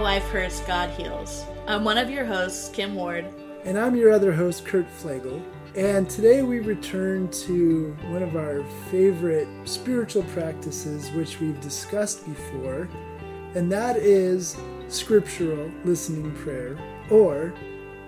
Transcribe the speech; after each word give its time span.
Life 0.00 0.24
Hurts, 0.30 0.60
God 0.60 0.90
Heals. 0.90 1.44
I'm 1.66 1.84
one 1.84 1.98
of 1.98 2.10
your 2.10 2.24
hosts, 2.24 2.68
Kim 2.68 2.94
Ward. 2.94 3.26
And 3.64 3.78
I'm 3.78 3.96
your 3.96 4.12
other 4.12 4.32
host, 4.32 4.64
Kurt 4.64 4.86
Flagel. 4.90 5.42
And 5.76 6.08
today 6.08 6.42
we 6.42 6.60
return 6.60 7.28
to 7.46 7.96
one 8.08 8.22
of 8.22 8.36
our 8.36 8.62
favorite 8.90 9.48
spiritual 9.64 10.22
practices, 10.24 11.10
which 11.12 11.40
we've 11.40 11.60
discussed 11.60 12.24
before, 12.26 12.88
and 13.54 13.70
that 13.72 13.96
is 13.96 14.56
scriptural 14.88 15.70
listening 15.84 16.32
prayer, 16.36 16.78
or 17.10 17.52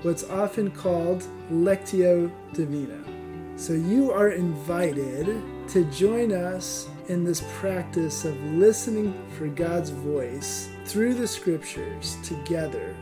what's 0.02 0.24
often 0.30 0.70
called 0.70 1.24
Lectio 1.50 2.30
Divina. 2.52 3.02
So 3.56 3.72
you 3.72 4.12
are 4.12 4.30
invited 4.30 5.42
to 5.68 5.84
join 5.86 6.32
us 6.32 6.88
in 7.08 7.24
this 7.24 7.42
practice 7.58 8.24
of 8.24 8.40
listening 8.44 9.14
for 9.36 9.48
God's 9.48 9.90
voice 9.90 10.68
through 10.86 11.14
the 11.14 11.26
scriptures 11.26 12.16
together. 12.22 12.94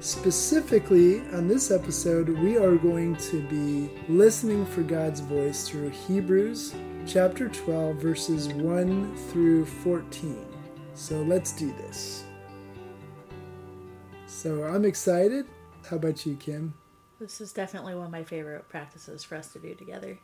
Specifically, 0.00 1.20
on 1.32 1.46
this 1.46 1.70
episode, 1.70 2.28
we 2.28 2.58
are 2.58 2.74
going 2.74 3.14
to 3.16 3.40
be 3.42 3.90
listening 4.08 4.66
for 4.66 4.82
God's 4.82 5.20
voice 5.20 5.68
through 5.68 5.90
Hebrews 5.90 6.74
chapter 7.06 7.48
12, 7.48 7.96
verses 7.96 8.48
1 8.48 9.16
through 9.30 9.64
14. 9.66 10.44
So 10.94 11.22
let's 11.22 11.52
do 11.52 11.72
this. 11.74 12.24
So 14.26 14.64
I'm 14.64 14.84
excited. 14.84 15.46
How 15.88 15.96
about 15.96 16.26
you, 16.26 16.34
Kim? 16.34 16.74
This 17.20 17.40
is 17.40 17.52
definitely 17.52 17.94
one 17.94 18.06
of 18.06 18.12
my 18.12 18.24
favorite 18.24 18.68
practices 18.68 19.22
for 19.22 19.36
us 19.36 19.52
to 19.52 19.60
do 19.60 19.74
together 19.74 20.18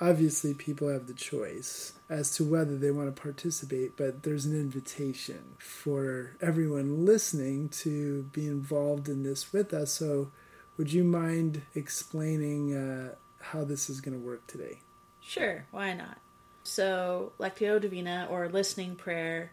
obviously 0.00 0.54
people 0.54 0.88
have 0.88 1.06
the 1.06 1.14
choice 1.14 1.94
as 2.08 2.34
to 2.36 2.44
whether 2.44 2.76
they 2.76 2.90
want 2.90 3.14
to 3.14 3.22
participate, 3.22 3.96
but 3.96 4.22
there's 4.22 4.46
an 4.46 4.54
invitation 4.54 5.56
for 5.58 6.36
everyone 6.40 7.04
listening 7.04 7.68
to 7.68 8.24
be 8.24 8.46
involved 8.46 9.08
in 9.08 9.22
this 9.22 9.52
with 9.52 9.72
us. 9.72 9.92
So, 9.92 10.30
would 10.76 10.92
you 10.92 11.04
mind 11.04 11.62
explaining 11.74 12.76
uh, 12.76 13.14
how 13.40 13.64
this 13.64 13.88
is 13.88 14.00
going 14.00 14.18
to 14.18 14.24
work 14.24 14.46
today? 14.46 14.80
Sure, 15.20 15.66
why 15.70 15.94
not? 15.94 16.18
So, 16.64 17.32
Lectio 17.38 17.80
Divina 17.80 18.28
or 18.30 18.48
listening 18.48 18.94
prayer 18.96 19.52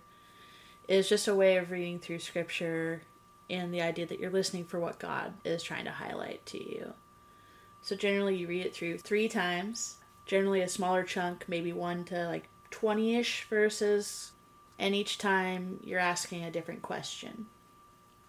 is 0.87 1.07
just 1.07 1.27
a 1.27 1.35
way 1.35 1.57
of 1.57 1.71
reading 1.71 1.99
through 1.99 2.19
scripture 2.19 3.03
and 3.49 3.73
the 3.73 3.81
idea 3.81 4.05
that 4.05 4.19
you're 4.19 4.31
listening 4.31 4.65
for 4.65 4.79
what 4.79 4.99
God 4.99 5.33
is 5.45 5.63
trying 5.63 5.85
to 5.85 5.91
highlight 5.91 6.45
to 6.47 6.57
you. 6.57 6.93
So, 7.81 7.95
generally, 7.95 8.35
you 8.35 8.47
read 8.47 8.65
it 8.65 8.75
through 8.75 8.97
three 8.97 9.29
times 9.29 9.97
generally 10.25 10.61
a 10.61 10.69
smaller 10.69 11.03
chunk, 11.03 11.45
maybe 11.47 11.73
one 11.73 12.03
to 12.05 12.27
like 12.27 12.49
20 12.71 13.15
ish 13.15 13.47
verses, 13.49 14.31
and 14.79 14.95
each 14.95 15.17
time 15.17 15.79
you're 15.83 15.99
asking 15.99 16.43
a 16.43 16.51
different 16.51 16.81
question. 16.81 17.47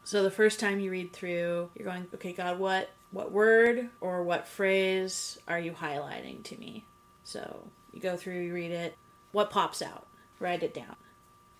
So 0.05 0.22
the 0.22 0.31
first 0.31 0.61
time 0.61 0.81
you 0.81 0.91
read 0.91 1.12
through, 1.12 1.70
you're 1.75 1.87
going, 1.87 2.06
okay, 2.15 2.33
God, 2.33 2.59
what 2.59 2.91
what 3.11 3.31
word 3.31 3.91
or 4.00 4.25
what 4.25 4.48
phrase 4.48 5.39
are 5.47 5.59
you 5.59 5.72
highlighting 5.72 6.42
to 6.42 6.59
me? 6.59 6.84
So 7.22 7.69
you 7.92 8.00
go 8.00 8.17
through, 8.17 8.41
you 8.41 8.53
read 8.53 8.72
it, 8.72 8.97
what 9.31 9.50
pops 9.50 9.81
out, 9.81 10.06
write 10.41 10.65
it 10.65 10.75
down. 10.75 10.97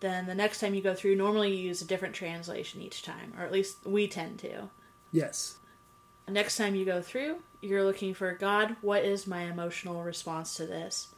Then 0.01 0.27
the 0.27 0.35
next 0.35 0.59
time 0.61 0.75
you 0.75 0.83
go 0.83 0.95
through, 0.95 1.15
normally 1.15 1.57
you 1.57 1.69
use 1.69 1.81
a 1.81 1.87
different 1.87 2.15
translation 2.15 2.83
each 2.83 3.03
time, 3.03 3.33
or 3.39 3.45
at 3.45 3.53
least 3.53 3.79
we 3.87 4.09
tend 4.09 4.41
to. 4.41 4.69
Yes. 5.13 5.57
Next 6.29 6.57
time 6.57 6.75
you 6.75 6.85
go 6.85 7.03
through, 7.03 7.37
you're 7.61 7.85
looking 7.85 8.15
for 8.15 8.33
God, 8.33 8.77
what 8.81 9.05
is 9.05 9.27
my 9.27 9.43
emotional 9.43 10.03
response 10.03 10.55
to 10.57 10.67
this? 10.67 11.09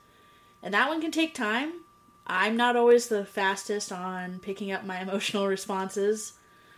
And 0.62 0.74
that 0.74 0.88
one 0.88 1.00
can 1.00 1.12
take 1.12 1.34
time. 1.34 1.82
I'm 2.26 2.56
not 2.56 2.74
always 2.74 3.06
the 3.06 3.24
fastest 3.24 3.92
on 3.92 4.40
picking 4.40 4.72
up 4.72 4.84
my 4.84 5.00
emotional 5.02 5.46
responses. 5.46 6.32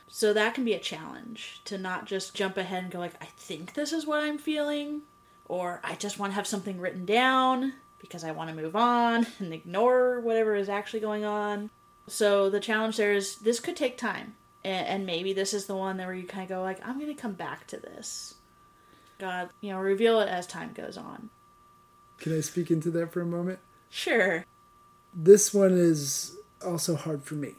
So 0.09 0.33
that 0.33 0.55
can 0.55 0.65
be 0.65 0.75
a 0.75 0.79
challenge 0.79 1.63
to 1.65 1.79
not 1.79 2.07
just 2.07 2.35
jump 2.35 2.57
ahead 2.57 2.83
and 2.83 2.93
go 2.93 2.99
like, 2.99 3.23
I 3.23 3.27
think 3.37 3.75
this 3.75 3.93
is 3.93 4.07
what 4.07 4.23
I'm 4.23 4.39
feeling, 4.39 5.03
or 5.47 5.81
I 5.85 5.97
just 5.97 6.19
want 6.19 6.33
to 6.33 6.35
have 6.35 6.47
something 6.47 6.81
written 6.81 7.05
down 7.05 7.75
because 7.99 8.25
I 8.25 8.33
want 8.33 8.49
to 8.49 8.57
move 8.57 8.77
on 8.77 9.27
and 9.39 9.53
ignore 9.53 10.21
whatever 10.21 10.55
is 10.55 10.69
actually 10.69 11.01
going 11.01 11.25
on. 11.25 11.69
So 12.07 12.49
the 12.49 12.61
challenge 12.61 12.97
there 12.97 13.13
is 13.13 13.37
this 13.37 13.61
could 13.61 13.77
take 13.77 13.99
time 13.99 14.35
and, 14.65 14.87
and 14.87 15.07
maybe 15.07 15.33
this 15.33 15.55
is 15.55 15.67
the 15.67 15.77
one 15.77 15.97
that 15.97 16.07
where 16.07 16.15
you 16.15 16.27
kind 16.27 16.43
of 16.43 16.49
go 16.49 16.63
like 16.63 16.85
i'm 16.87 16.99
going 16.99 17.15
to 17.15 17.21
come 17.21 17.33
back 17.33 17.67
to 17.69 17.77
this. 17.77 18.35
God 19.19 19.51
you 19.61 19.71
know 19.71 19.79
reveal 19.79 20.21
it 20.21 20.29
as 20.29 20.47
time 20.47 20.73
goes 20.73 20.97
on. 20.97 21.31
Can 22.19 22.37
i 22.37 22.41
speak 22.41 22.71
into 22.71 22.91
that 22.93 23.13
for 23.13 23.21
a 23.21 23.27
moment? 23.27 23.59
Sure. 23.91 24.45
This 25.15 25.55
one 25.55 25.73
is 25.73 26.37
also 26.65 26.95
hard 26.97 27.25
for 27.25 27.35
me. 27.35 27.55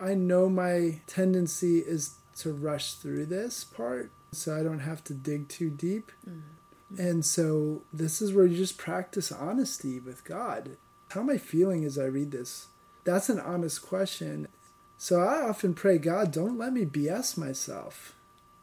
I 0.00 0.14
know 0.14 0.48
my 0.48 1.00
tendency 1.06 1.78
is 1.78 2.14
to 2.36 2.52
rush 2.52 2.94
through 2.94 3.26
this 3.26 3.62
part 3.62 4.10
so 4.32 4.58
i 4.58 4.62
don't 4.62 4.80
have 4.80 5.04
to 5.04 5.14
dig 5.14 5.48
too 5.48 5.70
deep. 5.70 6.10
Mm-hmm. 6.28 7.00
and 7.00 7.24
so 7.24 7.82
this 7.92 8.20
is 8.20 8.32
where 8.32 8.46
you 8.46 8.56
just 8.56 8.76
practice 8.78 9.30
honesty 9.30 10.00
with 10.00 10.24
god. 10.24 10.76
How 11.10 11.20
am 11.20 11.30
i 11.30 11.38
feeling 11.38 11.84
as 11.84 11.98
i 11.98 12.04
read 12.04 12.32
this? 12.32 12.68
That's 13.04 13.28
an 13.28 13.38
honest 13.38 13.82
question 13.82 14.48
so 15.04 15.20
I 15.20 15.46
often 15.46 15.74
pray, 15.74 15.98
God, 15.98 16.32
don't 16.32 16.56
let 16.56 16.72
me 16.72 16.86
BS 16.86 17.36
myself. 17.36 18.14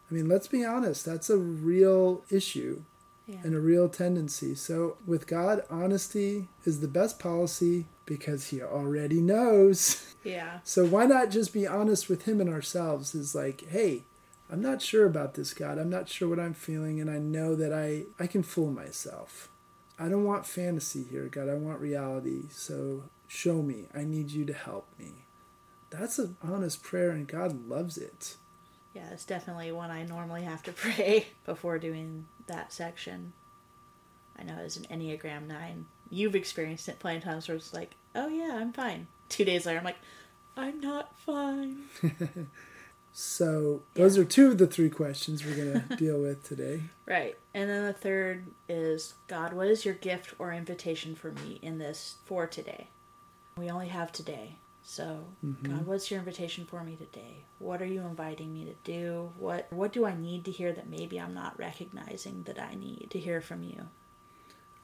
I 0.09 0.15
mean, 0.15 0.27
let's 0.27 0.47
be 0.47 0.65
honest, 0.65 1.05
that's 1.05 1.29
a 1.29 1.37
real 1.37 2.23
issue 2.31 2.81
yeah. 3.27 3.41
and 3.43 3.53
a 3.53 3.59
real 3.59 3.87
tendency. 3.87 4.55
So 4.55 4.97
with 5.05 5.27
God, 5.27 5.61
honesty 5.69 6.47
is 6.65 6.79
the 6.79 6.87
best 6.87 7.19
policy 7.19 7.85
because 8.07 8.47
he 8.47 8.59
already 8.59 9.21
knows. 9.21 10.07
Yeah. 10.23 10.59
So 10.63 10.85
why 10.85 11.07
not 11.07 11.31
just 11.31 11.51
be 11.51 11.65
honest 11.65 12.07
with 12.07 12.25
him 12.25 12.39
and 12.41 12.49
ourselves 12.49 13.15
is 13.15 13.33
like, 13.33 13.67
hey, 13.69 14.03
I'm 14.51 14.61
not 14.61 14.79
sure 14.79 15.07
about 15.07 15.33
this 15.33 15.51
God. 15.51 15.79
I'm 15.79 15.89
not 15.89 16.09
sure 16.09 16.29
what 16.29 16.39
I'm 16.39 16.53
feeling 16.53 17.01
and 17.01 17.09
I 17.09 17.17
know 17.17 17.55
that 17.55 17.73
I 17.73 18.03
I 18.19 18.27
can 18.27 18.43
fool 18.43 18.69
myself. 18.69 19.49
I 19.97 20.09
don't 20.09 20.23
want 20.23 20.45
fantasy 20.45 21.03
here, 21.03 21.25
God. 21.25 21.49
I 21.49 21.55
want 21.55 21.79
reality. 21.79 22.43
So 22.51 23.05
show 23.27 23.63
me. 23.63 23.85
I 23.95 24.03
need 24.03 24.29
you 24.29 24.45
to 24.45 24.53
help 24.53 24.87
me 24.99 25.20
that's 25.91 26.17
an 26.17 26.37
honest 26.41 26.81
prayer 26.81 27.11
and 27.11 27.27
God 27.27 27.67
loves 27.67 27.97
it. 27.97 28.37
Yeah, 28.93 29.09
it's 29.11 29.25
definitely 29.25 29.71
one 29.71 29.91
I 29.91 30.03
normally 30.03 30.43
have 30.43 30.63
to 30.63 30.71
pray 30.73 31.27
before 31.45 31.77
doing 31.77 32.25
that 32.47 32.73
section. 32.73 33.33
I 34.39 34.43
know 34.43 34.55
as 34.55 34.77
an 34.77 34.85
Enneagram 34.85 35.47
9, 35.47 35.85
you've 36.09 36.35
experienced 36.35 36.89
it 36.89 36.99
plenty 36.99 37.17
of 37.17 37.23
times 37.23 37.47
where 37.47 37.57
it's 37.57 37.73
like, 37.73 37.95
oh 38.15 38.27
yeah, 38.27 38.57
I'm 38.59 38.73
fine. 38.73 39.07
Two 39.29 39.45
days 39.45 39.65
later, 39.65 39.79
I'm 39.79 39.85
like, 39.85 39.99
I'm 40.57 40.79
not 40.79 41.17
fine. 41.19 41.83
so, 43.13 43.83
those 43.93 44.17
yeah. 44.17 44.23
are 44.23 44.25
two 44.25 44.47
of 44.47 44.57
the 44.57 44.67
three 44.67 44.89
questions 44.89 45.45
we're 45.45 45.55
going 45.55 45.83
to 45.89 45.95
deal 45.95 46.19
with 46.19 46.43
today. 46.43 46.81
Right. 47.05 47.37
And 47.53 47.69
then 47.69 47.85
the 47.85 47.93
third 47.93 48.47
is 48.67 49.13
God, 49.27 49.53
what 49.53 49.67
is 49.67 49.85
your 49.85 49.93
gift 49.93 50.33
or 50.39 50.51
invitation 50.51 51.15
for 51.15 51.31
me 51.31 51.59
in 51.61 51.77
this 51.77 52.15
for 52.25 52.47
today? 52.47 52.87
We 53.57 53.69
only 53.69 53.89
have 53.89 54.11
today. 54.11 54.57
So, 54.91 55.23
mm-hmm. 55.41 55.71
God, 55.71 55.85
what's 55.85 56.11
your 56.11 56.19
invitation 56.19 56.65
for 56.65 56.83
me 56.83 56.97
today? 56.97 57.45
What 57.59 57.81
are 57.81 57.85
you 57.85 58.01
inviting 58.01 58.53
me 58.53 58.65
to 58.65 58.73
do? 58.83 59.31
What 59.39 59.71
what 59.71 59.93
do 59.93 60.05
I 60.05 60.13
need 60.13 60.43
to 60.43 60.51
hear 60.51 60.73
that 60.73 60.89
maybe 60.89 61.17
I'm 61.17 61.33
not 61.33 61.57
recognizing 61.57 62.43
that 62.43 62.59
I 62.59 62.75
need 62.75 63.07
to 63.11 63.17
hear 63.17 63.39
from 63.39 63.63
you? 63.63 63.87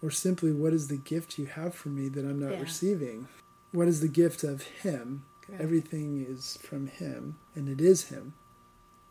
Or 0.01 0.09
simply, 0.09 0.53
what 0.53 0.71
is 0.71 0.87
the 0.87 0.95
gift 0.95 1.37
you 1.37 1.47
have 1.47 1.75
for 1.75 1.89
me 1.89 2.07
that 2.07 2.23
I'm 2.23 2.39
not 2.39 2.53
yeah. 2.53 2.61
receiving? 2.61 3.27
What 3.73 3.89
is 3.89 3.99
the 3.99 4.07
gift 4.07 4.45
of 4.45 4.61
Him? 4.61 5.25
Everything 5.59 6.25
is 6.25 6.57
from 6.63 6.87
Him, 6.87 7.37
and 7.53 7.67
it 7.67 7.81
is 7.81 8.07
Him. 8.07 8.33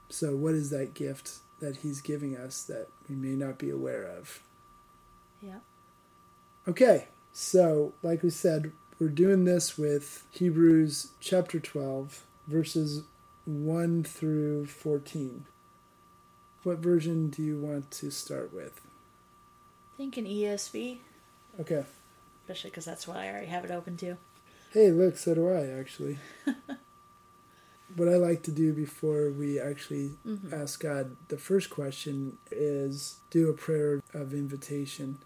So, 0.09 0.35
what 0.35 0.55
is 0.55 0.71
that 0.71 0.95
gift 0.95 1.41
that 1.61 1.77
He's 1.77 2.01
giving 2.01 2.39
us 2.39 2.63
that 2.63 2.89
we 3.07 3.17
may 3.17 3.37
not 3.37 3.59
be 3.59 3.69
aware 3.69 4.05
of? 4.05 4.43
Yeah. 5.43 5.59
Okay, 6.67 7.09
so 7.35 7.93
like 8.03 8.23
we 8.23 8.31
said, 8.31 8.73
we're 8.99 9.09
doing 9.09 9.45
this 9.45 9.77
with 9.77 10.25
Hebrews 10.31 11.09
chapter 11.21 11.61
12, 11.61 12.25
verses 12.47 13.03
1 13.45 14.05
through 14.05 14.67
14. 14.67 15.45
What 16.63 16.79
version 16.79 17.29
do 17.29 17.43
you 17.43 17.59
want 17.59 17.91
to 17.93 18.11
start 18.11 18.55
with? 18.55 18.81
I 19.95 19.97
think 19.99 20.17
an 20.17 20.25
ESV. 20.25 20.99
Okay. 21.61 21.85
Especially 22.43 22.71
because 22.71 22.85
that's 22.85 23.07
what 23.07 23.19
I 23.19 23.29
already 23.29 23.47
have 23.47 23.65
it 23.65 23.71
open 23.71 23.97
to. 23.99 24.17
Hey, 24.73 24.91
look, 24.91 25.17
so 25.17 25.35
do 25.35 25.49
I 25.49 25.79
actually. 25.79 26.19
what 27.97 28.09
I 28.09 28.17
like 28.17 28.43
to 28.45 28.51
do 28.51 28.73
before 28.73 29.31
we 29.31 29.61
actually 29.61 30.13
mm-hmm. 30.27 30.53
ask 30.55 30.81
God 30.83 31.17
the 31.29 31.39
first 31.39 31.71
question 31.71 32.39
is 32.51 33.19
do 33.31 33.51
a 33.51 33.55
prayer 33.55 34.03
of 34.15 34.33
invitation. 34.33 35.19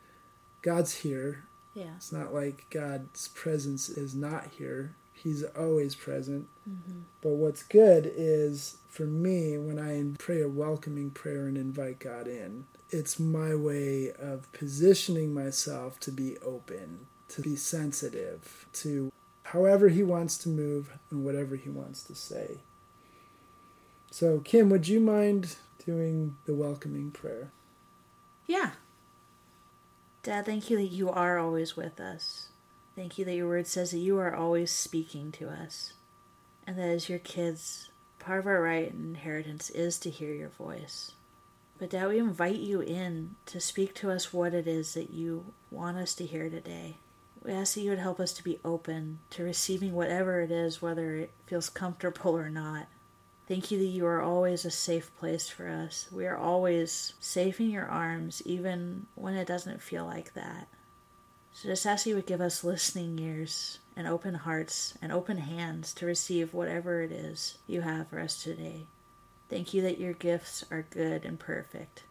God's 0.63 0.97
here. 0.97 1.45
Yeah. 1.75 1.95
It's 1.97 2.13
not 2.13 2.35
like 2.35 2.67
God's 2.71 3.29
presence 3.29 3.89
is 3.89 4.15
not 4.15 4.49
here. 4.59 4.95
He's 5.13 5.45
always 5.45 5.95
present. 5.95 6.49
Mm-hmm. 6.69 7.01
But 7.21 7.31
what's 7.31 7.63
good 7.63 8.11
is 8.15 8.79
for 8.89 9.05
me, 9.05 9.57
when 9.59 9.79
I 9.79 10.17
pray 10.19 10.41
a 10.43 10.49
welcoming 10.49 11.11
prayer 11.11 11.47
and 11.47 11.57
invite 11.57 12.01
God 12.01 12.27
in, 12.27 12.65
it's 12.91 13.21
my 13.21 13.55
way 13.55 14.11
of 14.11 14.51
positioning 14.53 15.33
myself 15.33 16.01
to 16.01 16.11
be 16.11 16.39
open, 16.39 17.07
to 17.29 17.43
be 17.43 17.55
sensitive 17.55 18.67
to 18.73 19.13
however 19.45 19.89
He 19.89 20.03
wants 20.03 20.39
to 20.39 20.49
move 20.49 20.99
and 21.11 21.25
whatever 21.25 21.55
He 21.55 21.69
wants 21.69 22.03
to 22.05 22.15
say. 22.15 22.59
So, 24.11 24.41
Kim, 24.41 24.71
would 24.71 24.89
you 24.89 24.99
mind 24.99 25.57
doing 25.85 26.37
the 26.47 26.55
welcoming 26.55 27.13
prayer? 27.13 27.53
Yeah. 28.47 28.71
Dad, 30.23 30.45
thank 30.45 30.69
you 30.69 30.77
that 30.77 30.93
you 30.93 31.09
are 31.09 31.39
always 31.39 31.77
with 31.77 31.99
us. 31.99 32.49
Thank 32.95 33.17
you 33.17 33.25
that 33.25 33.35
your 33.35 33.49
word 33.49 33.67
says 33.67 33.93
that 33.93 33.99
you 33.99 34.19
are 34.19 34.35
always 34.35 34.71
speaking 34.71 35.33
to 35.33 35.49
us. 35.49 35.95
And 36.67 36.77
that 36.79 36.91
as 36.91 37.09
your 37.09 37.19
kids, 37.19 37.89
part 38.19 38.41
of 38.41 38.47
our 38.47 38.61
right 38.61 38.93
and 38.93 39.17
inheritance 39.17 39.71
is 39.71 39.99
to 40.01 40.11
hear 40.11 40.35
your 40.35 40.51
voice. 40.51 41.13
But 41.79 41.89
Dad, 41.89 42.09
we 42.09 42.19
invite 42.19 42.57
you 42.57 42.83
in 42.83 43.37
to 43.47 43.61
speak 43.61 43.95
to 43.95 44.11
us 44.11 44.31
what 44.31 44.53
it 44.53 44.69
is 44.69 44.93
that 44.93 45.11
you 45.11 45.55
want 45.71 45.97
us 45.97 46.15
to 46.17 46.27
hear 46.27 46.51
today. 46.51 46.99
We 47.43 47.53
ask 47.53 47.75
that 47.75 47.81
you 47.81 47.89
would 47.89 47.99
help 47.99 48.21
us 48.21 48.35
to 48.35 48.45
be 48.45 48.61
open 48.63 49.21
to 49.31 49.43
receiving 49.43 49.95
whatever 49.95 50.43
it 50.43 50.51
is, 50.51 50.83
whether 50.83 51.15
it 51.17 51.31
feels 51.47 51.71
comfortable 51.71 52.37
or 52.37 52.51
not. 52.51 52.89
Thank 53.51 53.73
you 53.73 53.79
that 53.79 53.87
you 53.87 54.07
are 54.07 54.23
always 54.23 54.65
a 54.65 54.71
safe 54.71 55.13
place 55.19 55.49
for 55.49 55.67
us. 55.67 56.07
We 56.13 56.25
are 56.25 56.37
always 56.37 57.15
safe 57.19 57.59
in 57.59 57.69
your 57.69 57.85
arms, 57.85 58.41
even 58.45 59.09
when 59.17 59.35
it 59.35 59.49
doesn't 59.49 59.83
feel 59.83 60.05
like 60.07 60.35
that. 60.35 60.69
So 61.53 61.69
just 61.69 61.85
ask 61.85 62.07
you 62.07 62.15
would 62.15 62.29
give 62.29 62.41
us 62.41 62.63
listening 62.63 63.19
ears 63.19 63.81
and 63.97 64.07
open 64.07 64.35
hearts 64.35 64.97
and 65.03 65.11
open 65.11 65.39
hands 65.39 65.93
to 65.95 66.07
receive 66.07 66.55
whatever 66.55 67.03
it 67.03 67.11
is 67.11 67.59
you 67.67 67.81
have 67.81 68.07
for 68.07 68.21
us 68.21 68.41
today. 68.41 68.87
Thank 69.49 69.75
you 69.75 69.83
that 69.83 69.99
your 69.99 70.13
gifts 70.13 70.65
are 70.71 70.87
good 70.89 71.25
and 71.25 71.37
perfect, 71.37 72.05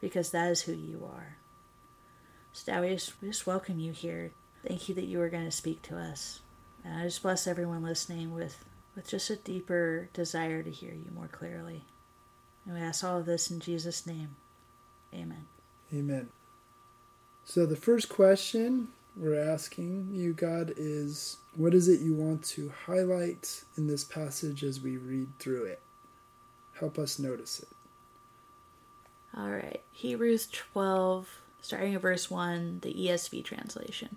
because 0.00 0.30
that 0.30 0.52
is 0.52 0.62
who 0.62 0.72
you 0.72 1.04
are. 1.12 1.38
So 2.52 2.80
we 2.82 2.90
just, 2.90 3.20
we 3.20 3.26
just 3.26 3.44
welcome 3.44 3.80
you 3.80 3.90
here. 3.90 4.30
Thank 4.64 4.88
you 4.88 4.94
that 4.94 5.06
you 5.06 5.20
are 5.20 5.30
going 5.30 5.46
to 5.46 5.50
speak 5.50 5.82
to 5.82 5.98
us. 5.98 6.42
And 6.84 6.96
I 6.96 7.02
just 7.02 7.24
bless 7.24 7.48
everyone 7.48 7.82
listening 7.82 8.32
with 8.32 8.64
with 8.96 9.08
just 9.08 9.30
a 9.30 9.36
deeper 9.36 10.08
desire 10.12 10.62
to 10.62 10.70
hear 10.70 10.94
you 10.94 11.12
more 11.14 11.28
clearly. 11.28 11.84
And 12.64 12.74
we 12.74 12.80
ask 12.80 13.04
all 13.04 13.18
of 13.18 13.26
this 13.26 13.50
in 13.50 13.60
Jesus' 13.60 14.06
name. 14.06 14.34
Amen. 15.14 15.46
Amen. 15.94 16.30
So, 17.44 17.64
the 17.64 17.76
first 17.76 18.08
question 18.08 18.88
we're 19.16 19.38
asking 19.38 20.08
you, 20.12 20.32
God, 20.32 20.74
is 20.76 21.36
what 21.54 21.74
is 21.74 21.88
it 21.88 22.00
you 22.00 22.14
want 22.14 22.42
to 22.44 22.72
highlight 22.86 23.62
in 23.76 23.86
this 23.86 24.02
passage 24.02 24.64
as 24.64 24.80
we 24.80 24.96
read 24.96 25.28
through 25.38 25.64
it? 25.64 25.80
Help 26.78 26.98
us 26.98 27.18
notice 27.18 27.60
it. 27.60 27.68
All 29.36 29.48
right. 29.48 29.82
Hebrews 29.92 30.48
12, 30.48 31.28
starting 31.60 31.94
at 31.94 32.00
verse 32.00 32.30
1, 32.30 32.80
the 32.80 32.92
ESV 32.92 33.44
translation. 33.44 34.16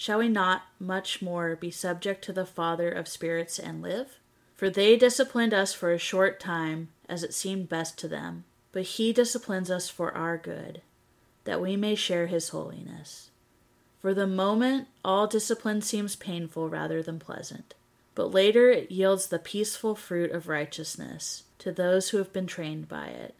shall 0.00 0.20
we 0.20 0.30
not 0.30 0.62
much 0.78 1.20
more 1.20 1.54
be 1.54 1.70
subject 1.70 2.24
to 2.24 2.32
the 2.32 2.46
Father 2.46 2.90
of 2.90 3.06
spirits 3.06 3.58
and 3.58 3.82
live? 3.82 4.18
For 4.56 4.70
they 4.70 4.96
disciplined 4.96 5.52
us 5.52 5.74
for 5.74 5.92
a 5.92 5.98
short 5.98 6.40
time, 6.40 6.88
as 7.06 7.22
it 7.22 7.34
seemed 7.34 7.68
best 7.68 7.98
to 7.98 8.08
them, 8.08 8.44
but 8.72 8.84
he 8.84 9.12
disciplines 9.12 9.70
us 9.70 9.90
for 9.90 10.10
our 10.16 10.38
good, 10.38 10.80
that 11.44 11.60
we 11.60 11.76
may 11.76 11.94
share 11.94 12.28
his 12.28 12.48
holiness. 12.48 13.28
For 14.00 14.14
the 14.14 14.26
moment, 14.26 14.88
all 15.04 15.26
discipline 15.26 15.82
seems 15.82 16.16
painful 16.16 16.70
rather 16.70 17.02
than 17.02 17.18
pleasant, 17.18 17.74
but 18.14 18.32
later 18.32 18.70
it 18.70 18.90
yields 18.90 19.26
the 19.26 19.38
peaceful 19.38 19.94
fruit 19.94 20.30
of 20.30 20.48
righteousness 20.48 21.42
to 21.58 21.72
those 21.72 22.08
who 22.08 22.16
have 22.16 22.32
been 22.32 22.46
trained 22.46 22.88
by 22.88 23.08
it. 23.08 23.34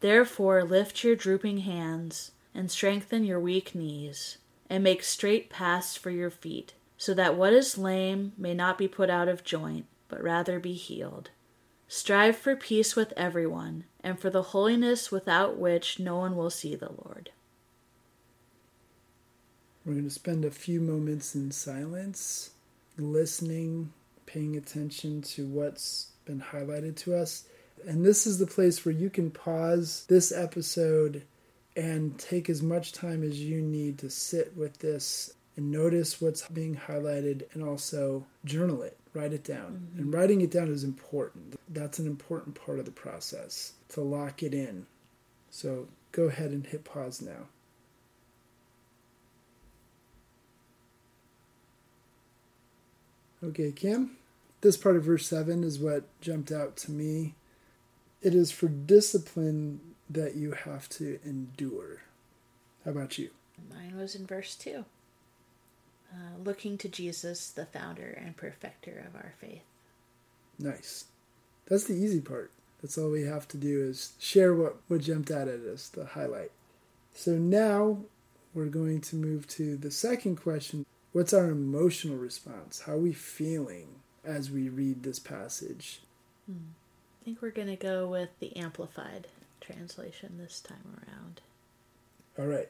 Therefore, 0.00 0.64
lift 0.64 1.04
your 1.04 1.14
drooping 1.14 1.58
hands 1.58 2.32
and 2.52 2.72
strengthen 2.72 3.22
your 3.22 3.38
weak 3.38 3.72
knees 3.72 4.38
and 4.70 4.82
make 4.82 5.02
straight 5.02 5.50
paths 5.50 5.96
for 5.96 6.10
your 6.10 6.30
feet, 6.30 6.72
so 6.96 7.12
that 7.12 7.36
what 7.36 7.52
is 7.52 7.76
lame 7.76 8.32
may 8.38 8.54
not 8.54 8.78
be 8.78 8.88
put 8.88 9.10
out 9.10 9.28
of 9.28 9.44
joint, 9.44 9.84
but 10.08 10.22
rather 10.22 10.58
be 10.60 10.72
healed. 10.72 11.30
Strive 11.88 12.36
for 12.36 12.54
peace 12.54 12.94
with 12.94 13.12
everyone, 13.16 13.84
and 14.02 14.18
for 14.18 14.30
the 14.30 14.42
holiness 14.42 15.10
without 15.10 15.58
which 15.58 15.98
no 15.98 16.16
one 16.16 16.36
will 16.36 16.48
see 16.48 16.76
the 16.76 16.92
Lord. 17.04 17.30
We're 19.84 19.94
going 19.94 20.04
to 20.04 20.10
spend 20.10 20.44
a 20.44 20.50
few 20.50 20.80
moments 20.80 21.34
in 21.34 21.50
silence, 21.50 22.50
listening, 22.96 23.92
paying 24.26 24.56
attention 24.56 25.22
to 25.22 25.46
what's 25.46 26.12
been 26.24 26.40
highlighted 26.40 26.94
to 26.98 27.16
us. 27.16 27.44
And 27.88 28.04
this 28.04 28.26
is 28.26 28.38
the 28.38 28.46
place 28.46 28.84
where 28.84 28.94
you 28.94 29.10
can 29.10 29.30
pause 29.30 30.04
this 30.08 30.30
episode 30.30 31.24
and 31.76 32.18
take 32.18 32.50
as 32.50 32.62
much 32.62 32.92
time 32.92 33.22
as 33.22 33.40
you 33.40 33.60
need 33.60 33.98
to 33.98 34.10
sit 34.10 34.56
with 34.56 34.78
this 34.78 35.34
and 35.56 35.70
notice 35.70 36.20
what's 36.20 36.46
being 36.48 36.74
highlighted 36.74 37.42
and 37.52 37.62
also 37.62 38.24
journal 38.44 38.82
it, 38.82 38.96
write 39.14 39.32
it 39.32 39.44
down. 39.44 39.88
Mm-hmm. 39.92 39.98
And 39.98 40.14
writing 40.14 40.40
it 40.40 40.50
down 40.50 40.68
is 40.68 40.84
important. 40.84 41.58
That's 41.68 41.98
an 41.98 42.06
important 42.06 42.54
part 42.54 42.78
of 42.78 42.84
the 42.84 42.90
process 42.90 43.72
to 43.90 44.00
lock 44.00 44.42
it 44.42 44.54
in. 44.54 44.86
So 45.50 45.88
go 46.12 46.24
ahead 46.24 46.50
and 46.50 46.66
hit 46.66 46.84
pause 46.84 47.20
now. 47.20 47.48
Okay, 53.42 53.72
Kim, 53.72 54.16
this 54.60 54.76
part 54.76 54.96
of 54.96 55.04
verse 55.04 55.26
7 55.26 55.64
is 55.64 55.78
what 55.78 56.04
jumped 56.20 56.52
out 56.52 56.76
to 56.78 56.90
me. 56.90 57.34
It 58.22 58.34
is 58.34 58.50
for 58.50 58.68
discipline 58.68 59.80
that 60.10 60.34
you 60.34 60.52
have 60.52 60.88
to 60.90 61.18
endure. 61.24 62.02
How 62.84 62.90
about 62.90 63.18
you? 63.18 63.30
Mine 63.72 63.96
was 63.96 64.14
in 64.14 64.26
verse 64.26 64.54
2. 64.56 64.84
Uh, 66.12 66.16
looking 66.42 66.76
to 66.78 66.88
Jesus, 66.88 67.50
the 67.50 67.66
founder 67.66 68.18
and 68.20 68.36
perfecter 68.36 69.04
of 69.06 69.14
our 69.14 69.34
faith. 69.40 69.62
Nice. 70.58 71.04
That's 71.68 71.84
the 71.84 71.94
easy 71.94 72.20
part. 72.20 72.50
That's 72.82 72.98
all 72.98 73.10
we 73.10 73.22
have 73.22 73.46
to 73.48 73.56
do 73.56 73.82
is 73.82 74.12
share 74.18 74.54
what, 74.54 74.76
what 74.88 75.02
jumped 75.02 75.30
out 75.30 75.46
at 75.46 75.60
us, 75.60 75.88
the 75.88 76.04
highlight. 76.04 76.50
So 77.14 77.32
now 77.32 77.98
we're 78.54 78.66
going 78.66 79.00
to 79.02 79.16
move 79.16 79.46
to 79.48 79.76
the 79.76 79.90
second 79.90 80.36
question 80.36 80.84
What's 81.12 81.32
our 81.32 81.50
emotional 81.50 82.16
response? 82.16 82.82
How 82.82 82.92
are 82.92 82.98
we 82.98 83.12
feeling 83.12 83.96
as 84.24 84.48
we 84.48 84.68
read 84.68 85.02
this 85.02 85.18
passage? 85.18 86.02
Hmm. 86.46 86.70
I 87.20 87.24
think 87.24 87.42
we're 87.42 87.50
going 87.50 87.66
to 87.66 87.74
go 87.76 88.06
with 88.06 88.28
the 88.38 88.56
Amplified 88.56 89.26
translation 89.60 90.38
this 90.38 90.60
time 90.60 90.96
around. 91.06 91.40
All 92.38 92.46
right. 92.46 92.68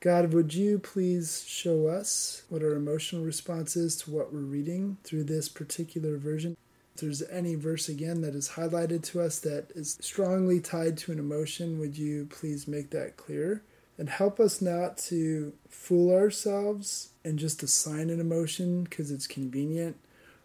God, 0.00 0.32
would 0.32 0.54
you 0.54 0.78
please 0.78 1.44
show 1.48 1.88
us 1.88 2.42
what 2.48 2.62
our 2.62 2.74
emotional 2.74 3.24
response 3.24 3.74
is 3.76 3.96
to 3.96 4.12
what 4.12 4.32
we're 4.32 4.40
reading 4.40 4.96
through 5.02 5.24
this 5.24 5.48
particular 5.48 6.16
version? 6.16 6.56
If 6.94 7.00
there's 7.00 7.22
any 7.22 7.56
verse 7.56 7.88
again 7.88 8.20
that 8.20 8.36
is 8.36 8.50
highlighted 8.50 9.02
to 9.04 9.20
us 9.20 9.40
that 9.40 9.72
is 9.74 9.98
strongly 10.00 10.60
tied 10.60 10.96
to 10.98 11.12
an 11.12 11.18
emotion, 11.18 11.80
would 11.80 11.98
you 11.98 12.26
please 12.26 12.68
make 12.68 12.90
that 12.90 13.16
clear? 13.16 13.62
And 13.98 14.08
help 14.08 14.38
us 14.38 14.62
not 14.62 14.98
to 14.98 15.52
fool 15.68 16.14
ourselves 16.14 17.10
and 17.24 17.36
just 17.36 17.64
assign 17.64 18.10
an 18.10 18.20
emotion 18.20 18.84
because 18.84 19.10
it's 19.10 19.26
convenient 19.26 19.96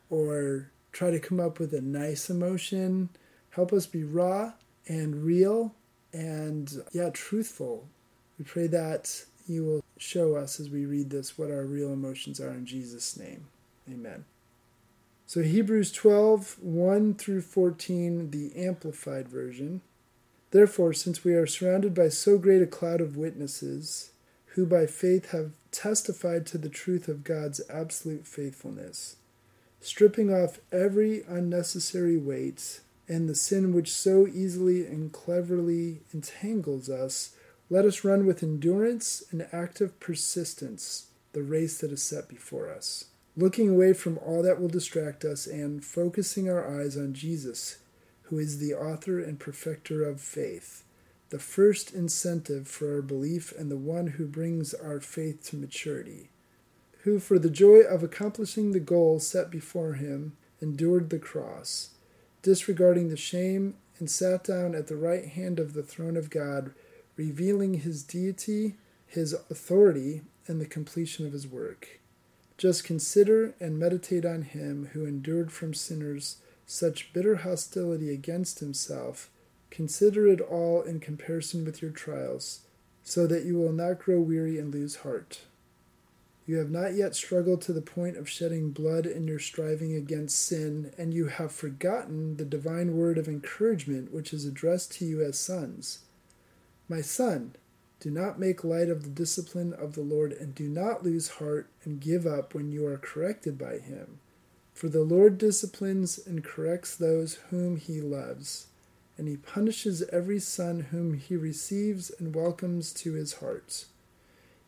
or 0.09 0.71
try 0.91 1.11
to 1.11 1.19
come 1.19 1.39
up 1.39 1.59
with 1.59 1.73
a 1.73 1.81
nice 1.81 2.31
emotion. 2.31 3.09
Help 3.51 3.71
us 3.71 3.85
be 3.85 4.03
raw 4.03 4.53
and 4.87 5.23
real 5.23 5.75
and, 6.11 6.83
yeah, 6.91 7.09
truthful. 7.09 7.87
We 8.37 8.45
pray 8.45 8.67
that 8.67 9.25
you 9.47 9.65
will 9.65 9.83
show 9.97 10.35
us 10.35 10.59
as 10.59 10.69
we 10.69 10.85
read 10.85 11.09
this 11.09 11.37
what 11.37 11.51
our 11.51 11.65
real 11.65 11.91
emotions 11.91 12.39
are 12.39 12.51
in 12.51 12.65
Jesus' 12.65 13.17
name. 13.17 13.47
Amen. 13.91 14.25
So, 15.25 15.41
Hebrews 15.41 15.91
12 15.91 16.57
1 16.61 17.15
through 17.15 17.41
14, 17.41 18.31
the 18.31 18.51
Amplified 18.55 19.27
Version. 19.27 19.81
Therefore, 20.51 20.93
since 20.93 21.23
we 21.23 21.33
are 21.33 21.47
surrounded 21.47 21.95
by 21.95 22.09
so 22.09 22.37
great 22.37 22.61
a 22.61 22.67
cloud 22.67 23.01
of 23.01 23.17
witnesses, 23.17 24.11
who 24.53 24.65
by 24.65 24.85
faith 24.85 25.31
have 25.31 25.53
testified 25.71 26.45
to 26.45 26.59
the 26.59 26.69
truth 26.69 27.07
of 27.07 27.23
God's 27.23 27.59
absolute 27.69 28.27
faithfulness, 28.27 29.15
stripping 29.79 30.31
off 30.31 30.59
every 30.71 31.23
unnecessary 31.27 32.17
weight 32.17 32.81
and 33.07 33.27
the 33.27 33.35
sin 33.35 33.73
which 33.73 33.91
so 33.91 34.27
easily 34.27 34.85
and 34.85 35.11
cleverly 35.11 36.01
entangles 36.13 36.89
us, 36.89 37.35
let 37.69 37.85
us 37.85 38.03
run 38.03 38.25
with 38.25 38.43
endurance 38.43 39.23
and 39.31 39.47
active 39.51 39.99
persistence 39.99 41.07
the 41.33 41.43
race 41.43 41.79
that 41.79 41.91
is 41.91 42.03
set 42.03 42.27
before 42.27 42.69
us, 42.69 43.05
looking 43.35 43.69
away 43.69 43.93
from 43.93 44.17
all 44.19 44.43
that 44.43 44.61
will 44.61 44.67
distract 44.67 45.25
us 45.25 45.47
and 45.47 45.83
focusing 45.83 46.49
our 46.49 46.79
eyes 46.79 46.95
on 46.95 47.13
Jesus 47.13 47.77
who 48.33 48.39
is 48.39 48.57
the 48.57 48.73
author 48.73 49.19
and 49.19 49.39
perfecter 49.39 50.03
of 50.03 50.19
faith, 50.19 50.83
the 51.29 51.39
first 51.39 51.93
incentive 51.93 52.67
for 52.67 52.95
our 52.95 53.01
belief 53.01 53.53
and 53.57 53.69
the 53.69 53.77
one 53.77 54.07
who 54.07 54.25
brings 54.25 54.73
our 54.73 54.99
faith 54.99 55.43
to 55.43 55.55
maturity, 55.55 56.29
who, 57.03 57.19
for 57.19 57.37
the 57.37 57.49
joy 57.49 57.81
of 57.81 58.01
accomplishing 58.01 58.71
the 58.71 58.79
goal 58.79 59.19
set 59.19 59.51
before 59.51 59.93
him, 59.93 60.35
endured 60.61 61.09
the 61.09 61.19
cross, 61.19 61.89
disregarding 62.43 63.09
the 63.09 63.17
shame, 63.17 63.73
and 63.97 64.09
sat 64.09 64.43
down 64.43 64.75
at 64.75 64.87
the 64.87 64.95
right 64.95 65.25
hand 65.25 65.59
of 65.59 65.73
the 65.73 65.81
throne 65.81 66.15
of 66.15 66.29
God, 66.29 66.71
revealing 67.15 67.75
his 67.75 68.03
deity, 68.03 68.75
his 69.07 69.33
authority, 69.49 70.21
and 70.47 70.61
the 70.61 70.65
completion 70.65 71.25
of 71.25 71.33
his 71.33 71.47
work. 71.47 71.99
Just 72.57 72.83
consider 72.83 73.55
and 73.59 73.79
meditate 73.79 74.25
on 74.25 74.43
him 74.43 74.89
who 74.93 75.05
endured 75.05 75.51
from 75.51 75.73
sinners 75.73 76.37
such 76.65 77.13
bitter 77.13 77.37
hostility 77.37 78.11
against 78.11 78.59
himself, 78.59 79.29
consider 79.69 80.27
it 80.27 80.41
all 80.41 80.81
in 80.81 80.99
comparison 80.99 81.65
with 81.65 81.81
your 81.81 81.91
trials, 81.91 82.61
so 83.03 83.27
that 83.27 83.45
you 83.45 83.57
will 83.57 83.73
not 83.73 83.99
grow 83.99 84.19
weary 84.19 84.59
and 84.59 84.73
lose 84.73 84.97
heart. 84.97 85.41
You 86.45 86.57
have 86.57 86.69
not 86.69 86.93
yet 86.93 87.15
struggled 87.15 87.61
to 87.61 87.73
the 87.73 87.81
point 87.81 88.17
of 88.17 88.29
shedding 88.29 88.71
blood 88.71 89.05
in 89.05 89.27
your 89.27 89.39
striving 89.39 89.95
against 89.95 90.45
sin, 90.45 90.91
and 90.97 91.13
you 91.13 91.27
have 91.27 91.53
forgotten 91.53 92.35
the 92.35 92.45
divine 92.45 92.97
word 92.97 93.17
of 93.17 93.29
encouragement 93.29 94.13
which 94.13 94.33
is 94.33 94.45
addressed 94.45 94.91
to 94.93 95.05
you 95.05 95.23
as 95.23 95.39
sons. 95.39 95.99
My 96.89 96.99
son, 96.99 97.55
do 98.01 98.11
not 98.11 98.39
make 98.39 98.65
light 98.65 98.89
of 98.89 99.03
the 99.03 99.09
discipline 99.09 99.73
of 99.73 99.95
the 99.95 100.01
Lord, 100.01 100.33
and 100.33 100.53
do 100.53 100.67
not 100.67 101.03
lose 101.03 101.29
heart 101.29 101.69
and 101.85 102.01
give 102.01 102.27
up 102.27 102.53
when 102.53 102.69
you 102.69 102.85
are 102.85 102.97
corrected 102.97 103.57
by 103.57 103.77
him. 103.77 104.19
For 104.73 104.89
the 104.89 105.03
Lord 105.03 105.37
disciplines 105.37 106.19
and 106.27 106.43
corrects 106.43 106.93
those 106.93 107.35
whom 107.49 107.77
he 107.77 108.01
loves, 108.01 108.67
and 109.17 109.29
he 109.29 109.37
punishes 109.37 110.03
every 110.11 110.39
son 110.39 110.87
whom 110.91 111.13
he 111.13 111.37
receives 111.37 112.11
and 112.19 112.35
welcomes 112.35 112.91
to 112.93 113.13
his 113.13 113.35
heart. 113.35 113.85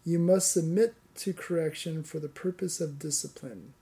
You 0.05 0.19
must 0.19 0.53
submit 0.53 0.95
to 1.15 1.33
correction 1.33 2.03
for 2.03 2.19
the 2.19 2.29
purpose 2.29 2.81
of 2.81 2.99
discipline. 2.99 3.73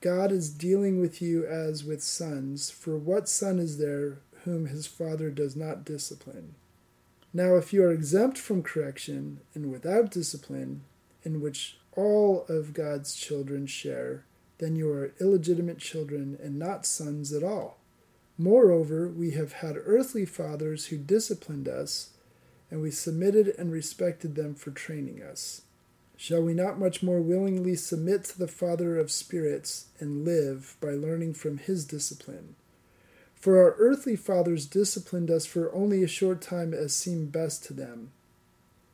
God 0.00 0.32
is 0.32 0.50
dealing 0.50 1.00
with 1.00 1.22
you 1.22 1.46
as 1.46 1.84
with 1.84 2.02
sons, 2.02 2.70
for 2.70 2.96
what 2.96 3.28
son 3.28 3.58
is 3.58 3.78
there 3.78 4.18
whom 4.44 4.66
his 4.66 4.86
father 4.86 5.30
does 5.30 5.54
not 5.54 5.84
discipline? 5.84 6.54
Now, 7.32 7.56
if 7.56 7.72
you 7.72 7.84
are 7.84 7.92
exempt 7.92 8.36
from 8.36 8.62
correction 8.62 9.40
and 9.54 9.70
without 9.70 10.10
discipline, 10.10 10.82
in 11.22 11.40
which 11.40 11.78
all 11.96 12.44
of 12.48 12.74
God's 12.74 13.14
children 13.14 13.66
share, 13.66 14.24
then 14.58 14.76
you 14.76 14.90
are 14.90 15.14
illegitimate 15.20 15.78
children 15.78 16.38
and 16.42 16.58
not 16.58 16.84
sons 16.84 17.32
at 17.32 17.42
all. 17.42 17.78
Moreover, 18.36 19.08
we 19.08 19.32
have 19.32 19.54
had 19.54 19.76
earthly 19.78 20.24
fathers 20.24 20.86
who 20.86 20.96
disciplined 20.98 21.68
us, 21.68 22.10
and 22.70 22.80
we 22.80 22.90
submitted 22.90 23.54
and 23.58 23.70
respected 23.70 24.34
them 24.34 24.54
for 24.54 24.70
training 24.70 25.22
us. 25.22 25.62
Shall 26.22 26.42
we 26.42 26.54
not 26.54 26.78
much 26.78 27.02
more 27.02 27.20
willingly 27.20 27.74
submit 27.74 28.22
to 28.26 28.38
the 28.38 28.46
Father 28.46 28.96
of 28.96 29.10
spirits 29.10 29.86
and 29.98 30.24
live 30.24 30.76
by 30.80 30.90
learning 30.92 31.34
from 31.34 31.58
his 31.58 31.84
discipline? 31.84 32.54
For 33.34 33.58
our 33.58 33.74
earthly 33.76 34.14
fathers 34.14 34.66
disciplined 34.66 35.32
us 35.32 35.46
for 35.46 35.74
only 35.74 36.04
a 36.04 36.06
short 36.06 36.40
time 36.40 36.72
as 36.72 36.94
seemed 36.94 37.32
best 37.32 37.64
to 37.64 37.72
them, 37.72 38.12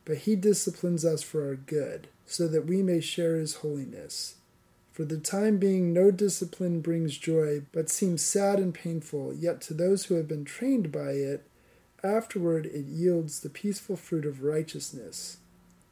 but 0.06 0.16
he 0.16 0.36
disciplines 0.36 1.04
us 1.04 1.22
for 1.22 1.46
our 1.46 1.56
good, 1.56 2.08
so 2.24 2.48
that 2.48 2.64
we 2.64 2.82
may 2.82 2.98
share 2.98 3.36
his 3.36 3.56
holiness. 3.56 4.36
For 4.90 5.04
the 5.04 5.18
time 5.18 5.58
being, 5.58 5.92
no 5.92 6.10
discipline 6.10 6.80
brings 6.80 7.18
joy, 7.18 7.60
but 7.72 7.90
seems 7.90 8.22
sad 8.22 8.58
and 8.58 8.72
painful, 8.72 9.34
yet 9.34 9.60
to 9.60 9.74
those 9.74 10.06
who 10.06 10.14
have 10.14 10.28
been 10.28 10.46
trained 10.46 10.90
by 10.90 11.10
it, 11.10 11.46
afterward 12.02 12.64
it 12.64 12.86
yields 12.86 13.40
the 13.40 13.50
peaceful 13.50 13.96
fruit 13.96 14.24
of 14.24 14.42
righteousness, 14.42 15.36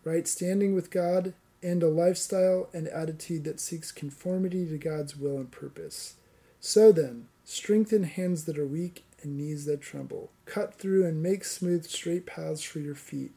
right 0.06 0.28
standing 0.28 0.72
with 0.72 0.90
God, 0.90 1.34
and 1.62 1.82
a 1.82 1.88
lifestyle 1.88 2.68
and 2.72 2.86
attitude 2.88 3.42
that 3.44 3.58
seeks 3.58 3.90
conformity 3.90 4.64
to 4.66 4.78
God's 4.78 5.16
will 5.16 5.36
and 5.36 5.50
purpose. 5.50 6.14
So 6.60 6.92
then, 6.92 7.26
strengthen 7.44 8.04
hands 8.04 8.44
that 8.44 8.56
are 8.56 8.66
weak 8.66 9.04
and 9.22 9.36
knees 9.36 9.64
that 9.64 9.80
tremble. 9.80 10.30
Cut 10.44 10.74
through 10.74 11.04
and 11.04 11.20
make 11.20 11.44
smooth 11.44 11.84
straight 11.86 12.24
paths 12.24 12.62
for 12.62 12.78
your 12.78 12.94
feet 12.94 13.32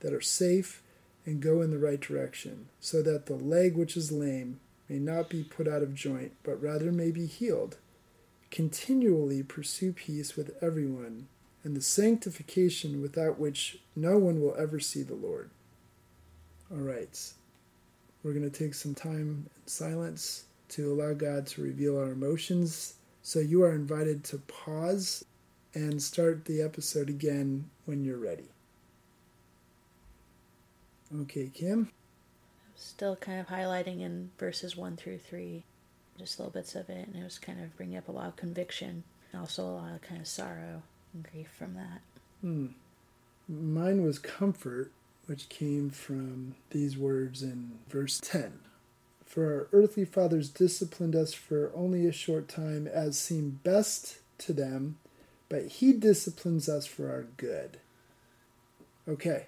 that 0.00 0.12
are 0.12 0.20
safe 0.20 0.82
and 1.24 1.40
go 1.40 1.62
in 1.62 1.70
the 1.70 1.78
right 1.78 2.00
direction, 2.00 2.66
so 2.80 3.00
that 3.02 3.26
the 3.26 3.36
leg 3.36 3.76
which 3.76 3.96
is 3.96 4.10
lame 4.10 4.58
may 4.88 4.98
not 4.98 5.28
be 5.28 5.44
put 5.44 5.68
out 5.68 5.82
of 5.82 5.94
joint, 5.94 6.32
but 6.42 6.60
rather 6.60 6.90
may 6.90 7.12
be 7.12 7.26
healed. 7.26 7.76
Continually 8.50 9.44
pursue 9.44 9.92
peace 9.92 10.36
with 10.36 10.56
everyone, 10.60 11.28
and 11.62 11.76
the 11.76 11.82
sanctification 11.82 13.00
without 13.00 13.38
which 13.38 13.78
no 13.94 14.18
one 14.18 14.40
will 14.40 14.56
ever 14.58 14.80
see 14.80 15.02
the 15.02 15.14
Lord. 15.14 15.50
All 16.70 16.76
right, 16.76 17.32
we're 18.22 18.34
going 18.34 18.50
to 18.50 18.64
take 18.64 18.74
some 18.74 18.94
time 18.94 19.46
in 19.56 19.66
silence 19.66 20.44
to 20.70 20.92
allow 20.92 21.14
God 21.14 21.46
to 21.46 21.62
reveal 21.62 21.96
our 21.96 22.10
emotions. 22.10 22.94
So 23.22 23.38
you 23.38 23.62
are 23.62 23.72
invited 23.72 24.22
to 24.24 24.38
pause 24.38 25.24
and 25.72 26.02
start 26.02 26.44
the 26.44 26.60
episode 26.60 27.08
again 27.08 27.70
when 27.86 28.04
you're 28.04 28.18
ready. 28.18 28.50
Okay, 31.22 31.50
Kim? 31.54 31.90
Still 32.76 33.16
kind 33.16 33.40
of 33.40 33.46
highlighting 33.46 34.02
in 34.02 34.30
verses 34.38 34.76
1 34.76 34.96
through 34.98 35.18
3, 35.18 35.64
just 36.18 36.38
little 36.38 36.52
bits 36.52 36.74
of 36.74 36.90
it, 36.90 37.08
and 37.08 37.16
it 37.16 37.24
was 37.24 37.38
kind 37.38 37.62
of 37.62 37.74
bringing 37.78 37.96
up 37.96 38.08
a 38.08 38.12
lot 38.12 38.28
of 38.28 38.36
conviction, 38.36 39.04
and 39.32 39.40
also 39.40 39.64
a 39.64 39.72
lot 39.72 39.94
of 39.94 40.02
kind 40.02 40.20
of 40.20 40.26
sorrow 40.26 40.82
and 41.14 41.26
grief 41.32 41.48
from 41.58 41.74
that. 41.74 42.02
Hmm. 42.42 42.66
Mine 43.48 44.02
was 44.02 44.18
comfort, 44.18 44.92
which 45.28 45.50
came 45.50 45.90
from 45.90 46.54
these 46.70 46.96
words 46.96 47.42
in 47.42 47.72
verse 47.90 48.18
10. 48.24 48.60
For 49.26 49.44
our 49.44 49.68
earthly 49.78 50.06
fathers 50.06 50.48
disciplined 50.48 51.14
us 51.14 51.34
for 51.34 51.70
only 51.74 52.06
a 52.06 52.12
short 52.12 52.48
time 52.48 52.86
as 52.86 53.18
seemed 53.18 53.62
best 53.62 54.20
to 54.38 54.54
them, 54.54 54.96
but 55.50 55.66
he 55.66 55.92
disciplines 55.92 56.66
us 56.66 56.86
for 56.86 57.10
our 57.10 57.26
good. 57.36 57.76
Okay, 59.06 59.46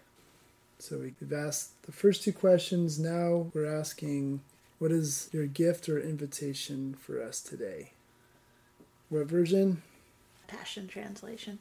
so 0.79 0.99
we've 0.99 1.33
asked 1.33 1.83
the 1.85 1.93
first 1.93 2.25
two 2.25 2.33
questions. 2.35 2.99
Now 2.99 3.51
we're 3.55 3.65
asking, 3.65 4.43
what 4.79 4.93
is 4.93 5.31
your 5.33 5.47
gift 5.47 5.89
or 5.89 5.99
invitation 5.99 6.95
for 7.01 7.23
us 7.23 7.41
today? 7.41 7.93
What 9.09 9.29
version? 9.29 9.83
Passion 10.47 10.89
Translation. 10.89 11.59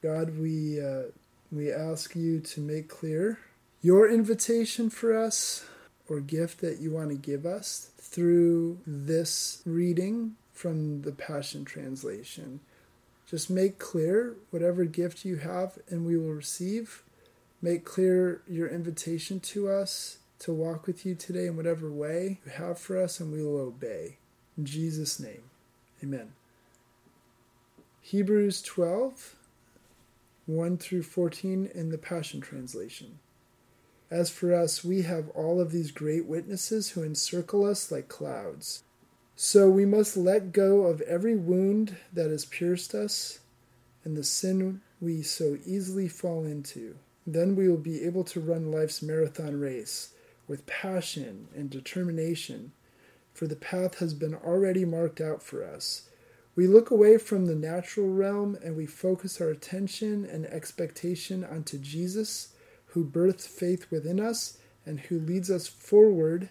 God, 0.00 0.38
we 0.38 0.80
uh, 0.80 1.10
we 1.50 1.72
ask 1.72 2.14
you 2.14 2.40
to 2.40 2.60
make 2.60 2.88
clear 2.88 3.38
your 3.80 4.10
invitation 4.10 4.90
for 4.90 5.16
us 5.16 5.64
or 6.08 6.20
gift 6.20 6.60
that 6.60 6.78
you 6.78 6.90
want 6.90 7.10
to 7.10 7.16
give 7.16 7.46
us 7.46 7.90
through 8.00 8.78
this 8.86 9.62
reading 9.64 10.36
from 10.52 11.02
the 11.02 11.12
Passion 11.12 11.64
Translation. 11.64 12.60
Just 13.26 13.50
make 13.50 13.78
clear 13.78 14.36
whatever 14.50 14.84
gift 14.84 15.24
you 15.24 15.36
have, 15.36 15.78
and 15.88 16.06
we 16.06 16.16
will 16.16 16.32
receive 16.32 17.02
Make 17.60 17.84
clear 17.84 18.42
your 18.46 18.68
invitation 18.68 19.40
to 19.40 19.68
us 19.68 20.18
to 20.40 20.52
walk 20.52 20.86
with 20.86 21.04
you 21.04 21.16
today 21.16 21.46
in 21.46 21.56
whatever 21.56 21.90
way 21.90 22.38
you 22.44 22.52
have 22.52 22.78
for 22.78 22.96
us, 22.96 23.18
and 23.18 23.32
we 23.32 23.42
will 23.42 23.58
obey. 23.58 24.18
In 24.56 24.64
Jesus' 24.64 25.18
name, 25.18 25.42
amen. 26.02 26.34
Hebrews 28.00 28.62
12, 28.62 29.34
1 30.48 30.78
through 30.78 31.02
14 31.02 31.70
in 31.74 31.90
the 31.90 31.98
Passion 31.98 32.40
Translation. 32.40 33.18
As 34.10 34.30
for 34.30 34.54
us, 34.54 34.82
we 34.82 35.02
have 35.02 35.28
all 35.34 35.60
of 35.60 35.72
these 35.72 35.90
great 35.90 36.24
witnesses 36.24 36.90
who 36.90 37.02
encircle 37.02 37.66
us 37.66 37.92
like 37.92 38.08
clouds. 38.08 38.82
So 39.36 39.68
we 39.68 39.84
must 39.84 40.16
let 40.16 40.52
go 40.52 40.86
of 40.86 41.02
every 41.02 41.36
wound 41.36 41.98
that 42.14 42.30
has 42.30 42.46
pierced 42.46 42.94
us 42.94 43.40
and 44.04 44.16
the 44.16 44.24
sin 44.24 44.80
we 45.02 45.20
so 45.20 45.58
easily 45.66 46.08
fall 46.08 46.46
into. 46.46 46.96
Then 47.26 47.54
we 47.54 47.68
will 47.68 47.76
be 47.76 48.02
able 48.04 48.24
to 48.24 48.40
run 48.40 48.72
life's 48.72 49.02
marathon 49.02 49.60
race 49.60 50.14
with 50.46 50.64
passion 50.64 51.48
and 51.54 51.68
determination, 51.68 52.72
for 53.34 53.46
the 53.46 53.54
path 53.54 53.98
has 53.98 54.14
been 54.14 54.34
already 54.34 54.86
marked 54.86 55.20
out 55.20 55.42
for 55.42 55.62
us. 55.62 56.07
We 56.58 56.66
look 56.66 56.90
away 56.90 57.18
from 57.18 57.46
the 57.46 57.54
natural 57.54 58.08
realm 58.08 58.58
and 58.64 58.74
we 58.74 58.84
focus 58.84 59.40
our 59.40 59.48
attention 59.48 60.24
and 60.24 60.44
expectation 60.44 61.44
onto 61.44 61.78
Jesus 61.78 62.48
who 62.86 63.04
birthed 63.04 63.46
faith 63.46 63.86
within 63.92 64.18
us 64.18 64.58
and 64.84 64.98
who 64.98 65.20
leads 65.20 65.52
us 65.52 65.68
forward 65.68 66.50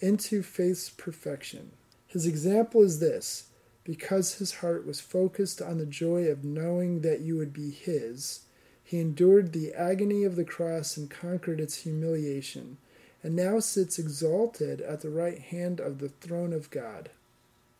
into 0.00 0.42
faith's 0.42 0.88
perfection. 0.88 1.72
His 2.06 2.26
example 2.26 2.80
is 2.80 2.98
this 2.98 3.50
because 3.84 4.38
his 4.38 4.54
heart 4.54 4.86
was 4.86 5.02
focused 5.02 5.60
on 5.60 5.76
the 5.76 5.84
joy 5.84 6.28
of 6.28 6.44
knowing 6.44 7.02
that 7.02 7.20
you 7.20 7.36
would 7.36 7.52
be 7.52 7.70
his, 7.70 8.46
he 8.82 9.00
endured 9.00 9.52
the 9.52 9.74
agony 9.74 10.24
of 10.24 10.34
the 10.34 10.46
cross 10.46 10.96
and 10.96 11.10
conquered 11.10 11.60
its 11.60 11.82
humiliation, 11.82 12.78
and 13.22 13.36
now 13.36 13.60
sits 13.60 13.98
exalted 13.98 14.80
at 14.80 15.02
the 15.02 15.10
right 15.10 15.40
hand 15.40 15.78
of 15.78 15.98
the 15.98 16.08
throne 16.08 16.54
of 16.54 16.70
God. 16.70 17.10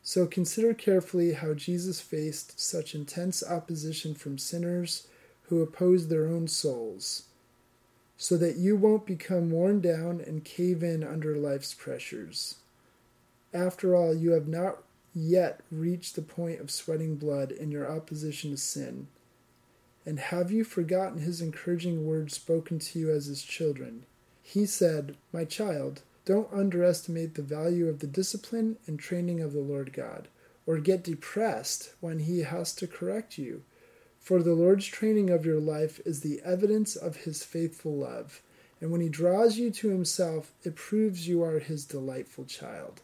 So 0.02 0.26
consider 0.26 0.74
carefully 0.74 1.32
how 1.32 1.54
Jesus 1.54 2.00
faced 2.00 2.58
such 2.58 2.94
intense 2.94 3.42
opposition 3.42 4.14
from 4.14 4.36
sinners 4.36 5.06
who 5.44 5.62
opposed 5.62 6.08
their 6.08 6.26
own 6.26 6.48
souls 6.48 7.24
so 8.16 8.36
that 8.36 8.56
you 8.56 8.76
won't 8.76 9.04
become 9.04 9.50
worn 9.50 9.80
down 9.80 10.20
and 10.20 10.44
cave 10.44 10.82
in 10.82 11.02
under 11.02 11.36
life's 11.36 11.74
pressures. 11.74 12.56
After 13.52 13.96
all, 13.96 14.14
you 14.14 14.30
have 14.30 14.48
not 14.48 14.82
yet 15.14 15.60
reached 15.70 16.14
the 16.14 16.22
point 16.22 16.60
of 16.60 16.70
sweating 16.70 17.16
blood 17.16 17.50
in 17.50 17.70
your 17.70 17.90
opposition 17.90 18.52
to 18.52 18.56
sin. 18.56 19.08
And 20.06 20.18
have 20.18 20.50
you 20.50 20.64
forgotten 20.64 21.18
his 21.20 21.40
encouraging 21.40 22.06
words 22.06 22.34
spoken 22.34 22.78
to 22.78 22.98
you 22.98 23.10
as 23.10 23.26
his 23.26 23.42
children? 23.42 24.04
He 24.42 24.66
said, 24.66 25.16
My 25.32 25.44
child, 25.44 26.02
don't 26.24 26.52
underestimate 26.52 27.34
the 27.34 27.42
value 27.42 27.88
of 27.88 27.98
the 27.98 28.06
discipline 28.06 28.76
and 28.86 28.98
training 28.98 29.40
of 29.40 29.52
the 29.52 29.60
Lord 29.60 29.92
God, 29.92 30.28
or 30.66 30.78
get 30.78 31.04
depressed 31.04 31.94
when 32.00 32.20
he 32.20 32.40
has 32.40 32.72
to 32.74 32.86
correct 32.86 33.38
you 33.38 33.62
for 34.22 34.40
the 34.40 34.54
Lord's 34.54 34.86
training 34.86 35.30
of 35.30 35.44
your 35.44 35.58
life 35.58 36.00
is 36.06 36.20
the 36.20 36.40
evidence 36.44 36.94
of 36.94 37.16
his 37.16 37.42
faithful 37.42 37.96
love, 37.96 38.40
and 38.80 38.92
when 38.92 39.00
he 39.00 39.08
draws 39.08 39.58
you 39.58 39.72
to 39.72 39.88
himself, 39.88 40.52
it 40.62 40.76
proves 40.76 41.26
you 41.26 41.42
are 41.42 41.58
his 41.58 41.84
delightful 41.84 42.44
child. 42.44 43.00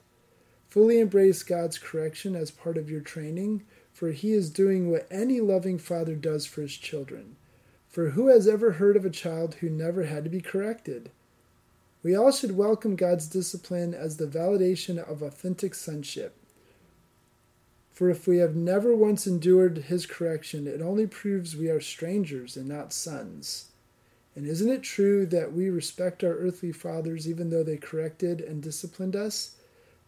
Fully 0.68 1.00
embrace 1.00 1.42
God's 1.42 1.76
correction 1.76 2.36
as 2.36 2.52
part 2.52 2.78
of 2.78 2.88
your 2.88 3.00
training, 3.00 3.64
for 3.92 4.12
he 4.12 4.32
is 4.32 4.48
doing 4.48 4.90
what 4.90 5.08
any 5.10 5.40
loving 5.40 5.76
father 5.76 6.14
does 6.14 6.46
for 6.46 6.62
his 6.62 6.76
children. 6.76 7.34
For 7.88 8.10
who 8.10 8.28
has 8.28 8.46
ever 8.46 8.72
heard 8.72 8.96
of 8.96 9.04
a 9.04 9.10
child 9.10 9.54
who 9.54 9.68
never 9.68 10.04
had 10.04 10.22
to 10.22 10.30
be 10.30 10.40
corrected? 10.40 11.10
We 12.02 12.14
all 12.14 12.30
should 12.30 12.56
welcome 12.56 12.94
God's 12.94 13.26
discipline 13.26 13.92
as 13.92 14.16
the 14.16 14.26
validation 14.26 14.98
of 14.98 15.20
authentic 15.20 15.74
sonship. 15.74 16.36
For 17.92 18.08
if 18.08 18.28
we 18.28 18.38
have 18.38 18.54
never 18.54 18.94
once 18.94 19.26
endured 19.26 19.78
his 19.78 20.06
correction, 20.06 20.68
it 20.68 20.80
only 20.80 21.08
proves 21.08 21.56
we 21.56 21.68
are 21.68 21.80
strangers 21.80 22.56
and 22.56 22.68
not 22.68 22.92
sons. 22.92 23.72
And 24.36 24.46
isn't 24.46 24.70
it 24.70 24.84
true 24.84 25.26
that 25.26 25.52
we 25.52 25.68
respect 25.68 26.22
our 26.22 26.34
earthly 26.34 26.70
fathers 26.70 27.28
even 27.28 27.50
though 27.50 27.64
they 27.64 27.76
corrected 27.76 28.40
and 28.40 28.62
disciplined 28.62 29.16
us? 29.16 29.56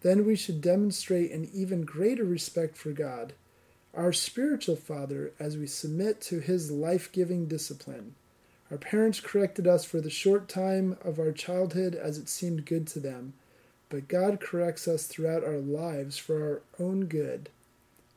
Then 0.03 0.24
we 0.24 0.37
should 0.37 0.61
demonstrate 0.61 1.33
an 1.33 1.50
even 1.53 1.83
greater 1.83 2.24
respect 2.24 2.76
for 2.76 2.92
God, 2.92 3.33
our 3.92 4.12
spiritual 4.12 4.76
Father, 4.76 5.33
as 5.40 5.57
we 5.57 5.66
submit 5.66 6.20
to 6.22 6.38
his 6.38 6.70
life 6.70 7.11
giving 7.11 7.46
discipline. 7.46 8.14
Our 8.70 8.78
parents 8.78 9.20
corrected 9.20 9.66
us 9.66 9.85
for 9.85 10.00
the 10.00 10.11
short 10.11 10.48
time 10.48 10.96
of 11.02 11.18
our 11.18 11.33
childhood 11.33 11.94
as 11.94 12.18
it 12.18 12.28
seemed 12.28 12.66
good 12.66 12.87
to 12.88 13.00
them, 13.00 13.33
but 13.88 14.09
God 14.09 14.40
corrects 14.40 14.87
us 14.87 15.06
throughout 15.06 15.44
our 15.44 15.59
lives 15.59 16.18
for 16.18 16.42
our 16.42 16.62
own 16.85 17.06
good 17.06 17.48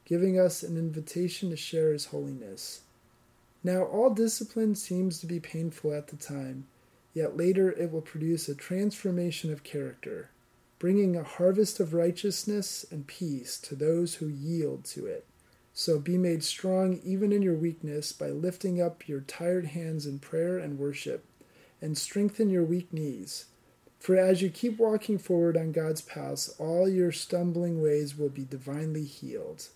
giving 0.06 0.40
us 0.40 0.64
an 0.64 0.78
invitation 0.78 1.50
to 1.50 1.56
share 1.56 1.92
His 1.94 2.06
holiness. 2.06 2.82
Now, 3.64 3.84
all 3.84 4.10
discipline 4.10 4.76
seems 4.76 5.20
to 5.20 5.26
be 5.26 5.40
painful 5.40 5.94
at 5.94 6.08
the 6.08 6.18
time, 6.18 6.68
yet 7.14 7.38
later 7.38 7.72
it 7.72 7.92
will 7.92 8.02
produce 8.02 8.50
a 8.50 8.56
transformation 8.56 9.52
of 9.52 9.64
character, 9.64 10.30
bringing 10.80 11.16
a 11.16 11.24
harvest 11.24 11.80
of 11.80 11.94
righteousness 11.94 12.86
and 12.92 13.08
peace 13.08 13.58
to 13.60 13.76
those 13.76 14.16
who 14.16 14.28
yield 14.28 14.84
to 14.86 15.06
it. 15.06 15.26
So 15.74 16.00
be 16.00 16.18
made 16.18 16.44
strong 16.44 17.00
even 17.04 17.32
in 17.32 17.42
your 17.42 17.56
weakness 17.56 18.12
by 18.12 18.30
lifting 18.30 18.82
up 18.82 19.08
your 19.08 19.22
tired 19.22 19.68
hands 19.68 20.06
in 20.06 20.20
prayer 20.20 20.58
and 20.58 20.78
worship, 20.78 21.26
and 21.82 21.98
strengthen 21.98 22.50
your 22.50 22.64
weak 22.64 22.94
knees. 22.94 23.46
For 24.00 24.18
as 24.18 24.42
you 24.42 24.50
keep 24.50 24.78
walking 24.78 25.18
forward 25.18 25.58
on 25.58 25.72
God's 25.72 26.02
paths, 26.02 26.54
all 26.60 26.88
your 26.88 27.12
stumbling 27.12 27.82
ways 27.82 28.18
will 28.18 28.30
be 28.30 28.44
divinely 28.44 29.06
healed 29.06 29.68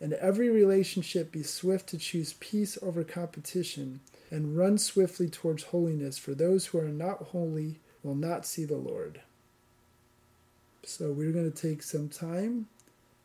and 0.00 0.12
every 0.14 0.50
relationship 0.50 1.32
be 1.32 1.42
swift 1.42 1.88
to 1.88 1.98
choose 1.98 2.34
peace 2.34 2.76
over 2.82 3.02
competition 3.02 4.00
and 4.30 4.56
run 4.56 4.76
swiftly 4.76 5.28
towards 5.28 5.64
holiness, 5.64 6.18
for 6.18 6.34
those 6.34 6.66
who 6.66 6.78
are 6.78 6.88
not 6.88 7.28
holy 7.28 7.78
will 8.02 8.14
not 8.14 8.44
see 8.44 8.64
the 8.64 8.76
Lord. 8.76 9.20
So 10.84 11.12
we're 11.12 11.32
going 11.32 11.50
to 11.50 11.62
take 11.68 11.82
some 11.82 12.08
time 12.08 12.66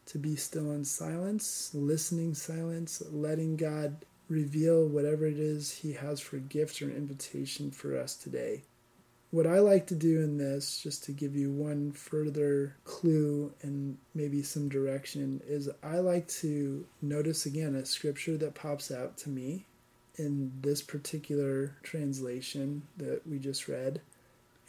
to 0.08 0.18
be 0.18 0.36
still 0.36 0.72
in 0.72 0.86
silence, 0.86 1.72
listening 1.74 2.34
silence, 2.34 3.02
letting 3.12 3.56
God 3.56 4.06
reveal 4.28 4.88
whatever 4.88 5.26
it 5.26 5.38
is 5.38 5.72
He 5.72 5.94
has 5.94 6.20
for 6.20 6.38
gift 6.38 6.82
or 6.82 6.90
invitation 6.90 7.72
for 7.72 7.98
us 7.98 8.16
today. 8.16 8.64
What 9.32 9.48
I 9.48 9.60
like 9.60 9.88
to 9.88 9.96
do 9.96 10.22
in 10.22 10.38
this, 10.38 10.82
just 10.82 11.06
to 11.06 11.14
give 11.14 11.38
you 11.38 11.52
one 11.52 11.94
further 11.94 12.76
clue 12.84 13.54
and 13.62 13.98
maybe 14.14 14.44
some 14.44 14.68
direction, 14.68 15.42
is 15.48 15.70
I 15.82 16.00
like 16.00 16.28
to 16.40 16.86
notice 17.02 17.46
again 17.46 17.76
a 17.76 17.86
scripture 17.86 18.36
that 18.38 18.56
pops 18.56 18.92
out 18.92 19.18
to 19.20 19.30
me 19.30 19.66
in 20.18 20.52
this 20.62 20.82
particular 20.82 21.78
translation 21.82 22.84
that 22.98 23.26
we 23.26 23.40
just 23.40 23.70
read. 23.70 24.02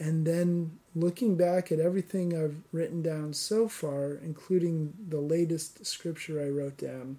And 0.02 0.26
then 0.26 0.78
looking 0.94 1.36
back 1.36 1.70
at 1.70 1.78
everything 1.78 2.36
I've 2.36 2.56
written 2.72 3.02
down 3.02 3.34
so 3.34 3.68
far, 3.68 4.14
including 4.14 4.94
the 5.08 5.20
latest 5.20 5.86
scripture 5.86 6.40
I 6.40 6.48
wrote 6.48 6.76
down, 6.76 7.18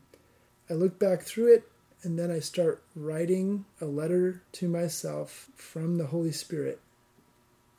I 0.69 0.73
look 0.73 0.99
back 0.99 1.21
through 1.21 1.53
it 1.53 1.63
and 2.01 2.19
then 2.19 2.29
I 2.29 2.39
start 2.39 2.83
writing 2.95 3.65
a 3.79 3.85
letter 3.85 4.43
to 4.53 4.67
myself 4.67 5.49
from 5.55 5.97
the 5.97 6.07
Holy 6.07 6.33
Spirit 6.33 6.81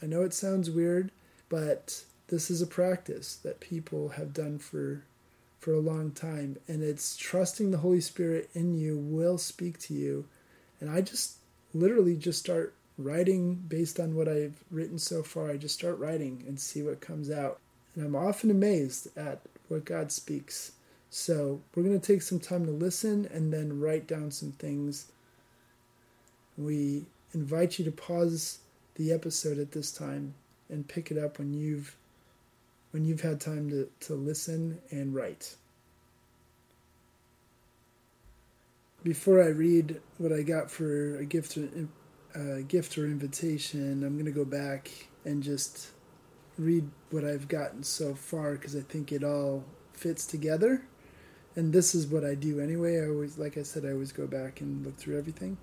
I 0.04 0.06
know 0.06 0.20
it 0.20 0.34
sounds 0.34 0.70
weird, 0.70 1.12
but 1.48 2.04
this 2.28 2.50
is 2.50 2.60
a 2.60 2.66
practice 2.66 3.36
that 3.36 3.58
people 3.60 4.10
have 4.10 4.34
done 4.34 4.58
for 4.58 5.04
for 5.58 5.72
a 5.72 5.80
long 5.80 6.10
time 6.10 6.58
and 6.68 6.82
it's 6.82 7.16
trusting 7.16 7.70
the 7.70 7.78
Holy 7.78 8.02
Spirit 8.02 8.50
in 8.52 8.74
you 8.74 8.98
will 8.98 9.38
speak 9.38 9.78
to 9.78 9.94
you. 9.94 10.26
And 10.78 10.90
I 10.90 11.00
just 11.00 11.36
literally 11.72 12.16
just 12.16 12.38
start 12.38 12.74
writing 12.96 13.56
based 13.68 13.98
on 13.98 14.14
what 14.14 14.28
I've 14.28 14.62
written 14.70 14.98
so 14.98 15.22
far. 15.22 15.50
I 15.50 15.56
just 15.56 15.74
start 15.74 15.98
writing 15.98 16.44
and 16.46 16.58
see 16.60 16.82
what 16.82 17.00
comes 17.00 17.30
out. 17.30 17.58
And 17.94 18.04
I'm 18.04 18.16
often 18.16 18.50
amazed 18.50 19.08
at 19.16 19.40
what 19.68 19.84
God 19.84 20.12
speaks. 20.12 20.72
So 21.10 21.60
we're 21.74 21.84
going 21.84 22.00
to 22.00 22.12
take 22.12 22.22
some 22.22 22.40
time 22.40 22.66
to 22.66 22.72
listen 22.72 23.28
and 23.32 23.52
then 23.52 23.80
write 23.80 24.06
down 24.06 24.30
some 24.30 24.52
things. 24.52 25.06
We 26.56 27.04
invite 27.32 27.78
you 27.78 27.84
to 27.84 27.92
pause 27.92 28.58
the 28.96 29.12
episode 29.12 29.58
at 29.58 29.72
this 29.72 29.92
time 29.92 30.34
and 30.68 30.86
pick 30.86 31.10
it 31.10 31.18
up 31.18 31.38
when 31.38 31.52
you've 31.52 31.96
when 32.92 33.04
you've 33.04 33.22
had 33.22 33.40
time 33.40 33.68
to, 33.70 33.88
to 33.98 34.14
listen 34.14 34.78
and 34.92 35.12
write. 35.12 35.56
Before 39.02 39.42
I 39.42 39.48
read 39.48 40.00
what 40.18 40.32
I 40.32 40.42
got 40.42 40.70
for 40.70 41.16
a 41.16 41.24
gift 41.24 41.58
a 42.34 42.62
gift 42.62 42.98
or 42.98 43.06
invitation, 43.06 44.04
I'm 44.04 44.14
going 44.14 44.24
to 44.26 44.32
go 44.32 44.44
back 44.44 44.90
and 45.24 45.42
just 45.42 45.88
read 46.58 46.88
what 47.10 47.24
I've 47.24 47.48
gotten 47.48 47.82
so 47.82 48.14
far 48.14 48.52
because 48.52 48.76
I 48.76 48.80
think 48.80 49.12
it 49.12 49.24
all 49.24 49.64
fits 49.92 50.26
together. 50.26 50.86
And 51.56 51.72
this 51.72 51.94
is 51.94 52.06
what 52.06 52.24
I 52.24 52.34
do 52.34 52.60
anyway. 52.60 53.00
I 53.00 53.08
always, 53.08 53.38
like 53.38 53.56
I 53.56 53.62
said, 53.62 53.84
I 53.84 53.92
always 53.92 54.12
go 54.12 54.26
back 54.26 54.60
and 54.60 54.84
look 54.84 54.96
through 54.96 55.18
everything. 55.18 55.56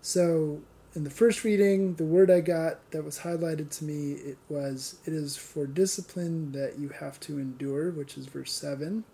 So 0.00 0.62
in 0.94 1.04
the 1.04 1.10
first 1.10 1.44
reading, 1.44 1.94
the 1.94 2.04
word 2.04 2.30
I 2.30 2.40
got 2.40 2.90
that 2.92 3.04
was 3.04 3.20
highlighted 3.20 3.70
to 3.78 3.84
me 3.84 4.12
it 4.12 4.38
was 4.48 4.98
it 5.04 5.12
is 5.12 5.36
for 5.36 5.66
discipline 5.66 6.52
that 6.52 6.78
you 6.78 6.88
have 6.88 7.20
to 7.20 7.38
endure, 7.38 7.90
which 7.90 8.16
is 8.16 8.26
verse 8.26 8.52
7. 8.52 9.04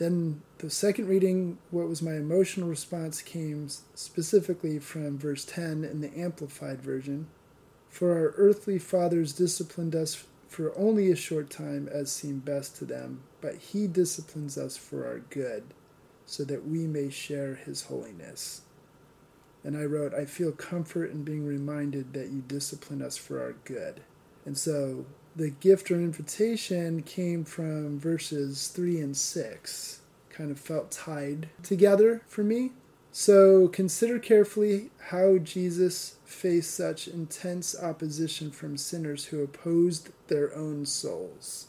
Then 0.00 0.40
the 0.56 0.70
second 0.70 1.08
reading, 1.08 1.58
what 1.70 1.86
was 1.86 2.00
my 2.00 2.14
emotional 2.14 2.70
response, 2.70 3.20
came 3.20 3.68
specifically 3.94 4.78
from 4.78 5.18
verse 5.18 5.44
10 5.44 5.84
in 5.84 6.00
the 6.00 6.18
Amplified 6.18 6.80
Version. 6.80 7.26
For 7.90 8.12
our 8.12 8.32
earthly 8.38 8.78
fathers 8.78 9.34
disciplined 9.34 9.94
us 9.94 10.24
for 10.48 10.72
only 10.74 11.10
a 11.10 11.16
short 11.16 11.50
time 11.50 11.86
as 11.92 12.10
seemed 12.10 12.46
best 12.46 12.76
to 12.76 12.86
them, 12.86 13.24
but 13.42 13.56
he 13.56 13.86
disciplines 13.86 14.56
us 14.56 14.74
for 14.74 15.06
our 15.06 15.18
good, 15.18 15.64
so 16.24 16.44
that 16.44 16.66
we 16.66 16.86
may 16.86 17.10
share 17.10 17.56
his 17.56 17.82
holiness. 17.82 18.62
And 19.62 19.76
I 19.76 19.84
wrote, 19.84 20.14
I 20.14 20.24
feel 20.24 20.52
comfort 20.52 21.10
in 21.10 21.24
being 21.24 21.44
reminded 21.44 22.14
that 22.14 22.30
you 22.30 22.40
discipline 22.40 23.02
us 23.02 23.18
for 23.18 23.42
our 23.42 23.52
good. 23.66 24.00
And 24.46 24.56
so 24.56 25.04
the 25.36 25.50
gift 25.50 25.90
or 25.90 25.94
invitation 25.94 27.02
came 27.02 27.44
from 27.44 27.98
verses 27.98 28.68
3 28.68 29.00
and 29.00 29.16
6, 29.16 30.00
kind 30.30 30.50
of 30.50 30.58
felt 30.58 30.90
tied 30.90 31.48
together 31.62 32.22
for 32.26 32.42
me. 32.42 32.72
So 33.12 33.68
consider 33.68 34.18
carefully 34.18 34.90
how 35.08 35.38
Jesus 35.38 36.16
faced 36.24 36.74
such 36.74 37.08
intense 37.08 37.80
opposition 37.80 38.50
from 38.50 38.76
sinners 38.76 39.26
who 39.26 39.42
opposed 39.42 40.10
their 40.28 40.54
own 40.56 40.86
souls. 40.86 41.66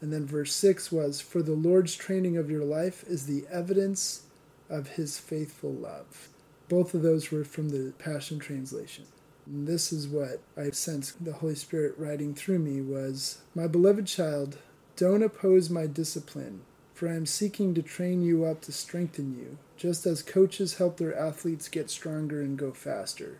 And 0.00 0.12
then 0.12 0.26
verse 0.26 0.54
6 0.54 0.92
was 0.92 1.20
For 1.20 1.42
the 1.42 1.54
Lord's 1.54 1.94
training 1.94 2.36
of 2.36 2.50
your 2.50 2.64
life 2.64 3.04
is 3.08 3.26
the 3.26 3.44
evidence 3.50 4.22
of 4.68 4.90
his 4.90 5.18
faithful 5.18 5.72
love. 5.72 6.28
Both 6.68 6.94
of 6.94 7.02
those 7.02 7.30
were 7.30 7.44
from 7.44 7.70
the 7.70 7.92
Passion 7.98 8.38
Translation. 8.38 9.06
And 9.46 9.68
this 9.68 9.92
is 9.92 10.08
what 10.08 10.40
I 10.56 10.70
sensed 10.70 11.24
the 11.24 11.34
Holy 11.34 11.54
Spirit 11.54 11.94
writing 11.96 12.34
through 12.34 12.58
me 12.58 12.80
was 12.80 13.38
My 13.54 13.68
beloved 13.68 14.06
child, 14.06 14.58
don't 14.96 15.22
oppose 15.22 15.70
my 15.70 15.86
discipline, 15.86 16.62
for 16.94 17.08
I 17.08 17.14
am 17.14 17.26
seeking 17.26 17.72
to 17.74 17.82
train 17.82 18.22
you 18.24 18.44
up 18.44 18.60
to 18.62 18.72
strengthen 18.72 19.38
you, 19.38 19.58
just 19.76 20.04
as 20.04 20.22
coaches 20.22 20.78
help 20.78 20.96
their 20.96 21.16
athletes 21.16 21.68
get 21.68 21.90
stronger 21.90 22.40
and 22.40 22.58
go 22.58 22.72
faster. 22.72 23.38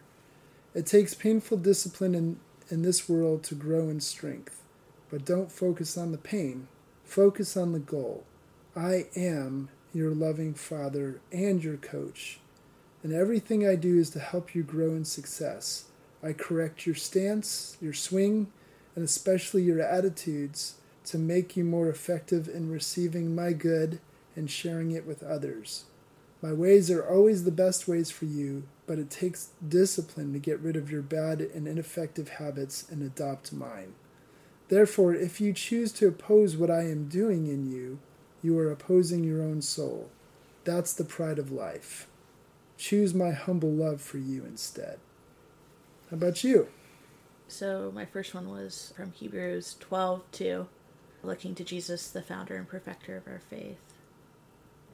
It 0.75 0.87
takes 0.87 1.15
painful 1.15 1.59
discipline 1.59 2.15
in, 2.15 2.39
in 2.71 2.83
this 2.83 3.09
world 3.09 3.43
to 3.45 3.55
grow 3.55 3.89
in 3.89 4.01
strength, 4.01 4.63
but 5.11 5.25
don't 5.25 5.51
focus 5.51 5.97
on 5.99 6.13
the 6.13 6.19
pain, 6.19 6.69
focus 7.05 7.57
on 7.57 7.73
the 7.73 7.79
goal. 7.79 8.25
I 8.77 9.07
am 9.17 9.71
your 9.93 10.11
loving 10.11 10.55
father 10.55 11.21
and 11.33 11.65
your 11.65 11.79
coach, 11.79 12.39
and 13.03 13.13
everything 13.13 13.67
I 13.67 13.75
do 13.75 13.99
is 13.99 14.11
to 14.11 14.21
help 14.21 14.55
you 14.55 14.63
grow 14.63 14.91
in 14.91 15.05
success. 15.05 15.87
I 16.23 16.33
correct 16.33 16.87
your 16.87 16.95
stance, 16.95 17.77
your 17.81 17.93
swing, 17.93 18.49
and 18.95 19.05
especially 19.05 19.63
your 19.63 19.81
attitudes 19.81 20.77
to 21.05 21.19
make 21.19 21.57
you 21.57 21.65
more 21.65 21.89
effective 21.89 22.49
in 22.49 22.71
receiving 22.71 23.35
my 23.35 23.53
good 23.53 24.01
and 24.35 24.51
sharing 24.51 24.91
it 24.91 25.07
with 25.07 25.23
others. 25.23 25.85
My 26.43 26.53
ways 26.53 26.91
are 26.91 27.07
always 27.07 27.45
the 27.45 27.51
best 27.51 27.89
ways 27.89 28.11
for 28.11 28.27
you, 28.27 28.65
but 28.87 28.99
it 28.99 29.11
takes 29.11 29.51
discipline 29.67 30.33
to 30.33 30.39
get 30.39 30.61
rid 30.61 30.77
of 30.77 30.91
your 30.91 31.03
bad 31.03 31.41
and 31.41 31.67
ineffective 31.67 32.29
habits 32.29 32.89
and 32.91 33.03
adopt 33.03 33.53
mine. 33.53 33.95
Therefore, 34.69 35.15
if 35.15 35.41
you 35.41 35.53
choose 35.53 35.93
to 35.93 36.09
oppose 36.09 36.57
what 36.57 36.71
I 36.71 36.83
am 36.83 37.09
doing 37.09 37.47
in 37.47 37.71
you, 37.71 37.99
you 38.43 38.59
are 38.59 38.71
opposing 38.71 39.25
your 39.25 39.43
own 39.43 39.63
soul. 39.63 40.11
That's 40.65 40.93
the 40.93 41.05
pride 41.05 41.39
of 41.39 41.53
life. 41.53 42.09
Choose 42.77 43.15
my 43.15 43.31
humble 43.31 43.71
love 43.71 44.01
for 44.01 44.19
you 44.19 44.45
instead. 44.45 44.99
How 46.11 46.17
about 46.17 46.45
you? 46.45 46.69
So 47.49 47.91
my 47.93 48.05
first 48.05 48.33
one 48.33 48.49
was 48.49 48.93
from 48.97 49.11
Hebrews 49.11 49.77
12 49.81 50.23
2, 50.31 50.69
looking 51.25 51.55
to 51.57 51.65
Jesus, 51.65 52.09
the 52.09 52.23
founder 52.23 52.55
and 52.55 52.69
perfecter 52.69 53.17
of 53.17 53.27
our 53.27 53.41
faith. 53.51 53.79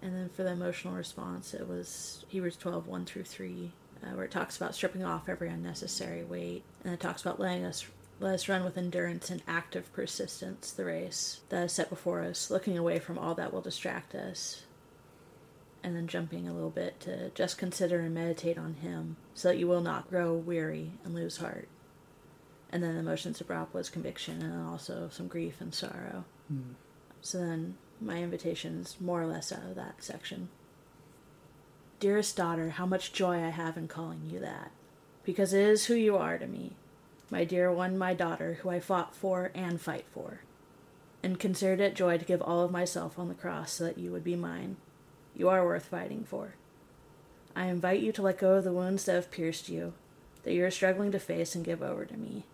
And 0.01 0.15
then 0.17 0.31
for 0.31 0.43
the 0.43 0.53
emotional 0.53 0.95
response, 0.95 1.53
it 1.53 1.69
was 1.69 2.25
Hebrews 2.29 2.57
12 2.57 2.87
1 2.87 3.05
through 3.05 3.25
3, 3.25 3.73
uh, 4.03 4.07
where 4.15 4.25
it 4.25 4.31
talks 4.31 4.57
about 4.57 4.75
stripping 4.75 5.05
off 5.05 5.29
every 5.29 5.51
unnecessary 5.51 6.25
weight. 6.25 6.63
And 6.83 6.95
it 6.95 7.01
talks 7.01 7.21
about 7.21 7.39
letting 7.39 7.67
us 7.67 7.87
let 8.19 8.35
us 8.35 8.49
run 8.49 8.65
with 8.65 8.79
endurance 8.79 9.31
and 9.31 9.43
active 9.47 9.93
persistence 9.93 10.71
the 10.71 10.85
race 10.85 11.41
that 11.51 11.65
is 11.65 11.73
set 11.73 11.91
before 11.91 12.23
us, 12.23 12.51
looking 12.51 12.79
away 12.79 12.99
from 12.99 13.19
all 13.19 13.35
that 13.35 13.53
will 13.53 13.61
distract 13.61 14.15
us. 14.15 14.63
And 15.85 15.97
then 15.97 16.07
jumping 16.07 16.47
a 16.47 16.53
little 16.53 16.71
bit 16.71 17.01
to 17.01 17.31
just 17.31 17.59
consider 17.59 18.01
and 18.01 18.15
meditate 18.15 18.57
on 18.57 18.75
Him 18.75 19.17
so 19.35 19.49
that 19.49 19.59
you 19.59 19.67
will 19.67 19.81
not 19.81 20.09
grow 20.09 20.33
weary 20.33 20.93
and 21.05 21.15
lose 21.15 21.39
heart. 21.39 21.69
And 22.71 22.83
then 22.83 22.95
the 22.95 23.01
emotions 23.01 23.41
it 23.41 23.47
brought 23.47 23.75
was 23.75 23.91
conviction 23.91 24.43
and 24.43 24.67
also 24.67 25.09
some 25.11 25.27
grief 25.27 25.61
and 25.61 25.75
sorrow. 25.75 26.25
Mm. 26.53 26.75
So 27.21 27.39
then 27.39 27.77
my 28.01 28.19
invitation's 28.19 28.97
more 29.01 29.21
or 29.21 29.27
less 29.27 29.53
out 29.53 29.65
of 29.65 29.75
that 29.75 30.03
section. 30.03 30.49
Dearest 31.99 32.37
daughter, 32.37 32.71
how 32.71 32.87
much 32.87 33.13
joy 33.13 33.45
I 33.45 33.51
have 33.51 33.77
in 33.77 33.89
calling 33.89 34.23
you 34.25 34.39
that, 34.41 34.71
because 35.25 35.53
it 35.53 35.63
is 35.63 35.87
who 35.87 35.95
you 35.95 36.17
are 36.17 36.39
to 36.39 36.47
me 36.47 36.73
my 37.33 37.45
dear 37.45 37.73
one, 37.73 37.97
my 37.97 38.13
daughter, 38.13 38.59
who 38.61 38.69
I 38.69 38.79
fought 38.79 39.17
for 39.17 39.51
and 39.55 39.81
fight 39.81 40.05
for, 40.13 40.43
and 41.23 41.41
considered 41.41 41.81
it 41.81 41.95
joy 41.95 42.19
to 42.19 42.27
give 42.27 42.43
all 42.43 42.61
of 42.61 42.71
myself 42.71 43.19
on 43.19 43.29
the 43.29 43.35
cross 43.35 43.73
so 43.73 43.85
that 43.85 43.97
you 43.97 44.13
would 44.13 44.23
be 44.23 44.37
mine. 44.37 44.77
You 45.37 45.49
are 45.49 45.65
worth 45.65 45.87
fighting 45.87 46.25
for. 46.25 46.55
I 47.55 47.67
invite 47.67 48.01
you 48.01 48.13
to 48.13 48.23
let 48.23 48.39
go 48.39 48.55
of 48.55 48.65
the 48.65 48.73
wounds 48.73 49.05
that 49.05 49.15
have 49.15 49.31
pierced 49.31 49.69
you, 49.69 49.95
that 50.43 50.53
you 50.53 50.65
are 50.65 50.71
struggling 50.71 51.13
to 51.13 51.19
face 51.19 51.55
and 51.55 51.65
give 51.65 51.83
over 51.83 52.05
to 52.05 52.17
me. 52.17 52.45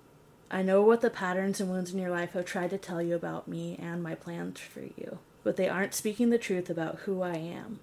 I 0.50 0.62
know 0.62 0.82
what 0.82 1.02
the 1.02 1.10
patterns 1.10 1.60
and 1.60 1.70
wounds 1.70 1.92
in 1.92 1.98
your 1.98 2.10
life 2.10 2.32
have 2.32 2.46
tried 2.46 2.70
to 2.70 2.78
tell 2.78 3.02
you 3.02 3.14
about 3.14 3.48
me 3.48 3.78
and 3.80 4.02
my 4.02 4.14
plans 4.14 4.60
for 4.60 4.80
you, 4.80 5.18
but 5.44 5.56
they 5.56 5.68
aren't 5.68 5.94
speaking 5.94 6.30
the 6.30 6.38
truth 6.38 6.70
about 6.70 7.00
who 7.00 7.22
I 7.22 7.36
am. 7.36 7.80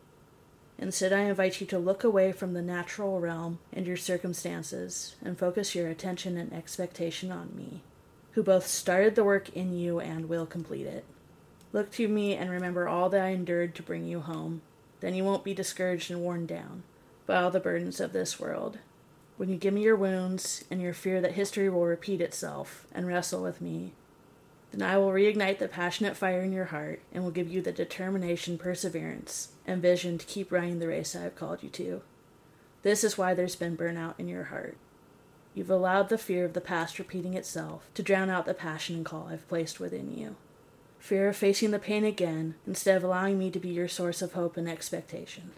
Instead, 0.77 1.13
I 1.13 1.21
invite 1.21 1.62
you 1.62 1.67
to 1.67 1.79
look 1.79 2.03
away 2.03 2.31
from 2.31 2.53
the 2.53 2.62
natural 2.62 3.19
realm 3.19 3.60
and 3.71 3.86
your 3.86 3.95
circumstances 3.95 5.15
and 5.23 5.38
focus 5.38 5.75
your 5.75 5.88
attention 5.88 6.38
and 6.38 6.51
expectation 6.51 7.31
on 7.31 7.55
me, 7.55 7.81
who 8.31 8.43
both 8.43 8.67
started 8.67 9.15
the 9.15 9.23
work 9.23 9.49
in 9.55 9.77
you 9.77 9.99
and 9.99 10.27
will 10.27 10.45
complete 10.45 10.88
it. 10.88 11.05
Look 11.71 11.91
to 11.93 12.08
me 12.08 12.36
and 12.36 12.49
remember 12.49 12.88
all 12.88 13.10
that 13.10 13.21
I 13.21 13.29
endured 13.29 13.75
to 13.75 13.84
bring 13.84 14.05
you 14.05 14.21
home. 14.21 14.62
Then 15.01 15.13
you 15.13 15.23
won't 15.23 15.43
be 15.43 15.53
discouraged 15.53 16.10
and 16.12 16.21
worn 16.21 16.45
down 16.45 16.84
by 17.25 17.41
all 17.41 17.51
the 17.51 17.60
burdens 17.60 17.99
of 17.99 18.13
this 18.13 18.39
world. 18.39 18.79
When 19.38 19.49
you 19.49 19.58
give 19.58 19.73
me 19.73 19.84
your 19.84 19.95
wounds 19.95 20.63
and 20.71 20.81
your 20.81 20.93
fear 20.93 21.19
that 21.21 21.34
history 21.34 21.69
will 21.69 21.86
repeat 21.86 22.21
itself 22.21 22.88
and 22.93 23.05
wrestle 23.05 23.43
with 23.43 23.60
me, 23.60 23.91
then 24.71 24.81
I 24.81 24.97
will 24.97 25.10
reignite 25.10 25.60
the 25.60 25.67
passionate 25.67 26.17
fire 26.17 26.41
in 26.41 26.53
your 26.53 26.65
heart 26.65 27.01
and 27.13 27.23
will 27.23 27.31
give 27.31 27.49
you 27.49 27.62
the 27.62 27.71
determination, 27.71 28.58
perseverance, 28.58 29.49
and 29.65 29.81
vision 29.81 30.17
to 30.17 30.25
keep 30.25 30.51
running 30.51 30.79
the 30.79 30.88
race 30.88 31.15
I 31.15 31.21
have 31.21 31.36
called 31.36 31.63
you 31.63 31.69
to. 31.69 32.01
This 32.84 33.03
is 33.03 33.17
why 33.17 33.34
there's 33.34 33.55
been 33.55 33.77
burnout 33.77 34.15
in 34.17 34.27
your 34.27 34.45
heart. 34.45 34.77
You've 35.53 35.69
allowed 35.69 36.10
the 36.10 36.17
fear 36.17 36.43
of 36.45 36.53
the 36.53 36.62
past 36.62 36.99
repeating 36.99 37.34
itself 37.34 37.89
to 37.93 38.03
drown 38.03 38.29
out 38.29 38.45
the 38.45 38.53
passion 38.53 38.97
and 38.97 39.05
call 39.05 39.29
I've 39.31 39.47
placed 39.47 39.79
within 39.79 40.15
you. 40.15 40.36
Fear 41.06 41.30
of 41.30 41.36
facing 41.36 41.70
the 41.70 41.78
pain 41.78 42.04
again 42.04 42.56
instead 42.65 42.98
of 42.98 43.04
allowing 43.04 43.38
me 43.38 43.52
to 43.52 43.60
be 43.60 43.70
your 43.70 43.88
source 43.88 44.24
of 44.24 44.34
hope 44.34 44.58
and 44.58 44.68
expectation. 44.68 45.52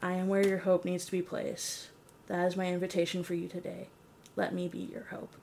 I 0.00 0.12
am 0.14 0.28
where 0.28 0.46
your 0.46 0.60
hope 0.60 0.86
needs 0.86 1.04
to 1.04 1.12
be 1.12 1.20
placed. 1.20 1.90
That 2.26 2.46
is 2.46 2.56
my 2.56 2.68
invitation 2.68 3.22
for 3.22 3.34
you 3.34 3.48
today. 3.48 3.88
Let 4.34 4.54
me 4.54 4.66
be 4.66 4.78
your 4.78 5.08
hope. 5.10 5.34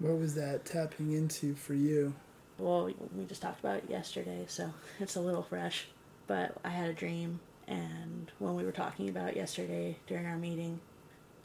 What 0.00 0.18
was 0.18 0.34
that 0.34 0.64
tapping 0.64 1.12
into 1.12 1.54
for 1.54 1.74
you? 1.74 2.14
Well, 2.58 2.90
we 3.16 3.24
just 3.26 3.40
talked 3.40 3.60
about 3.60 3.76
it 3.76 3.84
yesterday, 3.88 4.46
so 4.48 4.74
it's 4.98 5.14
a 5.14 5.20
little 5.20 5.44
fresh. 5.44 5.86
But 6.26 6.56
I 6.64 6.70
had 6.70 6.90
a 6.90 6.92
dream, 6.92 7.38
and 7.68 8.32
when 8.40 8.56
we 8.56 8.64
were 8.64 8.72
talking 8.72 9.08
about 9.08 9.28
it 9.28 9.36
yesterday 9.36 9.98
during 10.08 10.26
our 10.26 10.38
meeting, 10.38 10.80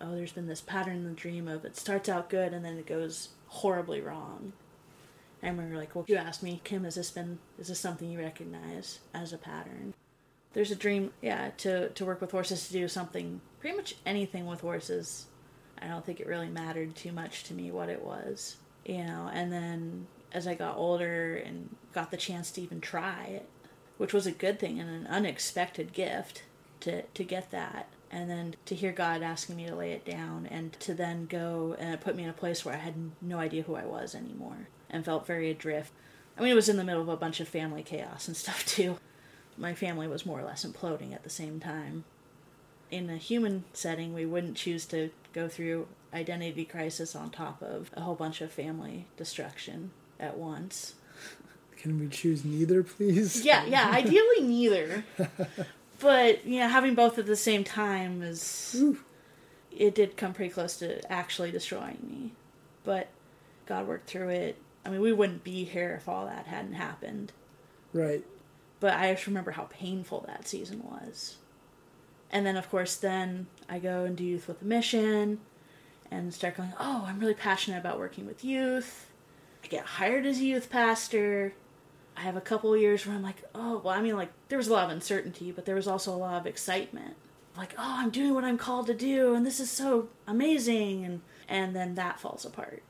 oh, 0.02 0.16
there's 0.16 0.34
been 0.34 0.48
this 0.48 0.62
pattern 0.62 0.96
in 0.96 1.04
the 1.04 1.12
dream 1.12 1.48
of 1.48 1.66
it 1.66 1.78
starts 1.78 2.10
out 2.10 2.32
good 2.32 2.52
and 2.52 2.66
then 2.66 2.80
it 2.80 2.88
goes 2.88 3.30
horribly 3.48 4.02
wrong. 4.02 4.54
We 5.44 5.50
were 5.50 5.78
like, 5.78 5.96
well, 5.96 6.06
you 6.08 6.16
asked 6.18 6.44
me, 6.44 6.62
Kim, 6.64 6.84
has 6.84 6.96
this 6.96 7.12
been, 7.12 7.40
is 7.58 7.68
this 7.68 7.80
something 7.80 8.10
you 8.10 8.20
recognize 8.20 9.00
as 9.14 9.34
a 9.34 9.38
pattern? 9.38 9.94
There's 10.54 10.72
a 10.72 10.76
dream, 10.76 11.12
yeah, 11.22 11.52
to, 11.58 11.90
to 11.90 12.06
work 12.06 12.22
with 12.22 12.32
horses, 12.32 12.68
to 12.68 12.74
do 12.74 12.88
something, 12.88 13.42
pretty 13.60 13.76
much 13.76 13.96
anything 14.06 14.46
with 14.46 14.62
horses. 14.62 15.26
I 15.82 15.88
don't 15.88 16.06
think 16.06 16.20
it 16.20 16.28
really 16.28 16.50
mattered 16.50 16.96
too 16.96 17.12
much 17.12 17.44
to 17.46 17.54
me 17.54 17.72
what 17.72 17.90
it 17.90 18.04
was, 18.04 18.58
you 18.86 19.04
know, 19.04 19.30
and 19.34 19.52
then 19.52 20.08
as 20.32 20.48
I 20.48 20.54
got 20.54 20.78
older 20.78 21.36
and 21.36 21.76
got 21.94 22.12
the 22.12 22.18
chance 22.18 22.52
to 22.52 22.62
even 22.62 22.82
try 22.82 23.24
it, 23.26 23.50
which 23.98 24.14
was 24.14 24.28
a 24.28 24.32
good 24.32 24.60
thing 24.60 24.80
and 24.80 24.90
an 24.90 25.08
unexpected 25.08 25.94
gift 25.94 26.44
to, 26.82 27.02
to 27.02 27.24
get 27.24 27.52
that. 27.52 27.88
And 28.14 28.30
then 28.30 28.56
to 28.66 28.76
hear 28.76 28.92
God 28.92 29.22
asking 29.22 29.56
me 29.56 29.68
to 29.68 29.76
lay 29.76 29.94
it 29.94 30.06
down 30.06 30.46
and 30.46 30.74
to 30.82 30.94
then 30.94 31.28
go 31.28 31.78
and 31.80 32.00
put 32.02 32.16
me 32.16 32.24
in 32.24 32.30
a 32.30 32.34
place 32.34 32.66
where 32.66 32.76
I 32.76 32.80
had 32.80 32.96
no 33.22 33.40
idea 33.40 33.64
who 33.64 33.76
I 33.76 33.86
was 33.86 34.14
anymore 34.14 34.68
and 34.92 35.04
felt 35.04 35.26
very 35.26 35.50
adrift. 35.50 35.92
I 36.38 36.42
mean, 36.42 36.52
it 36.52 36.56
was 36.56 36.70
in 36.70 36.78
the 36.78 36.84
middle 36.84 37.02
of 37.02 37.10
a 37.10 37.18
bunch 37.18 37.40
of 37.40 37.48
family 37.48 37.82
chaos 37.82 38.28
and 38.28 38.38
stuff 38.38 38.66
too. 38.66 38.98
My 39.58 39.74
family 39.74 40.08
was 40.08 40.26
more 40.26 40.40
or 40.40 40.44
less 40.44 40.66
imploding 40.66 41.14
at 41.14 41.24
the 41.24 41.30
same 41.30 41.60
time. 41.60 42.04
In 42.90 43.10
a 43.10 43.18
human 43.18 43.64
setting, 43.74 44.14
we 44.14 44.26
wouldn't 44.26 44.58
choose 44.58 44.86
to 44.88 45.12
go 45.34 45.48
through 45.48 45.88
identity 46.14 46.66
crisis 46.66 47.16
on 47.16 47.30
top 47.30 47.62
of 47.62 47.90
a 47.96 48.02
whole 48.02 48.16
bunch 48.16 48.42
of 48.42 48.52
family 48.52 49.08
destruction 49.18 49.92
at 50.20 50.38
once. 50.38 50.96
Can 51.78 52.00
we 52.00 52.10
choose 52.10 52.46
neither, 52.46 52.84
please? 52.84 53.44
Yeah, 53.44 53.66
yeah, 53.66 53.90
ideally 53.92 54.46
neither. 54.46 55.04
But, 56.02 56.46
you 56.46 56.60
know, 56.60 56.68
having 56.68 56.96
both 56.96 57.20
at 57.20 57.28
the 57.28 57.36
same 57.36 57.64
time 57.64 58.22
is. 58.24 58.76
Ooh. 58.78 58.98
It 59.72 59.96
did 59.96 60.18
come 60.18 60.34
pretty 60.34 60.52
close 60.52 60.78
to 60.78 61.12
actually 61.12 61.52
destroying 61.52 62.00
me. 62.04 62.34
But 62.84 63.08
God 63.68 63.88
worked 63.88 64.10
through 64.10 64.30
it. 64.30 64.58
I 64.86 64.90
mean, 64.90 65.02
we 65.02 65.14
wouldn't 65.14 65.44
be 65.44 65.64
here 65.64 65.96
if 66.00 66.10
all 66.10 66.26
that 66.26 66.48
hadn't 66.48 66.74
happened. 66.74 67.32
Right. 67.94 68.24
But 68.80 68.96
I 68.96 69.14
just 69.14 69.28
remember 69.28 69.52
how 69.52 69.68
painful 69.70 70.26
that 70.28 70.48
season 70.48 70.84
was. 70.84 71.38
And 72.32 72.46
then, 72.46 72.58
of 72.58 72.70
course, 72.70 72.96
then 72.96 73.48
I 73.70 73.80
go 73.80 74.06
and 74.06 74.16
do 74.16 74.24
youth 74.24 74.48
with 74.48 74.62
a 74.62 74.66
mission 74.66 75.40
and 76.10 76.34
start 76.34 76.58
going, 76.58 76.74
oh, 76.80 77.06
I'm 77.08 77.20
really 77.20 77.34
passionate 77.34 77.78
about 77.78 78.00
working 78.00 78.26
with 78.26 78.44
youth. 78.44 79.12
I 79.64 79.68
get 79.68 79.86
hired 79.86 80.26
as 80.26 80.40
a 80.40 80.44
youth 80.44 80.70
pastor. 80.70 81.54
I 82.18 82.22
have 82.22 82.36
a 82.36 82.42
couple 82.42 82.74
of 82.74 82.82
years 82.82 83.06
where 83.06 83.16
I'm 83.16 83.22
like, 83.22 83.44
oh, 83.54 83.82
well, 83.84 83.94
I 83.94 84.02
mean, 84.02 84.16
like, 84.16 84.32
there 84.50 84.58
was 84.58 84.68
a 84.68 84.74
lot 84.74 84.86
of 84.86 84.92
uncertainty, 84.92 85.52
but 85.52 85.66
there 85.66 85.76
was 85.76 85.88
also 85.88 86.14
a 86.14 86.18
lot 86.18 86.40
of 86.40 86.48
excitement. 86.48 87.16
Like, 87.56 87.74
oh, 87.78 87.96
I'm 88.00 88.10
doing 88.10 88.34
what 88.34 88.44
I'm 88.44 88.58
called 88.58 88.88
to 88.88 88.94
do, 88.94 89.36
and 89.36 89.46
this 89.46 89.60
is 89.60 89.70
so 89.70 90.10
amazing. 90.26 91.06
And, 91.06 91.22
and 91.48 91.76
then 91.76 91.96
that 91.96 92.20
falls 92.20 92.46
apart. 92.46 92.84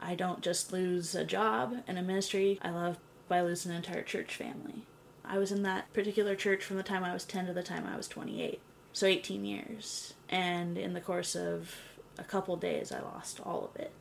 I 0.00 0.14
don't 0.14 0.42
just 0.42 0.72
lose 0.72 1.14
a 1.14 1.24
job 1.24 1.82
and 1.86 1.98
a 1.98 2.02
ministry, 2.02 2.58
I 2.62 2.70
love, 2.70 2.98
but 3.28 3.38
I 3.38 3.42
lose 3.42 3.66
an 3.66 3.72
entire 3.72 4.02
church 4.02 4.34
family. 4.34 4.84
I 5.24 5.38
was 5.38 5.50
in 5.50 5.62
that 5.62 5.92
particular 5.92 6.36
church 6.36 6.62
from 6.62 6.76
the 6.76 6.82
time 6.82 7.02
I 7.02 7.12
was 7.12 7.24
10 7.24 7.46
to 7.46 7.52
the 7.52 7.62
time 7.62 7.86
I 7.86 7.96
was 7.96 8.08
28. 8.08 8.60
So 8.92 9.06
18 9.06 9.44
years. 9.44 10.14
And 10.28 10.78
in 10.78 10.94
the 10.94 11.00
course 11.00 11.34
of 11.34 11.74
a 12.18 12.24
couple 12.24 12.56
days, 12.56 12.92
I 12.92 13.00
lost 13.00 13.40
all 13.40 13.70
of 13.72 13.80
it. 13.80 13.92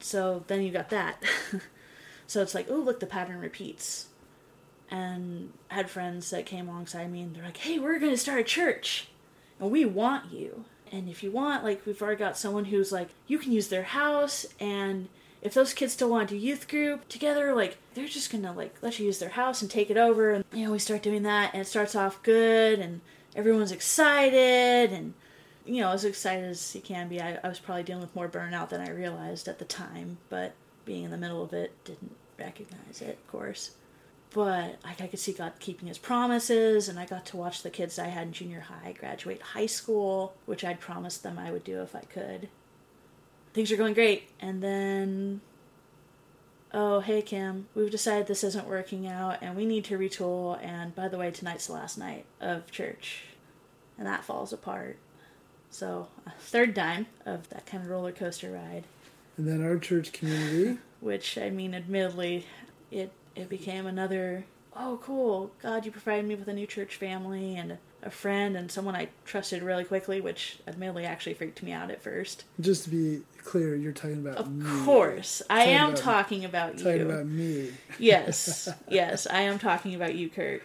So 0.00 0.44
then 0.46 0.62
you 0.62 0.70
got 0.70 0.90
that. 0.90 1.22
so 2.26 2.42
it's 2.42 2.54
like, 2.54 2.66
oh, 2.70 2.76
look, 2.76 3.00
the 3.00 3.06
pattern 3.06 3.40
repeats. 3.40 4.08
And 4.90 5.52
I 5.70 5.74
had 5.74 5.90
friends 5.90 6.30
that 6.30 6.46
came 6.46 6.68
alongside 6.68 7.12
me 7.12 7.22
and 7.22 7.34
they're 7.34 7.44
like, 7.44 7.58
hey, 7.58 7.78
we're 7.78 7.98
going 7.98 8.12
to 8.12 8.18
start 8.18 8.40
a 8.40 8.44
church. 8.44 9.08
And 9.60 9.70
we 9.70 9.84
want 9.84 10.32
you. 10.32 10.64
And 10.92 11.08
if 11.08 11.22
you 11.22 11.30
want, 11.30 11.64
like, 11.64 11.84
we've 11.86 12.00
already 12.00 12.18
got 12.18 12.36
someone 12.36 12.66
who's 12.66 12.92
like, 12.92 13.08
you 13.26 13.38
can 13.38 13.52
use 13.52 13.68
their 13.68 13.84
house 13.84 14.46
and 14.60 15.08
if 15.40 15.54
those 15.54 15.72
kids 15.72 15.92
still 15.92 16.10
want 16.10 16.28
to 16.28 16.34
do 16.34 16.40
youth 16.40 16.68
group 16.68 17.08
together, 17.08 17.54
like 17.54 17.76
they're 17.94 18.06
just 18.06 18.30
gonna 18.30 18.52
like 18.52 18.74
let 18.82 18.98
you 18.98 19.06
use 19.06 19.18
their 19.18 19.28
house 19.30 19.62
and 19.62 19.70
take 19.70 19.90
it 19.90 19.96
over. 19.96 20.32
And 20.32 20.44
you 20.52 20.64
know, 20.64 20.72
we 20.72 20.78
start 20.78 21.02
doing 21.02 21.22
that, 21.22 21.52
and 21.52 21.62
it 21.62 21.66
starts 21.66 21.94
off 21.94 22.22
good, 22.22 22.78
and 22.78 23.00
everyone's 23.36 23.72
excited, 23.72 24.92
and 24.92 25.14
you 25.64 25.80
know, 25.80 25.90
as 25.90 26.04
excited 26.04 26.44
as 26.44 26.74
you 26.74 26.80
can 26.80 27.08
be. 27.08 27.20
I, 27.20 27.38
I 27.42 27.48
was 27.48 27.58
probably 27.58 27.84
dealing 27.84 28.02
with 28.02 28.16
more 28.16 28.28
burnout 28.28 28.70
than 28.70 28.80
I 28.80 28.90
realized 28.90 29.48
at 29.48 29.58
the 29.58 29.64
time, 29.64 30.18
but 30.28 30.54
being 30.84 31.04
in 31.04 31.10
the 31.10 31.16
middle 31.16 31.42
of 31.42 31.52
it, 31.52 31.72
didn't 31.84 32.16
recognize 32.38 33.02
it, 33.02 33.18
of 33.18 33.28
course. 33.28 33.72
But 34.30 34.78
I, 34.84 34.90
I 35.00 35.06
could 35.06 35.18
see 35.18 35.32
God 35.32 35.54
keeping 35.58 35.88
His 35.88 35.98
promises, 35.98 36.88
and 36.88 36.98
I 36.98 37.06
got 37.06 37.24
to 37.26 37.36
watch 37.36 37.62
the 37.62 37.70
kids 37.70 37.98
I 37.98 38.08
had 38.08 38.26
in 38.28 38.32
junior 38.32 38.60
high 38.60 38.92
graduate 38.92 39.40
high 39.40 39.66
school, 39.66 40.34
which 40.44 40.64
I'd 40.64 40.80
promised 40.80 41.22
them 41.22 41.38
I 41.38 41.50
would 41.50 41.64
do 41.64 41.80
if 41.82 41.96
I 41.96 42.02
could 42.02 42.48
things 43.58 43.72
are 43.72 43.76
going 43.76 43.94
great. 43.94 44.28
And 44.40 44.62
then, 44.62 45.40
oh, 46.72 47.00
hey, 47.00 47.22
Kim, 47.22 47.66
we've 47.74 47.90
decided 47.90 48.26
this 48.28 48.44
isn't 48.44 48.68
working 48.68 49.06
out 49.06 49.38
and 49.40 49.56
we 49.56 49.66
need 49.66 49.84
to 49.86 49.98
retool. 49.98 50.62
And 50.62 50.94
by 50.94 51.08
the 51.08 51.18
way, 51.18 51.30
tonight's 51.32 51.66
the 51.66 51.72
last 51.72 51.98
night 51.98 52.24
of 52.40 52.70
church. 52.70 53.24
And 53.98 54.06
that 54.06 54.24
falls 54.24 54.52
apart. 54.52 54.96
So, 55.70 56.06
a 56.24 56.30
third 56.38 56.74
time 56.74 57.06
of 57.26 57.48
that 57.50 57.66
kind 57.66 57.82
of 57.82 57.90
roller 57.90 58.12
coaster 58.12 58.52
ride. 58.52 58.84
And 59.36 59.48
then 59.48 59.62
our 59.62 59.76
church 59.76 60.12
community. 60.12 60.78
Which, 61.00 61.36
I 61.36 61.50
mean, 61.50 61.74
admittedly, 61.74 62.46
it, 62.90 63.12
it 63.38 63.48
became 63.48 63.86
another, 63.86 64.44
oh, 64.76 64.98
cool, 65.02 65.52
God, 65.62 65.84
you 65.86 65.90
provided 65.92 66.26
me 66.26 66.34
with 66.34 66.48
a 66.48 66.52
new 66.52 66.66
church 66.66 66.96
family 66.96 67.56
and 67.56 67.78
a 68.02 68.10
friend 68.10 68.56
and 68.56 68.70
someone 68.70 68.94
I 68.94 69.08
trusted 69.24 69.62
really 69.62 69.84
quickly, 69.84 70.20
which 70.20 70.58
admittedly 70.66 71.04
actually 71.04 71.34
freaked 71.34 71.62
me 71.62 71.72
out 71.72 71.90
at 71.90 72.00
first. 72.02 72.44
Just 72.60 72.84
to 72.84 72.90
be 72.90 73.22
clear, 73.44 73.74
your 73.74 73.92
talking 73.92 74.18
about 74.18 74.36
of 74.36 74.50
me. 74.52 74.84
course, 74.84 75.42
I 75.50 75.58
Talking 75.60 75.74
am 75.74 75.88
about- 75.90 75.96
talking 75.98 76.44
about 76.44 76.78
you. 76.78 76.84
Talking 76.84 77.02
about 77.10 77.26
me. 77.26 77.72
yes, 77.98 78.68
yes, 78.88 79.26
I 79.30 79.40
am 79.42 79.58
talking 79.58 79.94
about 79.94 80.14
you, 80.14 80.28
Kurt. 80.28 80.62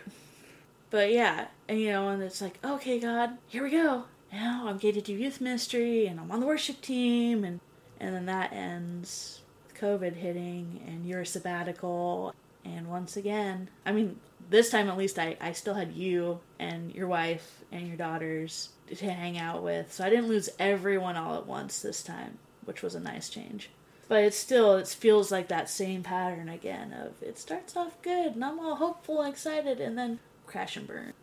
But 0.92 1.12
yeah, 1.12 1.48
and 1.68 1.80
you 1.80 1.90
know, 1.92 2.10
and 2.10 2.22
it's 2.22 2.40
like, 2.40 2.60
okay, 2.64 3.00
God, 3.00 3.38
here 3.48 3.64
we 3.64 3.72
go. 3.72 4.04
Now 4.32 4.68
I'm 4.68 4.78
getting 4.78 5.02
to 5.02 5.06
do 5.14 5.18
youth 5.20 5.42
ministry, 5.42 6.06
and 6.06 6.20
I'm 6.20 6.32
on 6.32 6.40
the 6.40 6.46
worship 6.46 6.82
team, 6.82 7.44
and 7.44 7.60
and 8.00 8.16
then 8.16 8.26
that 8.28 8.54
ends 8.54 9.42
with 9.66 9.80
COVID 9.82 10.14
hitting, 10.18 10.84
and 10.88 11.08
you're 11.08 11.26
sabbatical, 11.26 12.36
and 12.66 12.88
once 12.88 13.18
again, 13.18 13.70
I 13.86 13.92
mean, 13.92 14.20
this 14.50 14.70
time 14.70 14.90
at 14.90 14.98
least, 14.98 15.20
I 15.20 15.38
I 15.42 15.52
still 15.54 15.74
had 15.74 15.94
you 15.94 16.40
and 16.60 16.94
your 16.94 17.08
wife 17.08 17.64
and 17.72 17.88
your 17.88 17.98
daughters 17.98 18.70
to 18.88 19.12
hang 19.12 19.38
out 19.38 19.64
with, 19.64 19.92
so 19.92 20.04
I 20.04 20.10
didn't 20.10 20.28
lose 20.28 20.50
everyone 20.60 21.16
all 21.16 21.36
at 21.36 21.48
once 21.48 21.82
this 21.82 22.04
time, 22.04 22.38
which 22.66 22.82
was 22.82 22.96
a 22.96 23.00
nice 23.00 23.30
change. 23.30 23.70
But 24.08 24.24
it's 24.24 24.38
still, 24.38 24.76
it 24.76 24.88
feels 24.88 25.32
like 25.32 25.48
that 25.48 25.70
same 25.70 26.04
pattern 26.04 26.50
again 26.50 26.94
of 26.94 27.22
it 27.24 27.40
starts 27.40 27.76
off 27.76 28.02
good 28.02 28.36
and 28.36 28.44
I'm 28.44 28.60
all 28.60 28.76
hopeful 28.76 29.22
and 29.22 29.34
excited 29.34 29.80
and 29.80 29.98
then 29.98 30.20
crash 30.46 30.76
and 30.76 30.86
burn. 30.86 31.14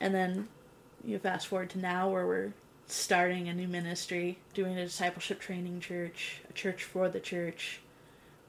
And 0.00 0.14
then 0.14 0.48
you 1.04 1.18
fast 1.18 1.46
forward 1.46 1.70
to 1.70 1.78
now 1.78 2.08
where 2.08 2.26
we're 2.26 2.52
starting 2.86 3.48
a 3.48 3.54
new 3.54 3.68
ministry, 3.68 4.38
doing 4.54 4.76
a 4.76 4.84
discipleship 4.84 5.38
training 5.38 5.80
church, 5.80 6.40
a 6.48 6.52
church 6.52 6.82
for 6.82 7.08
the 7.08 7.20
church, 7.20 7.80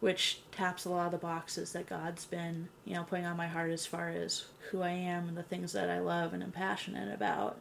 which 0.01 0.41
taps 0.51 0.83
a 0.83 0.89
lot 0.89 1.05
of 1.05 1.11
the 1.13 1.17
boxes 1.17 1.71
that 1.71 1.87
God's 1.87 2.25
been, 2.25 2.67
you 2.83 2.93
know, 2.95 3.03
putting 3.03 3.25
on 3.25 3.37
my 3.37 3.47
heart 3.47 3.71
as 3.71 3.85
far 3.85 4.09
as 4.09 4.45
who 4.71 4.81
I 4.81 4.89
am 4.89 5.29
and 5.29 5.37
the 5.37 5.43
things 5.43 5.71
that 5.71 5.89
I 5.89 5.99
love 5.99 6.33
and 6.33 6.43
am 6.43 6.51
passionate 6.51 7.13
about. 7.13 7.57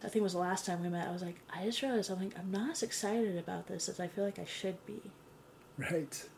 I 0.00 0.08
think 0.08 0.16
it 0.16 0.22
was 0.22 0.32
the 0.32 0.38
last 0.40 0.66
time 0.66 0.82
we 0.82 0.88
met. 0.88 1.06
I 1.08 1.12
was 1.12 1.22
like, 1.22 1.40
I 1.54 1.64
just 1.64 1.80
realized 1.80 2.10
I'm 2.10 2.18
like, 2.18 2.36
I'm 2.38 2.50
not 2.50 2.72
as 2.72 2.82
excited 2.82 3.38
about 3.38 3.68
this 3.68 3.88
as 3.88 4.00
I 4.00 4.08
feel 4.08 4.24
like 4.24 4.38
I 4.40 4.44
should 4.44 4.84
be 4.84 5.00
Right. 5.78 6.28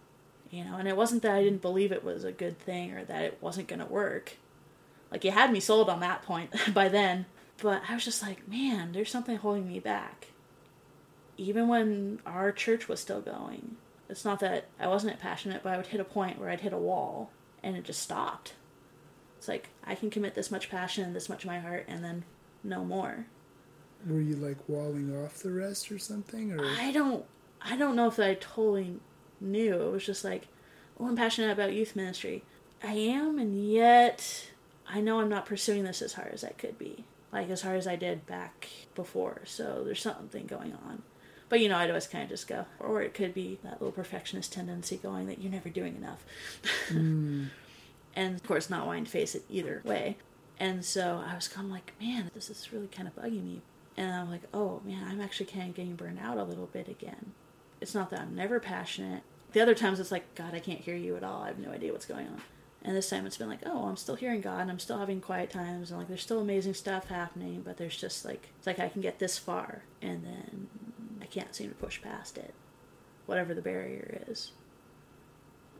you 0.51 0.65
know 0.65 0.77
and 0.77 0.89
it 0.89 0.97
wasn't 0.97 1.23
that 1.23 1.35
i 1.35 1.43
didn't 1.43 1.61
believe 1.61 1.93
it 1.93 2.03
was 2.03 2.25
a 2.25 2.33
good 2.33 2.59
thing 2.59 2.93
or 2.95 3.05
that 3.05 3.23
it 3.23 3.39
wasn't 3.43 3.69
going 3.69 3.81
to 3.81 3.85
work 3.85 4.33
like 5.11 5.25
you 5.25 5.31
had 5.31 5.53
me 5.53 5.61
sold 5.61 5.91
on 5.91 6.01
that 6.01 6.23
point 6.23 6.51
by 6.75 6.89
then 6.89 7.27
but 7.61 7.83
i 7.87 7.93
was 7.95 8.05
just 8.07 8.23
like 8.23 8.49
man 8.49 8.93
there's 8.93 9.11
something 9.11 9.37
holding 9.37 9.69
me 9.69 9.79
back 9.79 10.29
even 11.37 11.69
when 11.69 12.19
our 12.25 12.51
church 12.51 12.89
was 12.89 12.99
still 12.99 13.21
going 13.21 13.77
it's 14.09 14.25
not 14.25 14.41
that 14.41 14.67
i 14.81 14.87
wasn't 14.87 15.19
passionate 15.21 15.63
but 15.63 15.73
i 15.73 15.77
would 15.77 15.87
hit 15.87 16.01
a 16.01 16.05
point 16.05 16.39
where 16.39 16.49
i'd 16.51 16.61
hit 16.61 16.73
a 16.73 16.79
wall 16.79 17.31
and 17.63 17.77
it 17.77 17.85
just 17.85 18.03
stopped 18.03 18.55
it's 19.39 19.49
like 19.49 19.69
i 19.85 19.95
can 19.95 20.11
commit 20.11 20.35
this 20.35 20.51
much 20.51 20.71
passion 20.71 21.05
and 21.05 21.15
this 21.15 21.29
much 21.29 21.45
of 21.45 21.49
my 21.49 21.59
heart 21.59 21.85
and 21.89 22.03
then 22.05 22.25
no 22.65 22.85
more 22.85 23.27
Were 24.09 24.21
you 24.21 24.37
like 24.37 24.59
walling 24.69 25.15
off 25.25 25.39
the 25.39 25.51
rest 25.51 25.91
or 25.91 25.99
something? 25.99 26.53
Or 26.53 26.65
I 26.65 26.93
don't 26.93 27.25
I 27.63 27.77
don't 27.77 27.97
know 27.97 28.07
if 28.07 28.19
I 28.21 28.35
totally 28.35 29.01
knew. 29.41 29.75
It 29.75 29.93
was 29.93 30.05
just 30.07 30.23
like, 30.25 30.47
oh, 31.01 31.07
I'm 31.09 31.17
passionate 31.17 31.51
about 31.51 31.73
youth 31.73 31.97
ministry. 31.97 32.45
I 32.85 32.93
am, 32.93 33.39
and 33.39 33.71
yet 33.73 34.51
I 34.89 35.01
know 35.01 35.19
I'm 35.21 35.29
not 35.29 35.47
pursuing 35.47 35.83
this 35.85 36.03
as 36.03 36.13
hard 36.13 36.33
as 36.33 36.45
I 36.45 36.51
could 36.51 36.79
be, 36.79 37.05
like 37.33 37.49
as 37.51 37.63
hard 37.63 37.79
as 37.79 37.87
I 37.87 37.97
did 37.97 38.27
back 38.27 38.69
before. 38.95 39.41
So 39.45 39.83
there's 39.85 40.03
something 40.03 40.47
going 40.47 40.75
on. 40.87 41.03
But 41.49 41.61
you 41.61 41.69
know, 41.69 41.77
I'd 41.77 41.91
always 41.91 42.09
kind 42.09 42.25
of 42.25 42.31
just 42.31 42.49
go, 42.49 42.67
or 42.81 43.03
it 43.03 43.15
could 43.15 43.33
be 43.33 43.59
that 43.63 43.81
little 43.81 43.93
perfectionist 43.93 44.53
tendency 44.53 44.97
going 44.97 45.27
that 45.27 45.41
you're 45.41 45.53
never 45.53 45.69
doing 45.69 45.97
enough. 45.97 46.25
Mm, 46.89 47.49
and 48.17 48.35
of 48.35 48.43
course, 48.45 48.69
not 48.69 48.87
wanting 48.87 49.05
to 49.05 49.11
face 49.11 49.35
it 49.35 49.45
either 49.49 49.83
way. 49.85 50.17
And 50.59 50.85
so 50.85 51.23
I 51.27 51.35
was 51.35 51.49
kind 51.49 51.67
of 51.67 51.71
like, 51.71 51.93
man, 52.01 52.31
this 52.35 52.51
is 52.51 52.73
really 52.73 52.89
kind 52.89 53.07
of 53.07 53.15
bugging 53.15 53.45
me. 53.45 53.61
And 53.97 54.13
I'm 54.13 54.31
like, 54.31 54.43
oh 54.53 54.81
man, 54.85 55.07
I'm 55.09 55.21
actually 55.21 55.47
kind 55.47 55.69
of 55.69 55.75
getting 55.75 55.97
burned 55.97 56.19
out 56.19 56.39
a 56.39 56.45
little 56.45 56.67
bit 56.67 56.89
again. 56.89 57.33
It's 57.81 57.95
not 57.95 58.11
that 58.11 58.21
I'm 58.21 58.35
never 58.35 58.59
passionate. 58.59 59.23
The 59.53 59.61
other 59.61 59.75
times 59.75 60.01
it's 60.01 60.13
like, 60.13 60.35
God, 60.35 60.55
I 60.55 60.59
can't 60.59 60.81
hear 60.81 60.97
you 60.97 61.17
at 61.17 61.25
all. 61.25 61.43
I 61.43 61.49
have 61.49 61.59
no 61.59 61.71
idea 61.71 61.93
what's 61.93 62.07
going 62.07 62.27
on. 62.27 62.43
And 62.83 62.97
this 62.97 63.11
time 63.11 63.27
it's 63.27 63.37
been 63.37 63.49
like, 63.49 63.63
oh, 63.67 63.87
I'm 63.87 63.97
still 63.97 64.15
hearing 64.15 64.41
God 64.41 64.61
and 64.61 64.71
I'm 64.71 64.79
still 64.79 64.99
having 64.99 65.21
quiet 65.21 65.51
times 65.51 65.91
and 65.91 65.99
like 65.99 66.09
there's 66.09 66.23
still 66.23 66.41
amazing 66.41 66.75
stuff 66.75 67.09
happening, 67.09 67.63
but 67.65 67.77
there's 67.79 67.97
just 67.97 68.25
like, 68.25 68.49
it's 68.59 68.67
like 68.67 68.79
I 68.79 68.89
can 68.89 69.01
get 69.01 69.19
this 69.19 69.39
far 69.39 69.83
and 70.01 70.25
then 70.25 70.69
can't 71.37 71.55
seem 71.55 71.69
to 71.69 71.75
push 71.75 72.01
past 72.01 72.39
it, 72.39 72.55
whatever 73.27 73.53
the 73.53 73.61
barrier 73.61 74.23
is. 74.29 74.53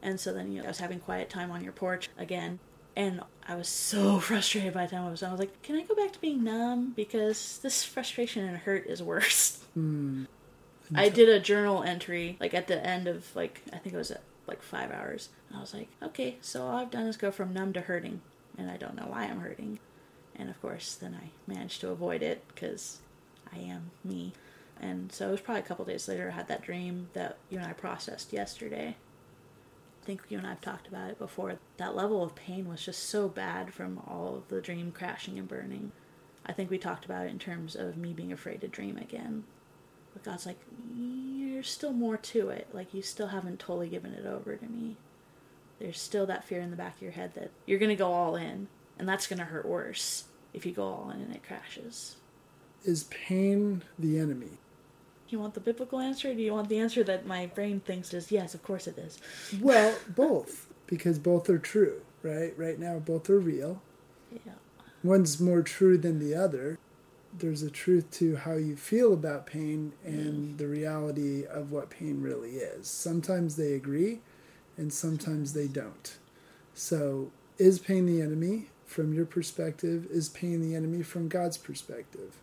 And 0.03 0.21
so 0.21 0.33
then, 0.33 0.53
you 0.53 0.59
know, 0.59 0.67
I 0.67 0.69
was 0.69 0.79
having 0.79 1.01
quiet 1.01 1.31
time 1.31 1.51
on 1.51 1.65
your 1.65 1.73
porch 1.73 2.11
again. 2.19 2.59
And 2.95 3.23
I 3.49 3.57
was 3.57 3.69
so 3.69 4.19
frustrated 4.21 4.75
by 4.75 4.85
the 4.85 4.93
time 4.93 5.07
I 5.07 5.11
was 5.11 5.21
done. 5.21 5.31
I 5.31 5.33
was 5.33 5.41
like, 5.41 5.63
can 5.63 5.77
I 5.77 5.83
go 5.83 5.95
back 5.95 6.13
to 6.13 6.21
being 6.21 6.45
numb? 6.45 6.93
Because 6.95 7.59
this 7.63 7.85
frustration 7.85 8.45
and 8.47 8.59
hurt 8.59 8.87
is 8.87 9.03
worse. 9.03 9.65
mm. 9.79 10.27
I 10.95 11.09
did 11.09 11.29
a 11.29 11.41
journal 11.41 11.83
entry, 11.83 12.37
like 12.39 12.55
at 12.55 12.69
the 12.69 12.85
end 12.87 13.09
of, 13.09 13.35
like, 13.35 13.63
I 13.73 13.79
think 13.79 13.95
it 13.95 13.99
was 13.99 14.13
at 14.13 14.23
like 14.47 14.63
five 14.63 14.93
hours. 14.93 15.31
And 15.49 15.59
I 15.59 15.61
was 15.61 15.75
like, 15.75 15.89
okay, 16.03 16.37
so 16.43 16.65
all 16.65 16.77
I've 16.77 16.91
done 16.91 17.07
is 17.07 17.17
go 17.17 17.31
from 17.31 17.53
numb 17.53 17.73
to 17.73 17.81
hurting. 17.81 18.21
And 18.59 18.71
I 18.71 18.77
don't 18.77 18.95
know 18.95 19.07
why 19.09 19.25
I'm 19.25 19.41
hurting. 19.41 19.79
And 20.37 20.51
of 20.51 20.61
course, 20.61 20.95
then 20.95 21.19
I 21.21 21.31
managed 21.51 21.81
to 21.81 21.89
avoid 21.89 22.23
it 22.23 22.45
because 22.49 22.99
I 23.53 23.59
am 23.59 23.91
me. 24.05 24.33
And 24.81 25.11
so 25.11 25.29
it 25.29 25.33
was 25.33 25.41
probably 25.41 25.63
a 25.63 25.67
couple 25.67 25.85
days 25.85 26.09
later 26.09 26.29
I 26.29 26.35
had 26.35 26.49
that 26.49 26.63
dream 26.63 27.09
that 27.15 27.39
you 27.49 27.59
and 27.59 27.67
I 27.67 27.73
processed 27.73 28.33
yesterday. 28.33 28.97
I 30.03 30.07
think 30.07 30.23
you 30.29 30.39
and 30.39 30.47
I've 30.47 30.61
talked 30.61 30.87
about 30.87 31.11
it 31.11 31.19
before. 31.19 31.59
That 31.79 31.97
level 31.97 32.23
of 32.23 32.35
pain 32.35 32.69
was 32.69 32.85
just 32.85 33.05
so 33.05 33.29
bad 33.29 33.75
from 33.75 34.01
all 34.07 34.37
of 34.37 34.49
the 34.49 34.61
dream 34.61 34.93
crashing 34.93 35.39
and 35.39 35.49
burning. 35.49 35.93
I 36.45 36.53
think 36.53 36.71
we 36.71 36.79
talked 36.79 37.05
about 37.05 37.27
it 37.27 37.31
in 37.31 37.39
terms 37.39 37.75
of 37.75 37.97
me 37.97 38.13
being 38.13 38.33
afraid 38.33 38.61
to 38.61 38.69
dream 38.69 38.97
again. 38.99 39.45
But 40.13 40.23
God's 40.23 40.47
like, 40.47 40.61
there's 40.95 41.69
still 41.69 41.93
more 41.93 42.17
to 42.17 42.51
it. 42.51 42.69
Like, 42.73 42.95
you 42.95 43.03
still 43.03 43.27
haven't 43.29 43.59
totally 43.59 43.89
given 43.89 44.15
it 44.15 44.27
over 44.27 44.57
to 44.57 44.67
me. 44.67 44.97
There's 45.79 46.01
still 46.01 46.25
that 46.27 46.45
fear 46.45 46.61
in 46.61 46.71
the 46.71 46.77
back 46.77 46.97
of 46.97 47.03
your 47.03 47.13
head 47.13 47.35
that 47.35 47.51
you're 47.67 47.79
going 47.79 47.91
to 47.91 47.97
go 47.97 48.13
all 48.13 48.37
in, 48.37 48.69
and 48.99 49.09
that's 49.09 49.27
going 49.27 49.41
to 49.41 49.45
hurt 49.45 49.67
worse 49.67 50.25
if 50.55 50.65
you 50.65 50.73
go 50.73 50.85
all 50.85 51.11
in 51.13 51.21
and 51.21 51.35
it 51.35 51.43
crashes. 51.43 52.17
Is 52.85 53.05
pain 53.05 53.83
the 53.99 54.19
enemy? 54.19 54.59
Do 55.29 55.35
you 55.35 55.41
want 55.41 55.55
the 55.55 55.61
biblical 55.61 55.99
answer? 55.99 56.33
do 56.35 56.43
you 56.43 56.53
want 56.53 56.69
the 56.69 56.79
answer 56.79 57.03
that 57.03 57.27
my 57.27 57.47
brain 57.47 57.81
thinks 57.81 58.15
is 58.15 58.31
yes, 58.31 58.55
of 58.55 58.63
course 58.63 58.87
it 58.87 58.97
is? 58.97 59.19
Well, 59.61 59.97
both, 60.15 60.69
because 60.87 61.19
both 61.19 61.49
are 61.51 61.59
true, 61.59 62.01
right? 62.23 62.57
Right 62.57 62.79
now, 62.79 62.99
both 63.01 63.29
are 63.29 63.41
real. 63.41 63.83
Yeah. 64.33 64.53
One's 65.03 65.41
more 65.41 65.63
true 65.63 65.99
than 65.99 66.21
the 66.21 66.35
other. 66.35 66.79
There's 67.37 67.63
a 67.63 67.71
truth 67.71 68.11
to 68.13 68.37
how 68.37 68.55
you 68.55 68.77
feel 68.77 69.13
about 69.13 69.47
pain 69.47 69.93
and 70.05 70.55
mm. 70.55 70.59
the 70.59 70.69
reality 70.69 71.45
of 71.45 71.73
what 71.73 71.91
pain 71.91 72.23
really 72.23 72.53
is. 72.53 72.87
Sometimes 72.89 73.57
they 73.57 73.75
agree, 73.75 74.21
and 74.77 74.93
sometimes 74.93 75.53
they 75.53 75.67
don't. 75.67 76.17
So, 76.73 77.31
is 77.59 77.79
pain 77.79 78.07
the 78.07 78.23
enemy 78.23 78.69
from 78.85 79.13
your 79.13 79.27
perspective? 79.27 80.07
Is 80.11 80.29
pain 80.29 80.61
the 80.61 80.75
enemy 80.75 81.03
from 81.03 81.29
God's 81.29 81.59
perspective? 81.59 82.37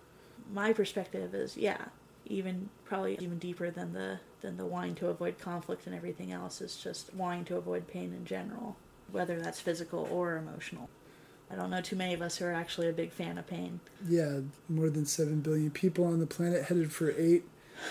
My 0.51 0.73
perspective 0.73 1.33
is 1.33 1.55
yeah, 1.57 1.85
even 2.25 2.69
probably 2.85 3.17
even 3.19 3.37
deeper 3.37 3.69
than 3.69 3.93
the 3.93 4.19
than 4.41 4.57
the 4.57 4.65
wanting 4.65 4.95
to 4.95 5.07
avoid 5.07 5.39
conflict 5.39 5.87
and 5.87 5.95
everything 5.95 6.31
else 6.31 6.61
is 6.61 6.75
just 6.77 7.13
wanting 7.13 7.45
to 7.45 7.57
avoid 7.57 7.87
pain 7.87 8.13
in 8.13 8.25
general, 8.25 8.75
whether 9.11 9.39
that's 9.39 9.59
physical 9.59 10.07
or 10.11 10.37
emotional. 10.37 10.89
I 11.51 11.55
don't 11.55 11.69
know 11.69 11.81
too 11.81 11.95
many 11.95 12.13
of 12.13 12.21
us 12.21 12.37
who 12.37 12.45
are 12.45 12.53
actually 12.53 12.89
a 12.89 12.93
big 12.93 13.11
fan 13.11 13.37
of 13.37 13.47
pain. 13.47 13.79
Yeah, 14.07 14.39
more 14.67 14.89
than 14.89 15.05
7 15.05 15.41
billion 15.41 15.71
people 15.71 16.05
on 16.05 16.19
the 16.19 16.25
planet 16.25 16.65
headed 16.65 16.91
for 16.91 17.13
8. 17.15 17.43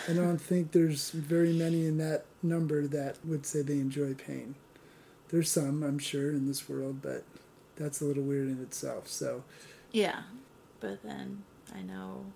I 0.08 0.12
don't 0.14 0.38
think 0.40 0.72
there's 0.72 1.10
very 1.10 1.52
many 1.52 1.86
in 1.86 1.98
that 1.98 2.24
number 2.42 2.86
that 2.88 3.16
would 3.24 3.46
say 3.46 3.62
they 3.62 3.74
enjoy 3.74 4.14
pain. 4.14 4.56
There's 5.28 5.50
some, 5.50 5.82
I'm 5.82 5.98
sure, 5.98 6.30
in 6.30 6.46
this 6.46 6.68
world, 6.68 7.00
but 7.02 7.24
that's 7.76 8.00
a 8.00 8.04
little 8.04 8.24
weird 8.24 8.48
in 8.48 8.60
itself. 8.60 9.08
So, 9.08 9.44
yeah. 9.92 10.22
But 10.80 11.02
then 11.02 11.44
I 11.74 11.82
know 11.82 12.26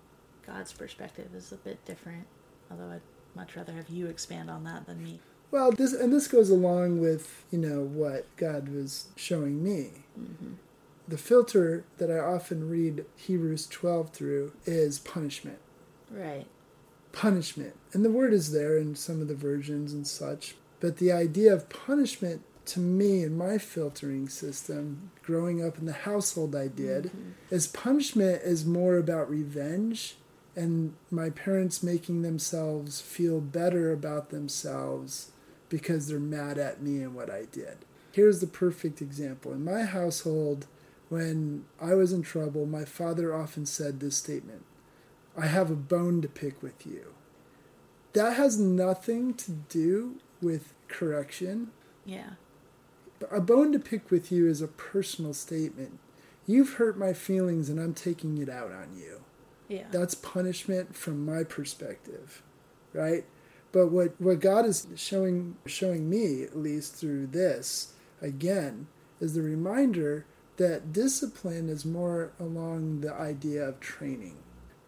God's 0.47 0.73
perspective 0.73 1.27
is 1.35 1.51
a 1.51 1.57
bit 1.57 1.83
different, 1.85 2.25
although 2.71 2.89
I'd 2.89 3.01
much 3.35 3.55
rather 3.55 3.73
have 3.73 3.89
you 3.89 4.07
expand 4.07 4.49
on 4.49 4.63
that 4.63 4.85
than 4.85 5.03
me. 5.03 5.19
Well, 5.51 5.71
this 5.71 5.93
and 5.93 6.11
this 6.11 6.27
goes 6.27 6.49
along 6.49 6.99
with 6.99 7.43
you 7.51 7.59
know 7.59 7.81
what 7.81 8.25
God 8.37 8.69
was 8.69 9.07
showing 9.15 9.63
me. 9.63 9.91
Mm-hmm. 10.19 10.53
The 11.07 11.17
filter 11.17 11.85
that 11.97 12.11
I 12.11 12.19
often 12.19 12.69
read 12.69 13.05
Hebrews 13.15 13.67
twelve 13.67 14.11
through 14.11 14.53
is 14.65 14.99
punishment. 14.99 15.59
Right. 16.09 16.45
Punishment, 17.11 17.75
and 17.93 18.05
the 18.05 18.11
word 18.11 18.33
is 18.33 18.51
there 18.51 18.77
in 18.77 18.95
some 18.95 19.21
of 19.21 19.27
the 19.27 19.35
versions 19.35 19.93
and 19.93 20.05
such. 20.05 20.55
But 20.79 20.97
the 20.97 21.11
idea 21.11 21.53
of 21.53 21.69
punishment 21.69 22.43
to 22.65 22.79
me 22.79 23.23
in 23.23 23.37
my 23.37 23.57
filtering 23.57 24.27
system, 24.27 25.11
growing 25.23 25.65
up 25.65 25.77
in 25.77 25.85
the 25.85 25.93
household 25.93 26.55
I 26.55 26.67
did, 26.67 27.05
mm-hmm. 27.05 27.31
is 27.49 27.67
punishment 27.67 28.41
is 28.43 28.65
more 28.65 28.97
about 28.97 29.29
revenge 29.29 30.17
and 30.57 30.95
my 31.11 31.29
parents 31.29 31.83
making 31.83 32.23
themselves 32.23 32.99
feel 32.99 33.39
better 33.39 33.93
about 33.93 34.31
themselves 34.31 35.29
because 35.69 36.07
they're 36.07 36.19
mad 36.19 36.57
at 36.57 36.81
me 36.81 37.03
and 37.03 37.13
what 37.13 37.29
I 37.29 37.45
did. 37.45 37.77
Here's 38.11 38.39
the 38.39 38.47
perfect 38.47 38.99
example. 38.99 39.53
In 39.53 39.63
my 39.63 39.83
household, 39.83 40.65
when 41.09 41.65
I 41.79 41.93
was 41.93 42.11
in 42.11 42.23
trouble, 42.23 42.65
my 42.65 42.85
father 42.85 43.35
often 43.35 43.67
said 43.67 43.99
this 43.99 44.17
statement 44.17 44.65
I 45.37 45.45
have 45.45 45.69
a 45.69 45.75
bone 45.75 46.23
to 46.23 46.27
pick 46.27 46.63
with 46.63 46.87
you. 46.87 47.13
That 48.13 48.35
has 48.35 48.59
nothing 48.59 49.35
to 49.35 49.51
do 49.51 50.15
with 50.41 50.73
correction. 50.87 51.69
Yeah. 52.03 52.31
A 53.31 53.41
bone 53.41 53.71
to 53.73 53.79
pick 53.79 54.09
with 54.09 54.31
you 54.31 54.47
is 54.47 54.63
a 54.63 54.67
personal 54.67 55.35
statement. 55.35 55.99
You've 56.47 56.73
hurt 56.73 56.97
my 56.97 57.13
feelings 57.13 57.69
and 57.69 57.79
I'm 57.79 57.93
taking 57.93 58.39
it 58.39 58.49
out 58.49 58.71
on 58.71 58.97
you. 58.97 59.21
Yeah. 59.67 59.85
That's 59.91 60.15
punishment 60.15 60.95
from 60.95 61.25
my 61.25 61.43
perspective, 61.43 62.41
right? 62.93 63.25
But 63.71 63.87
what, 63.87 64.19
what 64.19 64.39
God 64.39 64.65
is 64.65 64.87
showing 64.95 65.57
showing 65.65 66.09
me, 66.09 66.43
at 66.43 66.57
least 66.57 66.95
through 66.95 67.27
this, 67.27 67.93
again, 68.21 68.87
is 69.19 69.33
the 69.33 69.41
reminder 69.41 70.25
that 70.57 70.93
discipline 70.93 71.69
is 71.69 71.85
more 71.85 72.31
along 72.39 73.01
the 73.01 73.13
idea 73.13 73.63
of 73.63 73.79
training. 73.79 74.37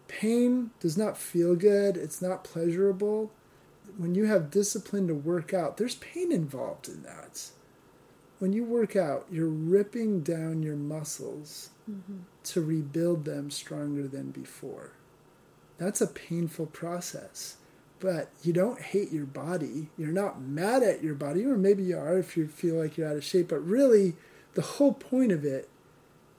Pain 0.08 0.70
does 0.80 0.98
not 0.98 1.16
feel 1.16 1.54
good, 1.54 1.96
it's 1.96 2.20
not 2.20 2.42
pleasurable. 2.42 3.30
When 3.96 4.14
you 4.14 4.26
have 4.26 4.50
discipline 4.50 5.06
to 5.08 5.14
work 5.14 5.52
out, 5.52 5.76
there's 5.76 5.96
pain 5.96 6.32
involved 6.32 6.88
in 6.88 7.02
that. 7.02 7.50
When 8.38 8.52
you 8.52 8.64
work 8.64 8.96
out, 8.96 9.26
you're 9.30 9.46
ripping 9.46 10.22
down 10.22 10.62
your 10.62 10.76
muscles 10.76 11.70
mm-hmm. 11.88 12.20
To 12.44 12.60
rebuild 12.60 13.24
them 13.24 13.50
stronger 13.50 14.06
than 14.06 14.30
before. 14.30 14.92
That's 15.78 16.00
a 16.00 16.06
painful 16.06 16.66
process. 16.66 17.56
But 18.00 18.30
you 18.42 18.52
don't 18.52 18.80
hate 18.80 19.12
your 19.12 19.26
body. 19.26 19.88
You're 19.98 20.08
not 20.08 20.40
mad 20.40 20.82
at 20.82 21.02
your 21.02 21.14
body, 21.14 21.44
or 21.44 21.56
maybe 21.56 21.82
you 21.82 21.98
are 21.98 22.18
if 22.18 22.36
you 22.36 22.48
feel 22.48 22.76
like 22.76 22.96
you're 22.96 23.08
out 23.08 23.16
of 23.16 23.24
shape. 23.24 23.48
But 23.48 23.60
really, 23.60 24.14
the 24.54 24.62
whole 24.62 24.94
point 24.94 25.32
of 25.32 25.44
it 25.44 25.68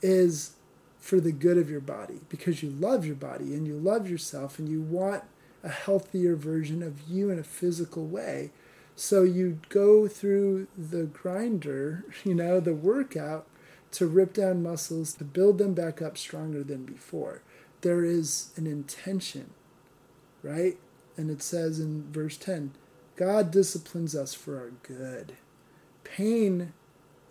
is 0.01 0.53
for 0.99 1.19
the 1.19 1.31
good 1.31 1.57
of 1.57 1.69
your 1.69 1.81
body 1.81 2.21
because 2.29 2.61
you 2.61 2.69
love 2.69 3.05
your 3.05 3.15
body 3.15 3.53
and 3.53 3.67
you 3.67 3.75
love 3.75 4.09
yourself 4.09 4.59
and 4.59 4.69
you 4.69 4.81
want 4.81 5.23
a 5.63 5.69
healthier 5.69 6.35
version 6.35 6.81
of 6.83 7.01
you 7.07 7.29
in 7.29 7.39
a 7.39 7.43
physical 7.43 8.05
way. 8.05 8.51
So 8.95 9.23
you 9.23 9.59
go 9.69 10.07
through 10.07 10.67
the 10.77 11.03
grinder, 11.03 12.05
you 12.23 12.35
know, 12.35 12.59
the 12.59 12.73
workout 12.73 13.47
to 13.91 14.07
rip 14.07 14.33
down 14.33 14.63
muscles, 14.63 15.13
to 15.15 15.23
build 15.23 15.57
them 15.57 15.73
back 15.73 16.01
up 16.01 16.17
stronger 16.17 16.63
than 16.63 16.85
before. 16.85 17.41
There 17.81 18.05
is 18.05 18.51
an 18.55 18.67
intention, 18.67 19.51
right? 20.43 20.77
And 21.17 21.29
it 21.29 21.41
says 21.41 21.79
in 21.79 22.11
verse 22.11 22.37
10 22.37 22.71
God 23.15 23.51
disciplines 23.51 24.15
us 24.15 24.33
for 24.33 24.57
our 24.57 24.71
good. 24.83 25.33
Pain 26.03 26.73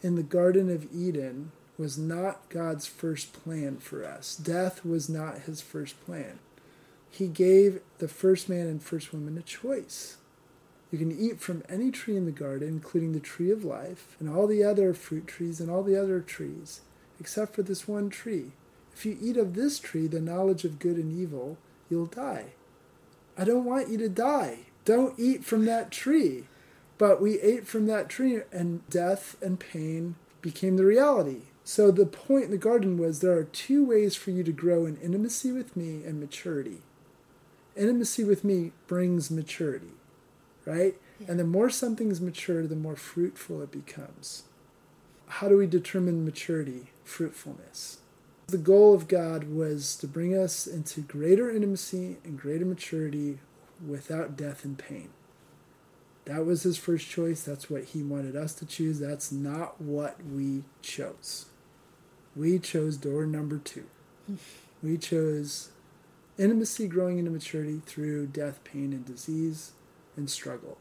in 0.03 0.16
the 0.16 0.23
Garden 0.23 0.70
of 0.70 0.87
Eden 0.94 1.53
was 1.79 1.99
not 1.99 2.49
God's 2.49 2.87
first 2.87 3.33
plan 3.33 3.79
for 3.79 4.05
us, 4.05 4.37
death 4.37 4.85
was 4.85 5.09
not 5.09 5.40
his 5.42 5.61
first 5.61 6.01
plan. 6.05 6.38
He 7.11 7.27
gave 7.27 7.81
the 7.99 8.09
first 8.09 8.49
man 8.49 8.66
and 8.66 8.83
first 8.83 9.12
woman 9.12 9.37
a 9.37 9.42
choice. 9.42 10.16
You 10.90 10.98
can 10.98 11.16
eat 11.16 11.40
from 11.40 11.62
any 11.68 11.90
tree 11.90 12.16
in 12.16 12.24
the 12.24 12.33
garden, 12.33 12.68
including 12.68 13.12
the 13.12 13.20
tree 13.20 13.50
of 13.50 13.64
life 13.64 14.16
and 14.18 14.29
all 14.29 14.46
the 14.46 14.64
other 14.64 14.92
fruit 14.92 15.26
trees 15.26 15.61
and 15.61 15.70
all 15.70 15.85
the 15.85 16.00
other 16.00 16.20
trees, 16.20 16.81
except 17.20 17.55
for 17.55 17.62
this 17.62 17.87
one 17.87 18.11
tree. 18.11 18.53
If 18.92 19.07
you 19.07 19.16
eat 19.20 19.37
of 19.37 19.55
this 19.55 19.79
tree, 19.79 20.09
the 20.09 20.20
knowledge 20.20 20.64
of 20.64 20.81
good 20.81 20.96
and 20.96 21.16
evil, 21.16 21.59
you'll 21.88 22.07
die. 22.07 22.46
I 23.38 23.44
don't 23.44 23.64
want 23.64 23.88
you 23.88 23.98
to 23.98 24.09
die. 24.09 24.66
Don't 24.85 25.18
eat 25.18 25.44
from 25.44 25.64
that 25.66 25.92
tree. 25.92 26.44
But 26.98 27.22
we 27.22 27.40
ate 27.40 27.66
from 27.66 27.87
that 27.87 28.09
tree, 28.09 28.40
and 28.53 28.87
death 28.90 29.37
and 29.40 29.59
pain 29.59 30.16
became 30.42 30.76
the 30.76 30.85
reality. 30.85 31.42
So 31.62 31.90
the 31.90 32.05
point 32.05 32.46
in 32.46 32.50
the 32.50 32.59
garden 32.59 32.98
was 32.98 33.20
there 33.20 33.38
are 33.38 33.44
two 33.44 33.85
ways 33.85 34.16
for 34.16 34.33
you 34.33 34.42
to 34.42 34.53
grow 34.53 34.87
in 34.87 34.97
intimacy 34.97 35.53
with 35.53 35.76
me 35.76 36.03
and 36.05 36.18
maturity. 36.18 36.82
Intimacy 37.76 38.24
with 38.24 38.45
me 38.45 38.72
brings 38.86 39.30
maturity 39.30 39.93
right? 40.71 40.95
Yeah. 41.18 41.27
And 41.31 41.39
the 41.41 41.45
more 41.45 41.71
something's 41.71 42.21
mature, 42.21 42.66
the 42.66 42.77
more 42.77 42.97
fruitful 42.97 43.62
it 43.62 43.73
becomes. 43.73 44.45
How 45.27 45.49
do 45.49 45.57
we 45.57 45.66
determine 45.66 46.25
maturity, 46.25 46.91
fruitfulness? 47.05 47.99
The 48.47 48.59
goal 48.59 48.95
of 48.95 49.09
God 49.09 49.45
was 49.45 49.97
to 49.97 50.09
bring 50.09 50.37
us 50.37 50.66
into 50.66 51.01
greater 51.03 51.51
intimacy 51.51 52.16
and 52.25 52.39
greater 52.39 52.64
maturity 52.64 53.39
without 53.87 54.37
death 54.37 54.64
and 54.64 54.77
pain. 54.77 55.11
That 56.25 56.45
was 56.45 56.62
his 56.62 56.77
first 56.77 57.09
choice. 57.09 57.43
That's 57.43 57.71
what 57.71 57.85
he 57.85 58.03
wanted 58.03 58.37
us 58.37 58.55
to 58.55 58.66
choose. 58.66 58.99
That's 58.99 59.33
not 59.33 59.81
what 59.81 60.16
we 60.25 60.64
chose. 60.83 61.47
We 62.37 62.59
chose 62.59 62.97
door 62.97 63.25
number 63.27 63.59
two. 63.59 63.87
We 64.83 64.99
chose 64.99 65.71
intimacy 66.39 66.89
growing 66.89 67.18
into 67.18 67.31
maturity 67.31 67.83
through 67.87 68.29
death, 68.29 68.62
pain, 68.64 68.93
and 68.93 69.05
disease 69.05 69.73
and 70.21 70.31
struggle. 70.31 70.79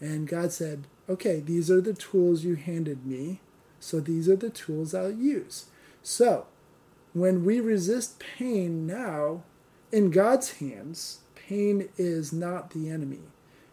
And 0.00 0.26
God 0.26 0.52
said, 0.52 0.86
Okay, 1.08 1.40
these 1.40 1.70
are 1.70 1.80
the 1.80 1.92
tools 1.94 2.44
you 2.44 2.56
handed 2.56 3.06
me, 3.06 3.40
so 3.78 4.00
these 4.00 4.28
are 4.28 4.36
the 4.36 4.50
tools 4.50 4.94
I'll 4.94 5.12
use. 5.12 5.66
So, 6.02 6.46
when 7.12 7.44
we 7.44 7.60
resist 7.60 8.18
pain 8.18 8.86
now, 8.86 9.42
in 9.92 10.10
God's 10.10 10.58
hands, 10.58 11.20
pain 11.34 11.88
is 11.98 12.32
not 12.32 12.70
the 12.70 12.88
enemy. 12.88 13.22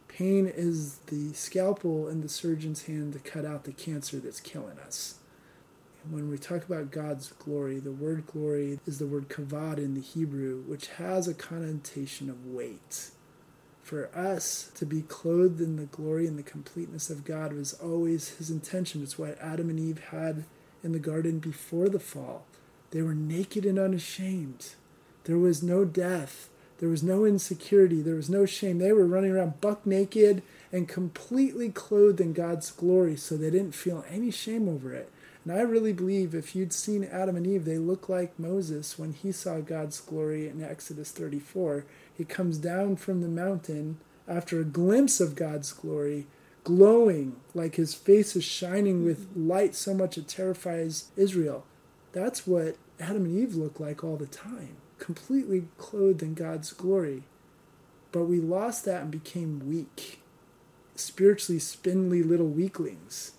Pain 0.08 0.48
is 0.48 0.98
the 1.08 1.32
scalpel 1.34 2.08
in 2.08 2.22
the 2.22 2.30
surgeon's 2.30 2.86
hand 2.86 3.14
to 3.14 3.20
cut 3.20 3.46
out 3.46 3.66
the 3.66 3.72
cancer 3.72 4.18
that's 4.18 4.40
killing 4.40 4.80
us. 4.80 5.16
when 6.10 6.30
we 6.30 6.38
talk 6.38 6.64
about 6.64 6.90
God's 6.90 7.34
glory, 7.34 7.80
the 7.80 7.92
word 7.92 8.26
glory 8.26 8.80
is 8.88 8.98
the 8.98 9.06
word 9.06 9.28
kavod 9.28 9.78
in 9.78 9.94
the 9.94 10.02
Hebrew, 10.02 10.62
which 10.62 10.88
has 10.88 11.28
a 11.28 11.34
connotation 11.34 12.30
of 12.30 12.48
weight. 12.48 13.12
For 13.88 14.10
us 14.14 14.70
to 14.76 14.86
be 14.86 15.04
clothed 15.04 15.62
in 15.62 15.78
the 15.78 15.86
glory 15.86 16.28
and 16.28 16.38
the 16.38 16.44
completeness 16.44 17.10
of 17.10 17.24
God 17.24 17.54
was 17.54 17.72
always 17.76 18.36
his 18.36 18.50
intention. 18.50 19.02
It's 19.02 19.18
what 19.18 19.40
Adam 19.40 19.70
and 19.70 19.80
Eve 19.80 20.10
had 20.12 20.44
in 20.84 20.92
the 20.92 21.00
garden 21.00 21.40
before 21.40 21.88
the 21.88 21.98
fall. 21.98 22.44
They 22.92 23.02
were 23.02 23.16
naked 23.16 23.66
and 23.66 23.80
unashamed. 23.80 24.72
There 25.24 25.38
was 25.38 25.64
no 25.64 25.86
death. 25.86 26.50
There 26.80 26.90
was 26.90 27.02
no 27.02 27.24
insecurity. 27.24 28.02
There 28.02 28.16
was 28.16 28.30
no 28.30 28.46
shame. 28.46 28.80
They 28.80 28.92
were 28.92 29.08
running 29.08 29.32
around 29.32 29.62
buck 29.62 29.86
naked 29.86 30.44
and 30.70 30.90
completely 30.90 31.70
clothed 31.70 32.20
in 32.20 32.34
God's 32.34 32.72
glory, 32.72 33.16
so 33.16 33.38
they 33.38 33.50
didn't 33.50 33.72
feel 33.72 34.04
any 34.10 34.32
shame 34.32 34.68
over 34.68 34.94
it. 34.94 35.10
And 35.46 35.58
I 35.58 35.62
really 35.62 35.94
believe 35.94 36.36
if 36.36 36.58
you'd 36.58 36.74
seen 36.74 37.06
Adam 37.06 37.38
and 37.38 37.48
Eve, 37.48 37.64
they 37.64 37.78
look 37.78 38.10
like 38.10 38.38
Moses 38.38 39.00
when 39.00 39.14
he 39.14 39.32
saw 39.32 39.62
God's 39.62 40.02
glory 40.02 40.50
in 40.50 40.62
Exodus 40.62 41.12
34. 41.12 41.86
He 42.18 42.26
comes 42.26 42.58
down 42.58 42.96
from 42.96 43.22
the 43.22 43.28
mountain 43.28 44.00
after 44.28 44.60
a 44.60 44.66
glimpse 44.66 45.20
of 45.20 45.36
God's 45.36 45.72
glory, 45.72 46.28
glowing 46.64 47.38
like 47.54 47.76
his 47.76 47.94
face 47.94 48.36
is 48.36 48.44
shining 48.44 49.06
with 49.06 49.30
light 49.36 49.76
so 49.76 49.94
much 49.94 50.18
it 50.18 50.28
terrifies 50.28 51.12
Israel. 51.16 51.66
That's 52.14 52.48
what 52.48 52.78
Adam 53.00 53.26
and 53.26 53.40
Eve 53.40 53.56
look 53.56 53.80
like 53.80 54.04
all 54.04 54.18
the 54.18 54.26
time 54.26 54.78
completely 55.00 55.68
clothed 55.78 56.24
in 56.24 56.34
God's 56.34 56.74
glory. 56.74 57.24
But 58.12 58.26
we 58.26 58.40
lost 58.40 58.86
that 58.86 59.04
and 59.04 59.12
became 59.12 59.68
weak, 59.68 60.22
spiritually 60.96 61.60
spindly 61.60 62.24
little 62.24 62.48
weaklings. 62.48 63.34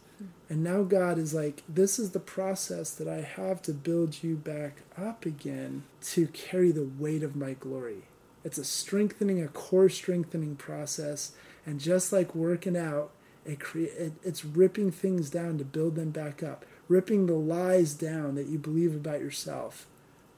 And 0.48 0.64
now 0.64 0.82
God 0.82 1.18
is 1.18 1.34
like, 1.34 1.62
this 1.68 1.98
is 1.98 2.10
the 2.10 2.20
process 2.20 2.90
that 2.92 3.08
I 3.08 3.20
have 3.20 3.62
to 3.62 3.72
build 3.72 4.22
you 4.22 4.36
back 4.36 4.82
up 4.96 5.26
again 5.26 5.84
to 6.02 6.26
carry 6.28 6.72
the 6.72 6.88
weight 6.98 7.22
of 7.22 7.36
my 7.36 7.52
glory. 7.52 8.04
It's 8.48 8.56
a 8.56 8.64
strengthening, 8.64 9.42
a 9.42 9.48
core 9.48 9.90
strengthening 9.90 10.56
process. 10.56 11.32
And 11.66 11.78
just 11.78 12.14
like 12.14 12.34
working 12.34 12.78
out, 12.78 13.10
it 13.44 13.60
cre- 13.60 13.80
it, 13.80 14.14
it's 14.24 14.42
ripping 14.42 14.90
things 14.90 15.28
down 15.28 15.58
to 15.58 15.64
build 15.66 15.96
them 15.96 16.12
back 16.12 16.42
up, 16.42 16.64
ripping 16.88 17.26
the 17.26 17.34
lies 17.34 17.92
down 17.92 18.36
that 18.36 18.46
you 18.46 18.58
believe 18.58 18.94
about 18.94 19.20
yourself 19.20 19.86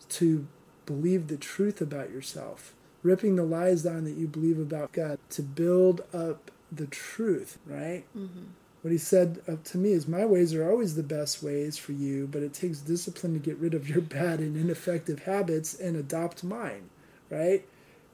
to 0.08 0.48
believe 0.86 1.28
the 1.28 1.36
truth 1.36 1.80
about 1.80 2.11
yourself, 2.11 2.74
ripping 3.04 3.36
the 3.36 3.44
lies 3.44 3.84
down 3.84 4.02
that 4.06 4.16
you 4.16 4.26
believe 4.26 4.58
about 4.58 4.90
God 4.90 5.20
to 5.30 5.42
build 5.42 6.00
up 6.12 6.50
the 6.72 6.88
truth, 6.88 7.58
right? 7.64 8.02
Mm-hmm. 8.16 8.46
What 8.82 8.90
he 8.90 8.98
said 8.98 9.40
uh, 9.46 9.56
to 9.62 9.78
me 9.78 9.92
is, 9.92 10.08
My 10.08 10.24
ways 10.24 10.52
are 10.52 10.68
always 10.68 10.96
the 10.96 11.04
best 11.04 11.44
ways 11.44 11.78
for 11.78 11.92
you, 11.92 12.26
but 12.26 12.42
it 12.42 12.52
takes 12.52 12.80
discipline 12.80 13.34
to 13.34 13.38
get 13.38 13.58
rid 13.58 13.74
of 13.74 13.88
your 13.88 14.00
bad 14.18 14.40
and 14.40 14.56
ineffective 14.56 15.24
habits 15.24 15.78
and 15.78 15.96
adopt 15.96 16.42
mine, 16.42 16.90
right? 17.30 17.64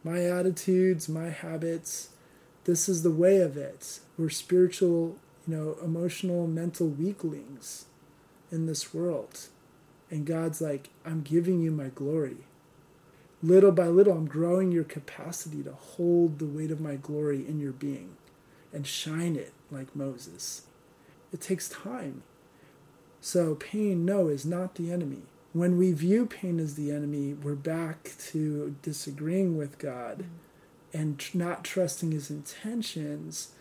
My 0.07 0.24
attitudes, 0.24 1.09
my 1.09 1.30
habits, 1.30 2.11
this 2.64 2.88
is 2.88 3.02
the 3.02 3.11
way 3.11 3.40
of 3.40 3.57
it. 3.57 3.98
We're 4.16 4.30
spiritual, 4.30 5.16
you 5.46 5.57
know, 5.57 5.76
emotional, 5.82 6.46
mental 6.46 6.88
weaklings 6.88 7.86
in 8.52 8.66
this 8.66 8.94
world. 8.94 9.48
And 10.09 10.24
God's 10.24 10.61
like, 10.61 10.90
I'm 11.04 11.22
giving 11.22 11.61
you 11.61 11.72
my 11.72 11.88
glory 11.88 12.46
little 13.42 13.72
by 13.72 13.86
little, 13.86 14.14
I'm 14.14 14.26
growing 14.26 14.72
your 14.72 14.84
capacity 14.84 15.62
to 15.62 15.72
hold 15.72 16.38
the 16.38 16.46
weight 16.46 16.70
of 16.70 16.80
my 16.80 16.96
glory 16.96 17.46
in 17.46 17.61
your 17.61 17.72
being 17.72 18.16
and 18.72 18.86
shine 18.86 19.36
it 19.36 19.52
like 19.70 19.94
Moses. 19.94 20.62
It 21.32 21.40
takes 21.40 21.68
time. 21.68 22.22
So, 23.20 23.54
pain, 23.54 24.04
no, 24.04 24.28
is 24.28 24.44
not 24.44 24.74
the 24.74 24.92
enemy. 24.92 25.22
When 25.57 25.78
we 25.78 25.92
view 25.92 26.26
pain 26.26 26.61
as 26.61 26.74
the 26.74 26.90
enemy, 26.90 27.32
we're 27.32 27.54
back 27.54 28.12
to 28.28 28.76
disagreeing 28.82 29.57
with 29.57 29.78
God 29.78 30.18
mm-hmm. 30.18 31.00
and 31.00 31.34
not 31.34 31.64
trusting 31.64 32.12
his 32.12 32.28
intentions. 32.28 33.52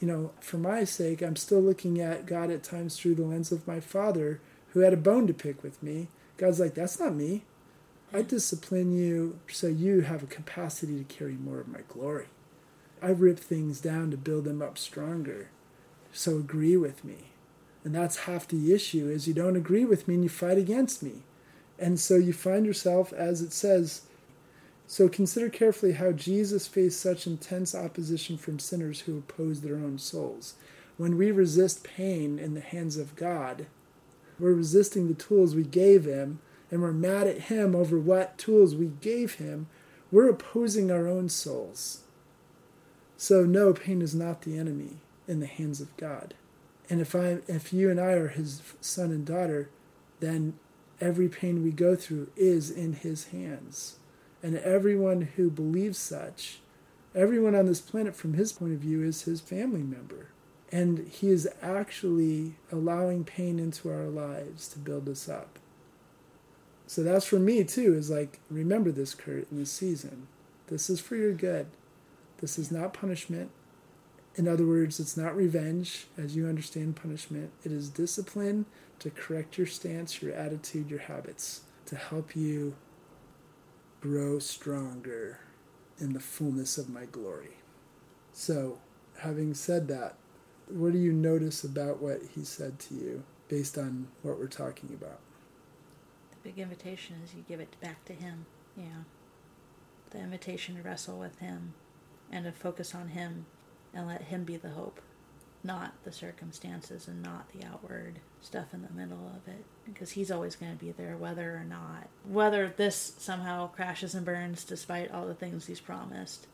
You 0.00 0.08
know, 0.08 0.30
for 0.40 0.56
my 0.56 0.84
sake, 0.84 1.20
I'm 1.20 1.36
still 1.36 1.60
looking 1.60 2.00
at 2.00 2.24
God 2.24 2.50
at 2.50 2.62
times 2.62 2.98
through 2.98 3.16
the 3.16 3.24
lens 3.24 3.52
of 3.52 3.66
my 3.66 3.80
father 3.80 4.40
who 4.68 4.80
had 4.80 4.94
a 4.94 4.96
bone 4.96 5.26
to 5.26 5.34
pick 5.34 5.62
with 5.62 5.82
me. 5.82 6.08
God's 6.38 6.58
like, 6.58 6.72
that's 6.72 6.98
not 6.98 7.14
me. 7.14 7.42
I 8.14 8.22
discipline 8.22 8.96
you 8.96 9.38
so 9.46 9.66
you 9.66 10.00
have 10.00 10.22
a 10.22 10.26
capacity 10.34 11.04
to 11.04 11.14
carry 11.14 11.34
more 11.34 11.60
of 11.60 11.68
my 11.68 11.80
glory. 11.86 12.28
I 13.02 13.08
rip 13.08 13.38
things 13.38 13.78
down 13.78 14.10
to 14.10 14.16
build 14.16 14.44
them 14.44 14.62
up 14.62 14.78
stronger. 14.78 15.50
So 16.14 16.38
agree 16.38 16.78
with 16.78 17.04
me. 17.04 17.32
And 17.84 17.94
that's 17.94 18.20
half 18.20 18.48
the 18.48 18.72
issue 18.72 19.10
is 19.10 19.28
you 19.28 19.34
don't 19.34 19.56
agree 19.56 19.84
with 19.84 20.08
me 20.08 20.14
and 20.14 20.24
you 20.24 20.30
fight 20.30 20.56
against 20.56 21.02
me. 21.02 21.24
And 21.82 21.98
so 21.98 22.14
you 22.14 22.32
find 22.32 22.64
yourself 22.64 23.12
as 23.12 23.42
it 23.42 23.52
says 23.52 24.02
so 24.86 25.08
consider 25.08 25.48
carefully 25.48 25.92
how 25.92 26.12
Jesus 26.12 26.66
faced 26.66 27.00
such 27.00 27.26
intense 27.26 27.74
opposition 27.74 28.36
from 28.36 28.58
sinners 28.58 29.00
who 29.00 29.16
opposed 29.16 29.62
their 29.62 29.76
own 29.76 29.98
souls. 29.98 30.54
When 30.98 31.16
we 31.16 31.30
resist 31.30 31.82
pain 31.82 32.38
in 32.38 32.52
the 32.52 32.60
hands 32.60 32.98
of 32.98 33.16
God, 33.16 33.66
we're 34.38 34.52
resisting 34.52 35.08
the 35.08 35.14
tools 35.14 35.54
we 35.54 35.64
gave 35.64 36.04
him 36.04 36.40
and 36.70 36.82
we're 36.82 36.92
mad 36.92 37.26
at 37.26 37.42
him 37.44 37.74
over 37.74 37.98
what 37.98 38.36
tools 38.36 38.74
we 38.74 38.92
gave 39.00 39.36
him, 39.36 39.66
we're 40.10 40.28
opposing 40.28 40.90
our 40.90 41.08
own 41.08 41.28
souls. 41.28 42.02
So 43.16 43.44
no, 43.44 43.72
pain 43.72 44.02
is 44.02 44.14
not 44.14 44.42
the 44.42 44.58
enemy 44.58 44.98
in 45.26 45.40
the 45.40 45.46
hands 45.46 45.80
of 45.80 45.96
God. 45.96 46.34
And 46.90 47.00
if 47.00 47.14
I 47.14 47.38
if 47.48 47.72
you 47.72 47.90
and 47.90 47.98
I 47.98 48.12
are 48.12 48.28
his 48.28 48.60
son 48.80 49.10
and 49.10 49.24
daughter, 49.24 49.70
then 50.20 50.54
every 51.02 51.28
pain 51.28 51.62
we 51.62 51.72
go 51.72 51.96
through 51.96 52.28
is 52.36 52.70
in 52.70 52.92
his 52.94 53.26
hands. 53.28 53.96
And 54.42 54.56
everyone 54.58 55.22
who 55.36 55.50
believes 55.50 55.98
such, 55.98 56.60
everyone 57.14 57.54
on 57.54 57.66
this 57.66 57.80
planet 57.80 58.14
from 58.14 58.34
his 58.34 58.52
point 58.52 58.72
of 58.72 58.78
view 58.78 59.02
is 59.02 59.22
his 59.22 59.40
family 59.40 59.82
member. 59.82 60.28
And 60.70 61.08
he 61.08 61.28
is 61.28 61.48
actually 61.60 62.54
allowing 62.70 63.24
pain 63.24 63.58
into 63.58 63.90
our 63.90 64.06
lives 64.06 64.68
to 64.68 64.78
build 64.78 65.08
us 65.08 65.28
up. 65.28 65.58
So 66.86 67.02
that's 67.02 67.26
for 67.26 67.38
me 67.38 67.64
too, 67.64 67.94
is 67.94 68.10
like, 68.10 68.38
remember 68.50 68.90
this, 68.90 69.14
Kurt, 69.14 69.50
in 69.50 69.58
this 69.58 69.72
season. 69.72 70.28
This 70.68 70.88
is 70.88 71.00
for 71.00 71.16
your 71.16 71.32
good. 71.32 71.66
This 72.38 72.58
is 72.58 72.70
not 72.70 72.94
punishment. 72.94 73.50
In 74.34 74.48
other 74.48 74.66
words, 74.66 74.98
it's 74.98 75.16
not 75.16 75.36
revenge 75.36 76.06
as 76.16 76.34
you 76.34 76.46
understand 76.46 76.96
punishment. 76.96 77.50
It 77.64 77.72
is 77.72 77.90
discipline 77.90 78.64
to 78.98 79.10
correct 79.10 79.58
your 79.58 79.66
stance, 79.66 80.22
your 80.22 80.32
attitude, 80.32 80.88
your 80.88 81.00
habits, 81.00 81.62
to 81.86 81.96
help 81.96 82.34
you 82.34 82.74
grow 84.00 84.38
stronger 84.38 85.40
in 85.98 86.14
the 86.14 86.20
fullness 86.20 86.78
of 86.78 86.88
my 86.88 87.04
glory. 87.04 87.56
So, 88.32 88.78
having 89.18 89.52
said 89.54 89.88
that, 89.88 90.14
what 90.68 90.92
do 90.92 90.98
you 90.98 91.12
notice 91.12 91.64
about 91.64 92.00
what 92.00 92.20
he 92.34 92.44
said 92.44 92.78
to 92.80 92.94
you 92.94 93.24
based 93.48 93.76
on 93.76 94.08
what 94.22 94.38
we're 94.38 94.46
talking 94.46 94.90
about? 94.94 95.20
The 96.30 96.48
big 96.48 96.58
invitation 96.58 97.16
is 97.24 97.34
you 97.34 97.44
give 97.46 97.60
it 97.60 97.76
back 97.80 98.04
to 98.06 98.14
Him. 98.14 98.46
Yeah. 98.76 99.04
The 100.10 100.18
invitation 100.18 100.76
to 100.76 100.82
wrestle 100.82 101.18
with 101.18 101.38
Him 101.38 101.74
and 102.30 102.44
to 102.46 102.52
focus 102.52 102.94
on 102.94 103.08
Him 103.08 103.46
and 103.94 104.06
let 104.06 104.22
Him 104.22 104.44
be 104.44 104.56
the 104.56 104.70
hope, 104.70 105.00
not 105.62 105.92
the 106.04 106.12
circumstances 106.12 107.08
and 107.08 107.22
not 107.22 107.50
the 107.52 107.66
outward 107.66 108.20
stuff 108.40 108.72
in 108.72 108.82
the 108.82 108.92
middle 108.92 109.30
of 109.34 109.52
it. 109.52 109.64
Because 109.86 110.12
He's 110.12 110.30
always 110.30 110.56
going 110.56 110.72
to 110.72 110.84
be 110.84 110.92
there, 110.92 111.16
whether 111.16 111.54
or 111.56 111.64
not. 111.64 112.08
Whether 112.28 112.68
this 112.68 113.14
somehow 113.18 113.68
crashes 113.68 114.14
and 114.14 114.24
burns 114.24 114.64
despite 114.64 115.10
all 115.10 115.26
the 115.26 115.34
things 115.34 115.66
He's 115.66 115.80
promised. 115.80 116.46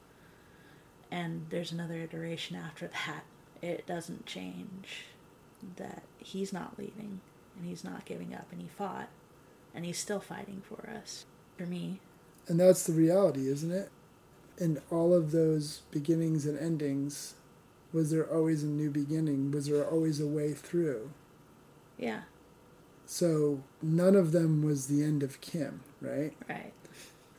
And 1.11 1.47
there's 1.49 1.73
another 1.73 2.01
iteration 2.01 2.57
after 2.57 2.89
that. 3.07 3.25
It 3.61 3.87
doesn't 3.87 4.27
change 4.27 5.07
that 5.77 6.03
He's 6.19 6.53
not 6.53 6.79
leaving 6.79 7.21
and 7.57 7.67
He's 7.67 7.85
not 7.85 8.05
giving 8.05 8.35
up 8.35 8.47
and 8.53 8.61
He 8.61 8.69
fought 8.69 9.09
and 9.75 9.85
he's 9.85 9.99
still 9.99 10.21
fighting 10.21 10.63
for 10.63 10.91
us, 10.91 11.25
for 11.57 11.67
me. 11.67 12.01
And 12.47 12.59
that's 12.59 12.85
the 12.85 12.93
reality, 12.93 13.49
isn't 13.49 13.71
it? 13.71 13.91
In 14.61 14.81
all 14.91 15.15
of 15.15 15.31
those 15.31 15.83
beginnings 15.91 16.47
and 16.47 16.59
endings, 16.59 17.35
was 17.93 18.11
there 18.11 18.27
always 18.27 18.63
a 18.63 18.67
new 18.67 18.91
beginning? 18.91 19.51
Was 19.51 19.67
there 19.67 19.85
always 19.85 20.21
a 20.21 20.27
way 20.27 20.53
through? 20.53 21.11
Yeah. 21.97 22.23
So 23.07 23.63
none 23.81 24.15
of 24.15 24.33
them 24.33 24.63
was 24.63 24.87
the 24.87 25.03
end 25.03 25.23
of 25.23 25.41
Kim, 25.41 25.81
right? 26.01 26.33
Right. 26.49 26.73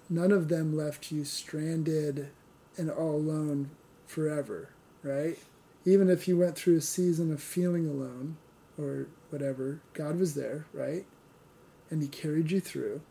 None 0.10 0.32
of 0.32 0.48
them 0.48 0.76
left 0.76 1.12
you 1.12 1.24
stranded 1.24 2.30
and 2.78 2.90
all 2.90 3.16
alone 3.16 3.70
forever, 4.08 4.70
right? 5.04 5.38
Even 5.86 6.10
if 6.10 6.28
you 6.28 6.38
went 6.38 6.56
through 6.56 6.78
a 6.78 6.82
season 6.82 7.32
of 7.32 7.42
feeling 7.42 7.88
alone 7.88 8.38
or 8.78 9.08
whatever, 9.30 9.82
God 9.94 10.18
was 10.18 10.34
there, 10.34 10.66
right? 10.74 11.06
and 11.90 12.02
he 12.02 12.08
carried 12.08 12.52
you 12.52 12.60
through. 12.60 13.02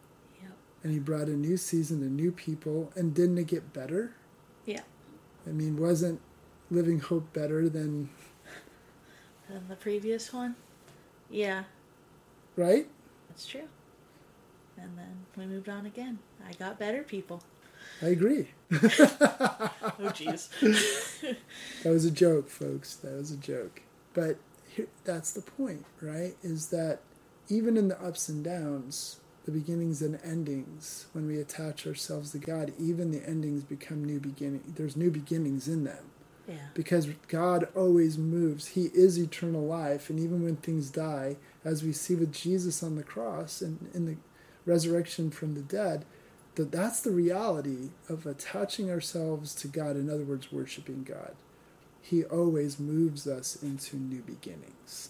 And 0.82 0.92
he 0.92 0.98
brought 0.98 1.26
a 1.28 1.36
new 1.36 1.56
season 1.56 2.02
and 2.02 2.16
new 2.16 2.30
people. 2.32 2.92
And 2.94 3.14
didn't 3.14 3.38
it 3.38 3.46
get 3.48 3.72
better? 3.72 4.14
Yeah. 4.64 4.82
I 5.46 5.50
mean, 5.50 5.76
wasn't 5.76 6.20
Living 6.70 7.00
Hope 7.00 7.32
better 7.32 7.68
than 7.68 8.10
than 9.48 9.66
the 9.68 9.76
previous 9.76 10.32
one. 10.32 10.56
Yeah, 11.30 11.64
right? 12.56 12.86
that's 13.28 13.46
true. 13.46 13.68
And 14.76 14.96
then 14.96 15.26
we 15.36 15.46
moved 15.46 15.68
on 15.68 15.86
again. 15.86 16.18
I 16.46 16.52
got 16.52 16.78
better 16.78 17.02
people. 17.02 17.42
I 18.02 18.06
agree. 18.08 18.48
Oh, 20.00 20.12
jeez. 20.12 20.48
That 21.82 21.90
was 21.90 22.04
a 22.04 22.10
joke, 22.10 22.48
folks. 22.48 22.94
That 22.96 23.14
was 23.14 23.32
a 23.32 23.36
joke. 23.36 23.82
But 24.14 24.36
here, 24.68 24.86
that's 25.04 25.32
the 25.32 25.40
point, 25.42 25.84
right? 26.00 26.36
Is 26.42 26.68
that 26.68 27.00
even 27.48 27.76
in 27.76 27.88
the 27.88 28.00
ups 28.00 28.28
and 28.28 28.44
downs, 28.44 29.16
the 29.48 29.58
beginnings 29.58 30.02
and 30.02 30.20
endings, 30.22 31.06
when 31.14 31.26
we 31.26 31.40
attach 31.40 31.86
ourselves 31.86 32.32
to 32.32 32.38
God, 32.38 32.70
even 32.78 33.12
the 33.12 33.26
endings 33.26 33.62
become 33.62 34.04
new 34.04 34.20
beginning. 34.20 34.74
There's 34.76 34.94
new 34.94 35.10
beginnings 35.10 35.66
in 35.68 35.84
them 35.84 36.04
yeah. 36.46 36.56
because 36.74 37.06
God 37.28 37.66
always 37.74 38.18
moves. 38.18 38.66
He 38.66 38.90
is 38.92 39.18
eternal 39.18 39.64
life, 39.64 40.10
and 40.10 40.20
even 40.20 40.44
when 40.44 40.56
things 40.56 40.90
die, 40.90 41.36
as 41.64 41.82
we 41.82 41.94
see 41.94 42.14
with 42.14 42.30
Jesus 42.30 42.82
on 42.82 42.96
the 42.96 43.02
cross 43.02 43.62
and 43.62 43.88
in 43.94 44.04
the 44.04 44.16
resurrection 44.66 45.30
from 45.30 45.54
the 45.54 45.62
dead, 45.62 46.04
that 46.56 46.70
that's 46.70 47.00
the 47.00 47.10
reality 47.10 47.88
of 48.06 48.26
attaching 48.26 48.90
ourselves 48.90 49.54
to 49.54 49.66
God. 49.66 49.96
In 49.96 50.10
other 50.10 50.24
words, 50.24 50.52
worshiping 50.52 51.04
God. 51.04 51.34
He 52.02 52.22
always 52.22 52.78
moves 52.78 53.26
us 53.26 53.56
into 53.62 53.96
new 53.96 54.20
beginnings. 54.20 55.08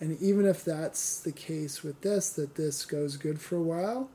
And 0.00 0.20
even 0.20 0.46
if 0.46 0.64
that's 0.64 1.20
the 1.20 1.32
case 1.32 1.82
with 1.82 2.00
this, 2.00 2.30
that 2.30 2.54
this 2.54 2.86
goes 2.86 3.18
good 3.18 3.40
for 3.40 3.56
a 3.56 3.62
while 3.62 4.08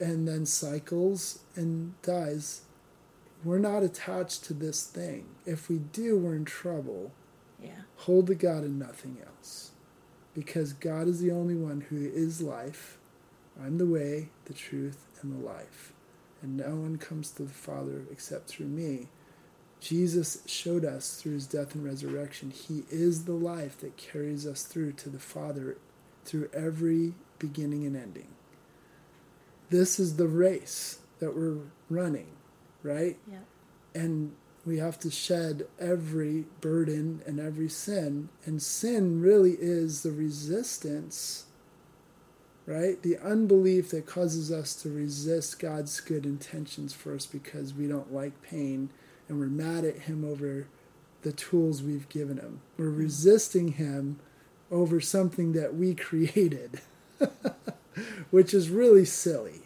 and 0.00 0.26
then 0.26 0.46
cycles 0.46 1.40
and 1.54 2.00
dies, 2.00 2.62
we're 3.44 3.58
not 3.58 3.82
attached 3.82 4.44
to 4.44 4.54
this 4.54 4.84
thing. 4.84 5.26
If 5.44 5.68
we 5.68 5.78
do, 5.78 6.18
we're 6.18 6.34
in 6.34 6.46
trouble. 6.46 7.12
Yeah. 7.62 7.82
Hold 7.98 8.28
to 8.28 8.34
God 8.34 8.64
and 8.64 8.78
nothing 8.78 9.18
else. 9.24 9.72
Because 10.34 10.72
God 10.72 11.06
is 11.06 11.20
the 11.20 11.30
only 11.30 11.54
one 11.54 11.82
who 11.82 11.98
is 11.98 12.40
life. 12.40 12.96
I'm 13.62 13.76
the 13.76 13.86
way, 13.86 14.30
the 14.46 14.54
truth, 14.54 15.06
and 15.20 15.32
the 15.32 15.46
life. 15.46 15.92
And 16.40 16.56
no 16.56 16.76
one 16.76 16.96
comes 16.96 17.30
to 17.32 17.42
the 17.42 17.52
Father 17.52 18.04
except 18.10 18.48
through 18.48 18.68
me. 18.68 19.08
Jesus 19.80 20.42
showed 20.46 20.84
us 20.84 21.16
through 21.20 21.32
his 21.32 21.46
death 21.46 21.74
and 21.74 21.84
resurrection, 21.84 22.50
he 22.50 22.84
is 22.90 23.24
the 23.24 23.32
life 23.32 23.78
that 23.80 23.96
carries 23.96 24.46
us 24.46 24.62
through 24.62 24.92
to 24.92 25.08
the 25.08 25.18
Father 25.18 25.78
through 26.24 26.50
every 26.52 27.14
beginning 27.38 27.86
and 27.86 27.96
ending. 27.96 28.28
This 29.70 29.98
is 29.98 30.16
the 30.16 30.28
race 30.28 30.98
that 31.20 31.36
we're 31.36 31.58
running, 31.88 32.28
right? 32.82 33.18
Yeah. 33.30 33.38
and 33.94 34.32
we 34.66 34.78
have 34.78 34.98
to 35.00 35.10
shed 35.10 35.66
every 35.78 36.44
burden 36.60 37.22
and 37.26 37.40
every 37.40 37.68
sin 37.68 38.28
and 38.44 38.62
sin 38.62 39.20
really 39.20 39.56
is 39.58 40.02
the 40.02 40.10
resistance 40.12 41.46
right 42.66 43.02
the 43.02 43.16
unbelief 43.18 43.90
that 43.90 44.06
causes 44.06 44.52
us 44.52 44.74
to 44.74 44.90
resist 44.90 45.58
god's 45.58 45.98
good 46.00 46.26
intentions 46.26 46.92
for 46.92 47.14
us 47.14 47.26
because 47.26 47.72
we 47.74 47.86
don't 47.86 48.12
like 48.12 48.42
pain 48.42 48.90
and 49.30 49.40
we're 49.40 49.46
mad 49.46 49.84
at 49.84 50.00
him 50.00 50.24
over 50.24 50.66
the 51.22 51.32
tools 51.32 51.82
we've 51.82 52.08
given 52.08 52.36
him 52.36 52.60
we're 52.76 52.90
resisting 52.90 53.72
him 53.72 54.18
over 54.70 55.00
something 55.00 55.52
that 55.52 55.74
we 55.74 55.94
created 56.08 56.80
which 58.30 58.52
is 58.52 58.68
really 58.68 59.04
silly 59.04 59.62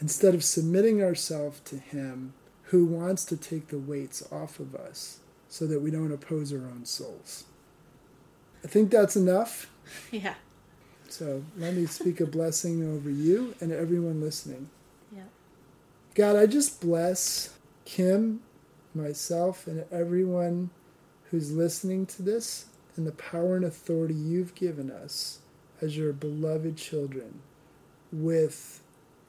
instead 0.00 0.34
of 0.34 0.44
submitting 0.44 1.02
ourselves 1.02 1.60
to 1.60 1.78
him 1.78 2.34
who 2.64 2.84
wants 2.84 3.24
to 3.24 3.36
take 3.36 3.68
the 3.68 3.78
weights 3.78 4.22
off 4.32 4.58
of 4.58 4.74
us 4.74 5.20
so 5.48 5.66
that 5.66 5.80
we 5.80 5.90
don't 5.90 6.12
oppose 6.12 6.52
our 6.52 6.66
own 6.66 6.84
souls. 6.84 7.44
I 8.64 8.66
think 8.66 8.90
that's 8.90 9.16
enough. 9.16 9.70
Yeah. 10.10 10.34
So 11.10 11.44
let 11.58 11.74
me 11.74 11.84
speak 11.84 12.20
a 12.20 12.26
blessing 12.26 12.82
over 12.82 13.10
you 13.10 13.54
and 13.60 13.70
everyone 13.70 14.20
listening. 14.22 14.70
Yeah. 15.14 15.24
God, 16.14 16.36
I 16.36 16.46
just 16.46 16.80
bless 16.80 17.54
Kim, 17.84 18.40
myself, 18.94 19.66
and 19.66 19.84
everyone 19.90 20.70
who's 21.30 21.52
listening 21.52 22.06
to 22.06 22.22
this 22.22 22.66
and 22.96 23.06
the 23.06 23.12
power 23.12 23.56
and 23.56 23.64
authority 23.64 24.14
you've 24.14 24.54
given 24.54 24.90
us 24.90 25.40
as 25.80 25.96
your 25.96 26.12
beloved 26.12 26.76
children 26.76 27.40
with 28.12 28.80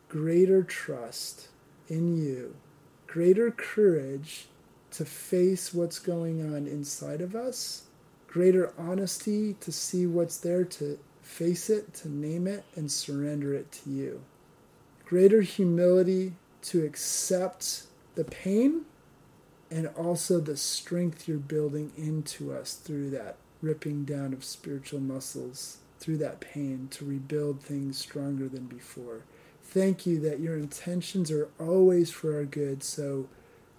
greater 0.07 0.63
trust 0.63 1.47
in 1.89 2.15
you, 2.15 2.55
greater 3.07 3.51
courage 3.51 4.47
to 4.91 5.03
face 5.03 5.73
what's 5.73 5.99
going 5.99 6.41
on 6.41 6.67
inside 6.67 7.21
of 7.21 7.35
us, 7.35 7.83
greater 8.27 8.71
honesty 8.77 9.53
to 9.59 9.71
see 9.71 10.05
what's 10.05 10.37
there, 10.37 10.63
to 10.63 10.97
face 11.21 11.69
it, 11.69 11.93
to 11.93 12.09
name 12.09 12.47
it, 12.47 12.63
and 12.75 12.91
surrender 12.91 13.53
it 13.53 13.71
to 13.71 13.89
you, 13.89 14.21
greater 15.05 15.41
humility 15.41 16.33
to 16.61 16.85
accept 16.85 17.83
the 18.15 18.23
pain 18.23 18.85
and 19.71 19.87
also 19.97 20.39
the 20.39 20.57
strength 20.57 21.27
you're 21.27 21.37
building 21.37 21.91
into 21.97 22.53
us 22.53 22.73
through 22.73 23.09
that 23.11 23.37
ripping 23.61 24.05
down 24.05 24.33
of 24.33 24.43
spiritual 24.43 24.99
muscles, 24.99 25.77
through 25.99 26.17
that 26.17 26.39
pain 26.39 26.87
to 26.91 27.05
rebuild 27.05 27.61
things 27.61 27.97
stronger 27.97 28.47
than 28.47 28.65
before. 28.65 29.23
Thank 29.63 30.05
you 30.05 30.19
that 30.21 30.39
your 30.39 30.55
intentions 30.55 31.31
are 31.31 31.49
always 31.59 32.11
for 32.11 32.35
our 32.35 32.45
good. 32.45 32.83
So, 32.83 33.27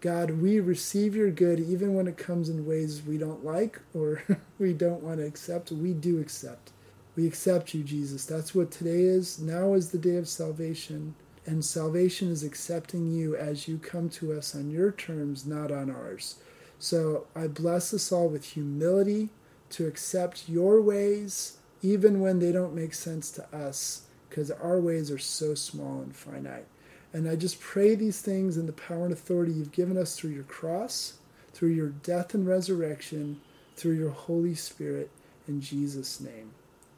God, 0.00 0.42
we 0.42 0.60
receive 0.60 1.14
your 1.14 1.30
good 1.30 1.60
even 1.60 1.94
when 1.94 2.06
it 2.06 2.18
comes 2.18 2.48
in 2.48 2.66
ways 2.66 3.02
we 3.02 3.16
don't 3.16 3.44
like 3.44 3.80
or 3.94 4.22
we 4.58 4.72
don't 4.72 5.02
want 5.02 5.18
to 5.18 5.26
accept. 5.26 5.70
We 5.70 5.92
do 5.92 6.20
accept. 6.20 6.72
We 7.16 7.26
accept 7.26 7.72
you, 7.72 7.82
Jesus. 7.82 8.26
That's 8.26 8.54
what 8.54 8.70
today 8.70 9.02
is. 9.02 9.38
Now 9.38 9.72
is 9.74 9.90
the 9.90 9.98
day 9.98 10.16
of 10.16 10.28
salvation. 10.28 11.14
And 11.46 11.64
salvation 11.64 12.28
is 12.30 12.42
accepting 12.42 13.12
you 13.12 13.36
as 13.36 13.68
you 13.68 13.78
come 13.78 14.08
to 14.10 14.32
us 14.32 14.54
on 14.54 14.70
your 14.70 14.90
terms, 14.90 15.46
not 15.46 15.70
on 15.70 15.90
ours. 15.90 16.36
So 16.78 17.28
I 17.36 17.46
bless 17.46 17.94
us 17.94 18.10
all 18.10 18.28
with 18.28 18.44
humility 18.44 19.30
to 19.70 19.86
accept 19.86 20.48
your 20.48 20.82
ways, 20.82 21.58
even 21.82 22.20
when 22.20 22.40
they 22.40 22.50
don't 22.50 22.74
make 22.74 22.94
sense 22.94 23.30
to 23.32 23.56
us, 23.56 24.02
because 24.28 24.50
our 24.50 24.80
ways 24.80 25.10
are 25.10 25.18
so 25.18 25.54
small 25.54 26.00
and 26.00 26.14
finite. 26.14 26.66
And 27.12 27.28
I 27.28 27.36
just 27.36 27.60
pray 27.60 27.94
these 27.94 28.20
things 28.20 28.56
in 28.56 28.66
the 28.66 28.72
power 28.72 29.04
and 29.04 29.12
authority 29.12 29.52
you've 29.52 29.72
given 29.72 29.96
us 29.96 30.16
through 30.16 30.30
your 30.30 30.44
cross, 30.44 31.14
through 31.54 31.70
your 31.70 31.88
death 31.88 32.34
and 32.34 32.46
resurrection, 32.46 33.40
through 33.76 33.94
your 33.94 34.10
Holy 34.10 34.54
Spirit, 34.54 35.10
in 35.46 35.60
Jesus' 35.60 36.20
name. 36.20 36.50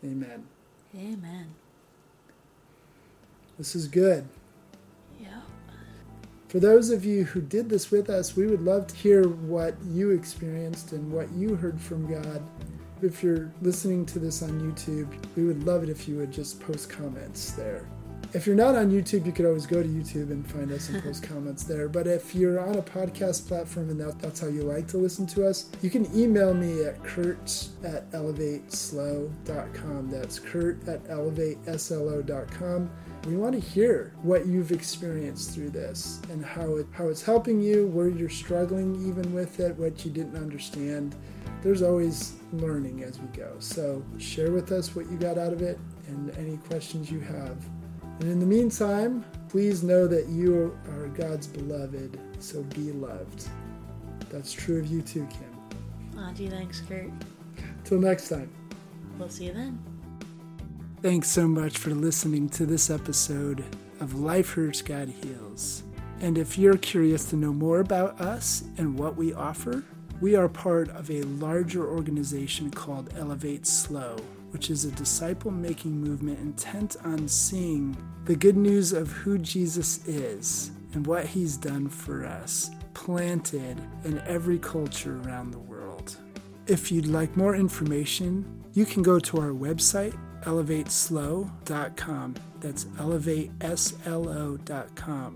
Amen. 0.03 0.47
Amen. 0.97 1.49
This 3.59 3.75
is 3.75 3.89
good. 3.89 4.29
Yeah. 5.21 5.41
For 6.49 6.61
those 6.61 6.91
of 6.91 7.05
you 7.05 7.25
who 7.25 7.41
did 7.41 7.69
this 7.69 7.91
with 7.91 8.09
us, 8.09 8.35
we 8.35 8.47
would 8.47 8.63
love 8.63 8.87
to 8.87 8.97
hear 8.97 9.29
what 9.29 9.77
you 9.91 10.11
experienced 10.11 10.93
and 10.93 11.13
what 11.13 11.31
you 11.33 11.55
heard 11.57 11.81
from 11.81 12.11
God. 12.11 12.43
If 13.03 13.23
you're 13.23 13.53
listening 13.61 14.07
to 14.07 14.19
this 14.19 14.43
on 14.43 14.61
YouTube, 14.61 15.09
we 15.37 15.45
would 15.45 15.65
love 15.65 15.83
it 15.83 15.89
if 15.91 16.09
you 16.09 16.17
would 16.17 16.33
just 16.33 16.59
post 16.61 16.89
comments 16.89 17.53
there. 17.53 17.87
If 18.35 18.47
you're 18.47 18.57
not 18.57 18.75
on 18.75 18.91
YouTube, 18.91 19.25
you 19.25 19.33
could 19.33 19.47
always 19.47 19.65
go 19.65 19.83
to 19.83 19.89
YouTube 19.89 20.31
and 20.31 20.47
find 20.51 20.71
us 20.71 20.91
and 20.91 21.03
post 21.03 21.23
comments 21.29 21.65
there. 21.65 21.89
But 21.89 22.07
if 22.07 22.35
you're 22.35 22.61
on 22.61 22.77
a 22.77 22.83
podcast 22.83 23.49
platform 23.49 23.89
and 23.89 23.99
that, 24.01 24.19
that's 24.19 24.41
how 24.41 24.49
you 24.49 24.63
like 24.63 24.87
to 24.89 24.99
listen 24.99 25.27
to 25.29 25.47
us, 25.47 25.71
you 25.81 25.89
can 25.89 26.07
email 26.15 26.53
me 26.53 26.85
at 26.85 27.03
kurt 27.03 27.69
at 27.85 28.11
elevateslo.com. 28.13 30.11
That's 30.11 30.39
kurt 30.39 30.87
at 30.89 31.05
elevateslo.com. 31.05 32.91
We 33.29 33.37
want 33.37 33.53
to 33.53 33.61
hear 33.61 34.15
what 34.23 34.47
you've 34.47 34.73
experienced 34.73 35.51
through 35.51 35.69
this 35.69 36.23
and 36.31 36.43
how 36.43 36.77
it 36.77 36.87
how 36.93 37.09
it's 37.09 37.23
helping 37.23 37.61
you, 37.61 37.87
where 37.89 38.09
you're 38.09 38.31
struggling 38.31 39.07
even 39.07 39.35
with 39.35 39.61
it, 39.61 39.77
what 39.77 40.03
you 40.03 40.11
didn't 40.11 40.37
understand. 40.37 41.15
There's 41.63 41.83
always 41.83 42.37
learning 42.55 43.05
as 43.05 43.19
we 43.21 43.27
go. 43.37 43.55
So 43.59 44.03
share 44.17 44.51
with 44.51 44.73
us 44.73 44.97
what 44.97 45.11
you 45.11 45.19
got 45.19 45.37
out 45.37 45.53
of 45.53 45.61
it 45.61 45.79
and 46.07 46.31
any 46.39 46.57
questions 46.57 47.11
you 47.11 47.21
have. 47.21 47.63
And 48.21 48.31
in 48.31 48.41
the 48.41 48.47
meantime, 48.47 49.27
please 49.51 49.83
know 49.83 50.07
that 50.07 50.29
you 50.29 50.75
are 50.93 51.09
God's 51.09 51.47
beloved, 51.47 52.19
so 52.39 52.63
be 52.63 52.93
loved. 52.93 53.47
That's 54.31 54.55
true 54.55 54.79
of 54.79 54.87
you 54.87 55.03
too, 55.03 55.29
Kim. 55.31 56.19
Auntie, 56.19 56.49
thanks, 56.49 56.81
Kurt. 56.81 57.11
Till 57.85 58.01
next 58.01 58.31
time. 58.31 58.51
We'll 59.19 59.29
see 59.29 59.45
you 59.45 59.53
then. 59.53 59.98
Thanks 61.01 61.31
so 61.31 61.47
much 61.47 61.79
for 61.79 61.91
listening 61.91 62.49
to 62.51 62.67
this 62.67 62.91
episode 62.91 63.65
of 64.01 64.19
Life 64.19 64.55
Hurts, 64.55 64.83
God 64.83 65.09
Heals. 65.09 65.85
And 66.21 66.37
if 66.37 66.59
you're 66.59 66.77
curious 66.77 67.27
to 67.27 67.37
know 67.37 67.53
more 67.53 67.79
about 67.79 68.21
us 68.21 68.65
and 68.79 68.99
what 68.99 69.17
we 69.17 69.33
offer, 69.33 69.85
we 70.21 70.35
are 70.35 70.49
part 70.49 70.89
of 70.89 71.09
a 71.09 71.23
larger 71.23 71.87
organization 71.87 72.73
called 72.73 73.15
Elevate 73.17 73.65
Slow, 73.65 74.17
which 74.51 74.71
is 74.71 74.85
a 74.85 74.91
disciple 74.91 75.53
making 75.53 75.93
movement 75.93 76.41
intent 76.41 76.97
on 77.05 77.29
seeing 77.29 77.97
the 78.25 78.35
good 78.35 78.57
news 78.57 78.93
of 78.93 79.13
who 79.13 79.39
Jesus 79.39 80.05
is 80.09 80.73
and 80.95 81.07
what 81.07 81.27
he's 81.27 81.57
done 81.57 81.89
for 81.89 82.27
us, 82.27 82.73
planted 82.95 83.81
in 84.05 84.19
every 84.27 84.59
culture 84.59 85.21
around 85.21 85.53
the 85.53 85.61
world. 85.61 86.17
If 86.67 86.91
you'd 86.91 87.07
like 87.07 87.37
more 87.37 87.55
information, 87.55 88.65
you 88.75 88.85
can 88.85 89.05
go 89.05 89.21
to 89.21 89.39
our 89.39 89.51
website, 89.51 90.19
elevateslo.com. 90.43 92.35
That's 92.61 92.85
elevateslo.com. 92.85 95.35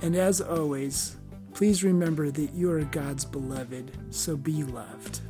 And 0.00 0.14
as 0.14 0.40
always, 0.40 1.16
please 1.54 1.82
remember 1.82 2.30
that 2.30 2.54
you 2.54 2.70
are 2.70 2.84
God's 2.84 3.24
beloved, 3.24 3.90
so 4.10 4.36
be 4.36 4.62
loved. 4.62 5.22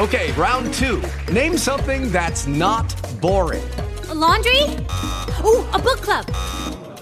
Okay, 0.00 0.32
round 0.32 0.72
two. 0.72 1.02
Name 1.30 1.58
something 1.58 2.10
that's 2.10 2.46
not 2.46 2.94
boring. 3.20 3.62
A 4.08 4.14
laundry? 4.14 4.62
Ooh, 5.44 5.62
a 5.74 5.78
book 5.78 6.00
club. 6.00 6.24